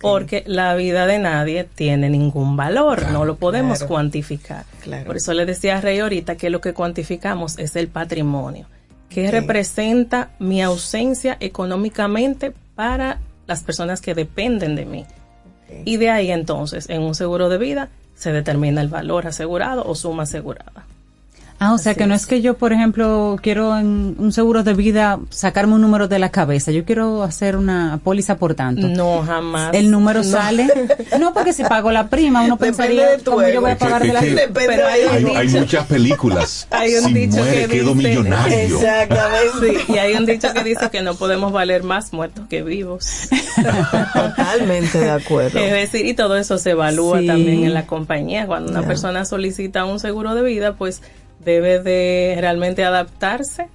[0.00, 4.64] Porque la vida de nadie tiene ningún valor, no lo podemos cuantificar.
[5.06, 8.66] Por eso le decía a Rey ahorita que lo que cuantificamos es el patrimonio
[9.08, 15.06] ¿Qué representa mi ausencia económicamente para las personas que dependen de mí?
[15.84, 19.94] Y de ahí entonces, en un seguro de vida, se determina el valor asegurado o
[19.94, 20.86] suma asegurada.
[21.60, 24.74] Ah, o sea que no es que yo, por ejemplo, quiero en un seguro de
[24.74, 26.70] vida sacarme un número de la cabeza.
[26.70, 28.86] Yo quiero hacer una póliza por tanto.
[28.86, 29.74] No, jamás.
[29.74, 30.24] El número No.
[30.24, 30.68] sale.
[31.18, 33.78] No, porque si pago la prima, uno pensaría de tu cómo yo voy a Es
[33.80, 36.68] que- pagar de la que Pero hay un muchas películas.
[36.70, 38.56] Hay un si dicho muere, que quedo dice- millonario.
[38.56, 39.84] Exactamente.
[39.86, 43.28] Sí, y hay un dicho que dice que no podemos valer más muertos que vivos.
[44.14, 45.58] Totalmente de acuerdo.
[45.58, 47.26] Es decir, y todo eso se evalúa Sí.
[47.26, 48.46] también en la compañía.
[48.46, 51.02] Cuando una persona solicita un seguro de vida, pues
[51.44, 53.68] debe de realmente adaptarse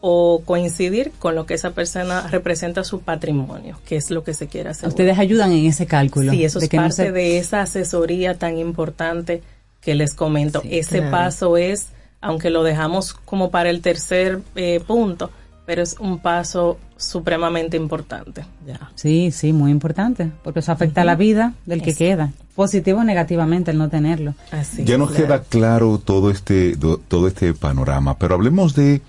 [0.00, 4.46] o coincidir con lo que esa persona representa su patrimonio, que es lo que se
[4.46, 4.88] quiere hacer.
[4.88, 6.30] Ustedes ayudan en ese cálculo.
[6.30, 9.42] Sí, eso de es que no parte se- de esa asesoría tan importante
[9.80, 10.62] que les comento.
[10.64, 11.10] Ese claro.
[11.10, 11.88] paso es,
[12.20, 15.30] aunque lo dejamos como para el tercer eh, punto,
[15.68, 18.46] pero es un paso supremamente importante.
[18.66, 18.90] Ya.
[18.94, 23.00] Sí, sí, muy importante, porque eso afecta a la vida del que Es- queda, positivo
[23.00, 24.32] o negativamente el no tenerlo.
[24.50, 24.82] Así.
[24.86, 29.02] Ya nos queda claro todo este do- todo este panorama, pero hablemos de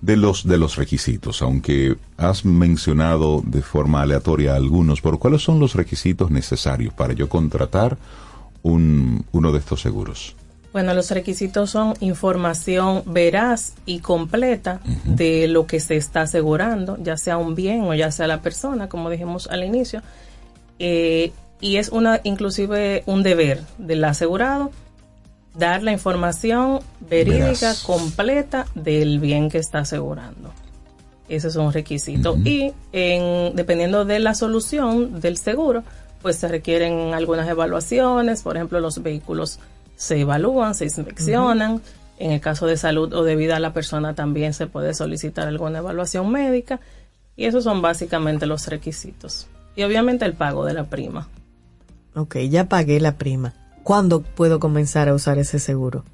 [0.00, 5.60] de los de los requisitos, aunque has mencionado de forma aleatoria algunos, pero ¿cuáles son
[5.60, 7.96] los requisitos necesarios para yo contratar
[8.62, 10.34] un uno de estos seguros?
[10.72, 17.18] Bueno, los requisitos son información veraz y completa de lo que se está asegurando, ya
[17.18, 20.02] sea un bien o ya sea la persona, como dijimos al inicio.
[20.78, 24.70] Eh, y es una, inclusive un deber del asegurado
[25.54, 27.82] dar la información verídica, Veraz.
[27.82, 30.52] completa del bien que está asegurando.
[31.28, 32.36] Ese es un requisito.
[32.44, 35.82] Y en, dependiendo de la solución del seguro,
[36.20, 38.42] pues se requieren algunas evaluaciones.
[38.42, 39.58] Por ejemplo, los vehículos
[39.96, 41.80] se evalúan, se inspeccionan.
[42.18, 45.78] En el caso de salud o de vida, la persona también se puede solicitar alguna
[45.78, 46.80] evaluación médica.
[47.36, 49.48] Y esos son básicamente los requisitos.
[49.74, 51.28] Y obviamente el pago de la prima.
[52.14, 53.54] Ok, ya pagué la prima.
[53.82, 56.04] ¿Cuándo puedo comenzar a usar ese seguro?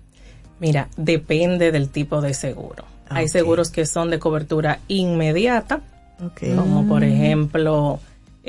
[0.61, 2.85] Mira, depende del tipo de seguro.
[3.11, 3.31] Hay Ok.
[3.31, 5.81] seguros que son de cobertura inmediata,
[6.25, 6.55] Ok.
[6.57, 8.01] como por ejemplo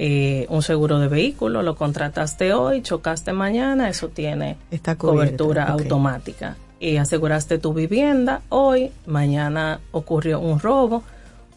[0.02, 6.56] eh, un seguro de vehículo, lo contrataste hoy, chocaste mañana, eso tiene Está cobertura automática.
[6.80, 11.04] Y aseguraste tu vivienda hoy, mañana ocurrió un robo,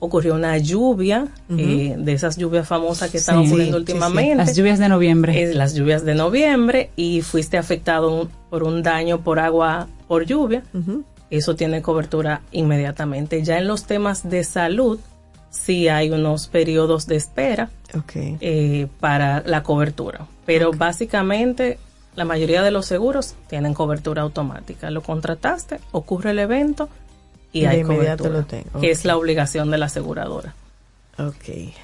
[0.01, 3.47] ocurrió una lluvia, eh, de esas lluvias famosas que están Sí.
[3.47, 3.93] ocurriendo Sí, sí, sí.
[3.93, 4.35] últimamente.
[4.35, 5.43] Las lluvias de noviembre.
[5.45, 10.25] Es las lluvias de noviembre y fuiste afectado un- por un daño por agua por
[10.27, 10.65] lluvia,
[11.31, 13.45] eso tiene cobertura inmediatamente.
[13.45, 14.99] Ya en los temas de salud,
[15.53, 17.71] sí hay unos periodos de espera
[18.15, 21.79] eh, para la cobertura, pero básicamente
[22.17, 24.91] la mayoría de los seguros tienen cobertura automática.
[24.91, 26.89] Lo contrataste, ocurre el evento
[27.53, 28.81] y, hay inmediato cobertura, lo tengo.
[28.81, 30.55] que es la obligación de la aseguradora.
[31.19, 31.75] Ok.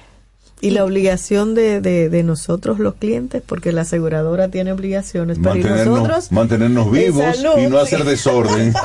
[0.61, 5.99] Y la obligación de, de, de nosotros los clientes, porque la aseguradora tiene obligaciones, Mantenernos,
[5.99, 7.23] nosotros mantenernos en vivos
[7.57, 8.73] y no hacer desorden.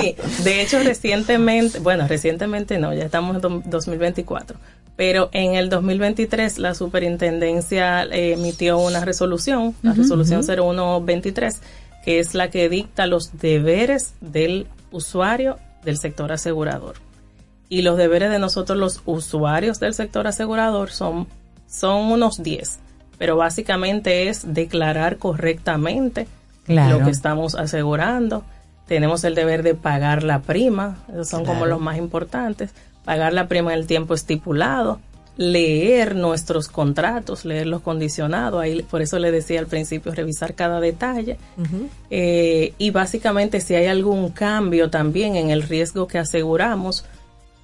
[0.00, 0.14] Sí,
[0.44, 4.56] de hecho recientemente, bueno, recientemente no, ya estamos en do- 2024,
[4.96, 11.60] pero en el 2023 la superintendencia eh, emitió una resolución, la resolución 0123,
[12.04, 16.96] que es la que dicta los deberes del usuario del sector asegurador.
[17.68, 21.26] Y los deberes de nosotros los usuarios del sector asegurador son,
[21.68, 22.78] son unos 10,
[23.18, 26.26] pero básicamente es declarar correctamente
[26.64, 26.98] Claro.
[26.98, 28.44] lo que estamos asegurando.
[28.86, 32.70] Tenemos el deber de pagar la prima, esos son como los más importantes.
[33.04, 35.00] Pagar la prima en el tiempo estipulado,
[35.38, 40.80] leer nuestros contratos, leer los condicionados, ahí por eso le decía al principio revisar cada
[40.80, 41.38] detalle.
[42.10, 47.04] Eh, y básicamente si hay algún cambio también en el riesgo que aseguramos,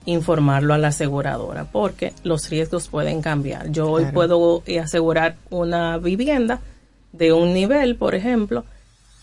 [0.07, 3.71] informarlo a la aseguradora, porque los riesgos pueden cambiar.
[3.71, 6.61] Yo hoy puedo eh, asegurar una vivienda
[7.13, 8.65] de un nivel, por ejemplo,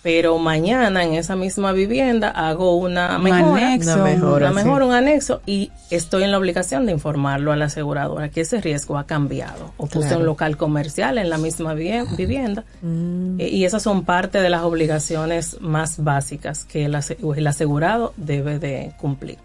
[0.04, 3.94] pero mañana en esa misma vivienda hago una Un mejora, anexo.
[3.94, 4.66] Una mejora, una sí.
[4.66, 8.60] mejora, un anexo y estoy en la obligación de informarlo a la aseguradora que ese
[8.62, 9.74] riesgo ha cambiado.
[9.78, 10.22] O puse Claro.
[10.22, 13.40] un local comercial en la misma vi- vivienda Mm.
[13.40, 16.96] eh, y esas son parte de las obligaciones más básicas que el
[17.46, 19.38] asegurado debe de cumplir.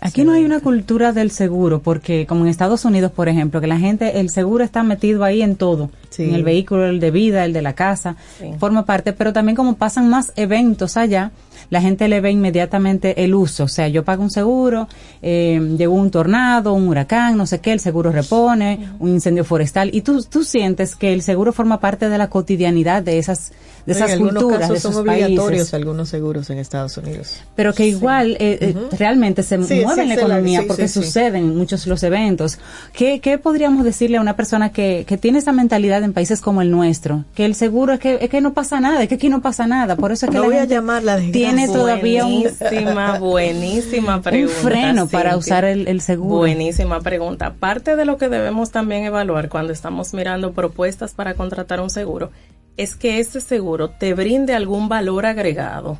[0.00, 3.66] Aquí no hay una cultura del seguro, porque como en Estados Unidos, por ejemplo, que
[3.66, 6.24] la gente, el seguro está metido ahí en todo, Sí.
[6.24, 8.46] en el vehículo, el de vida, el de la casa, Sí.
[8.58, 11.30] forma parte, pero también como pasan más eventos allá,
[11.70, 13.64] la gente le ve inmediatamente el uso.
[13.64, 14.86] O sea, yo pago un seguro,
[15.22, 19.90] eh, llegó un tornado, un huracán, no sé qué, el seguro repone, un incendio forestal,
[19.92, 23.52] y tú, tú sientes que el seguro forma parte de la cotidianidad de esas,
[23.86, 25.74] de esas en algunos culturas, casos de son esos obligatorios países.
[25.74, 27.40] algunos seguros en Estados Unidos.
[27.54, 30.88] Pero que igual eh, eh, realmente se Sí, mueve sí, en la economía sí, porque
[30.88, 31.06] sí, sí.
[31.06, 32.58] suceden muchos los eventos.
[32.92, 36.62] ¿Qué, ¿Qué podríamos decirle a una persona que, que tiene esa mentalidad en países como
[36.62, 37.24] el nuestro?
[37.34, 39.66] Que el seguro es que, es que no pasa nada, es que aquí no pasa
[39.66, 39.96] nada.
[39.96, 41.32] Por eso es que No la voy a gente llamar la desgracia.
[41.32, 44.60] tiene todavía un, Buenísima, buenísima pregunta.
[44.62, 46.36] freno para usar el- el seguro.
[46.38, 47.52] Buenísima pregunta.
[47.58, 52.30] Parte de lo que debemos también evaluar cuando estamos mirando propuestas para contratar un seguro
[52.76, 55.98] es que ese seguro te brinde algún valor agregado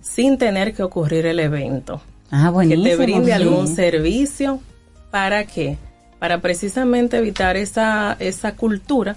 [0.00, 2.00] sin tener que ocurrir el evento.
[2.30, 2.84] Ah, que buenísimo.
[2.84, 3.32] te brinde sí.
[3.32, 4.60] algún servicio.
[5.10, 5.78] ¿Para qué?
[6.18, 9.16] Para precisamente evitar esa, esa cultura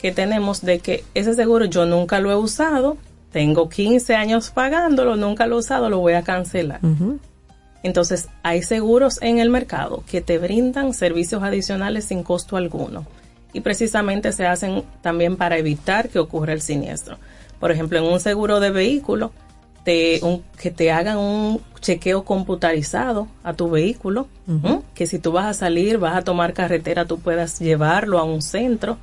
[0.00, 2.96] que tenemos de que ese seguro yo nunca lo he usado,
[3.32, 6.80] tengo 15 años pagándolo, nunca lo he usado, lo voy a cancelar.
[7.82, 13.06] Entonces, hay seguros en el mercado que te brindan servicios adicionales sin costo alguno.
[13.54, 17.16] Y precisamente se hacen también para evitar que ocurra el siniestro.
[17.60, 19.32] Por ejemplo, en un seguro de vehículo,
[19.84, 24.26] te, un- que te hagan un chequeo computarizado a tu vehículo,
[24.94, 28.42] que si tú vas a salir, vas a tomar carretera, tú puedas llevarlo a un
[28.42, 28.98] centro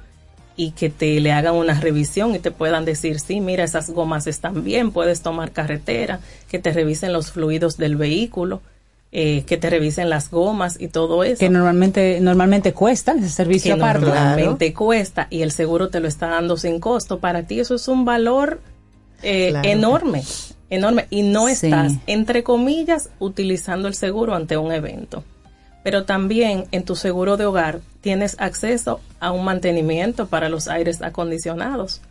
[0.58, 4.28] y que te le hagan una revisión y te puedan decir, sí, mira, esas gomas
[4.28, 6.20] están bien, puedes tomar carretera,
[6.50, 8.62] que te revisen los fluidos del vehículo,
[9.14, 13.76] eh, que te revisen las gomas y todo eso Que normalmente, normalmente cuesta ese servicio
[13.76, 14.06] que aparte.
[14.06, 17.88] normalmente cuesta y el seguro te lo está dando sin costo, para ti eso es
[17.90, 18.62] un valor
[19.24, 19.70] eh, Claro.
[19.70, 20.24] enorme,
[20.70, 21.06] enorme.
[21.10, 21.54] Y no Sí.
[21.68, 25.24] estás, entre comillas, utilizando el seguro ante un evento.
[25.84, 31.02] Pero también en tu seguro de hogar tienes acceso a un mantenimiento para los aires
[31.02, 32.02] acondicionados.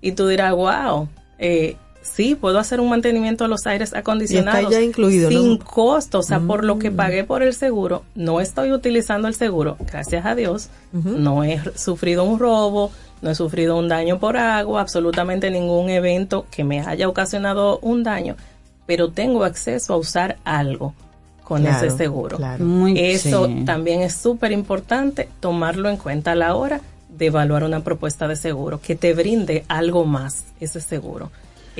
[0.00, 1.08] Y tú dirás, wow,
[1.38, 4.70] eh, sí, puedo hacer un mantenimiento a los aires acondicionados.
[4.70, 5.38] ya incluido, ¿no?
[5.40, 9.34] Sin costo, o sea, por lo que pagué por el seguro, no estoy utilizando el
[9.34, 12.90] seguro, gracias a Dios, no he sufrido un robo,
[13.22, 18.02] no he sufrido un daño por agua, absolutamente ningún evento que me haya ocasionado un
[18.04, 18.36] daño,
[18.86, 20.94] pero tengo acceso a usar algo
[21.44, 22.36] con Claro, ese seguro.
[22.36, 22.64] claro.
[22.64, 23.62] Muy- Eso sí.
[23.64, 28.36] también es súper importante tomarlo en cuenta a la hora de evaluar una propuesta de
[28.36, 31.30] seguro, que te brinde algo más ese seguro,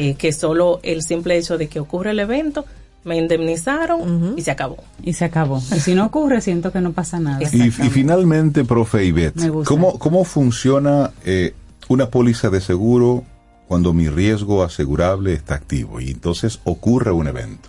[0.00, 2.64] eh, que solo el simple hecho de que ocurre el evento,
[3.02, 4.76] me indemnizaron y se acabó.
[5.02, 5.60] Y se acabó.
[5.74, 7.40] Y si no ocurre, siento que no pasa nada.
[7.42, 9.68] Y, y finalmente, profe Ivette, Me gusta.
[9.68, 11.52] ¿cómo, ¿cómo funciona eh,
[11.88, 13.24] una póliza de seguro
[13.66, 17.68] cuando mi riesgo asegurable está activo y entonces ocurre un evento?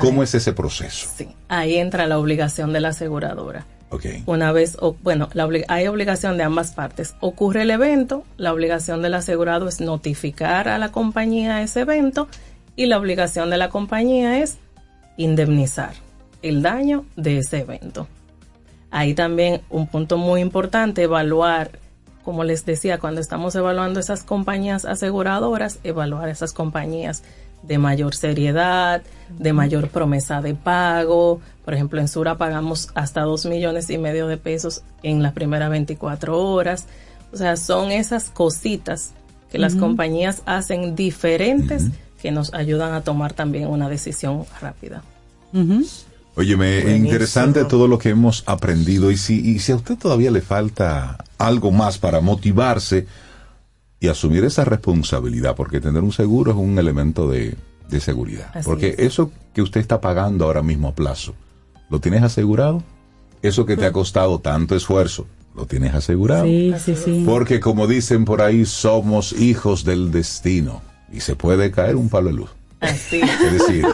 [0.00, 1.08] ¿Cómo es ese proceso?
[1.16, 3.66] Sí, ahí entra la obligación de la aseguradora.
[3.90, 4.06] Ok.
[4.26, 5.28] Una vez, bueno,
[5.68, 7.14] hay obligación de ambas partes.
[7.20, 12.28] Ocurre el evento, la obligación del asegurado es notificar a la compañía ese evento
[12.74, 14.58] y la obligación de la compañía es
[15.16, 15.94] indemnizar
[16.42, 18.08] el daño de ese evento.
[18.90, 21.78] Ahí también un punto muy importante, evaluar,
[22.22, 27.22] como les decía, cuando estamos evaluando esas compañías aseguradoras, evaluar esas compañías
[27.66, 29.02] de mayor seriedad,
[29.38, 31.40] de mayor promesa de pago.
[31.64, 35.70] Por ejemplo, en Sura pagamos hasta dos millones y medio de pesos en las primeras
[35.70, 36.86] 24 horas.
[37.32, 39.12] O sea, son esas cositas
[39.50, 41.84] que las compañías hacen diferentes
[42.20, 45.02] que nos ayudan a tomar también una decisión rápida.
[46.34, 47.06] Óyeme, Buenísimo.
[47.06, 51.16] interesante todo lo que hemos aprendido y si, y si a usted todavía le falta
[51.38, 53.06] algo más para motivarse
[54.06, 57.56] y asumir esa responsabilidad, porque tener un seguro es un elemento de,
[57.88, 58.50] de seguridad.
[58.54, 58.98] Así porque es.
[59.00, 61.34] eso que usted está pagando ahora mismo a plazo,
[61.90, 62.84] ¿lo tienes asegurado?
[63.42, 65.26] Eso que te ha costado tanto esfuerzo,
[65.56, 66.44] ¿lo tienes asegurado?
[66.44, 67.24] Sí, sí, sí.
[67.26, 72.28] Porque como dicen por ahí, somos hijos del destino y se puede caer un palo
[72.28, 72.50] de luz.
[72.78, 73.86] Así Es decir,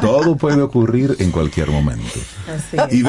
[0.00, 2.20] todo puede ocurrir en cualquier momento.
[2.46, 2.92] Así es.
[2.92, 3.02] Y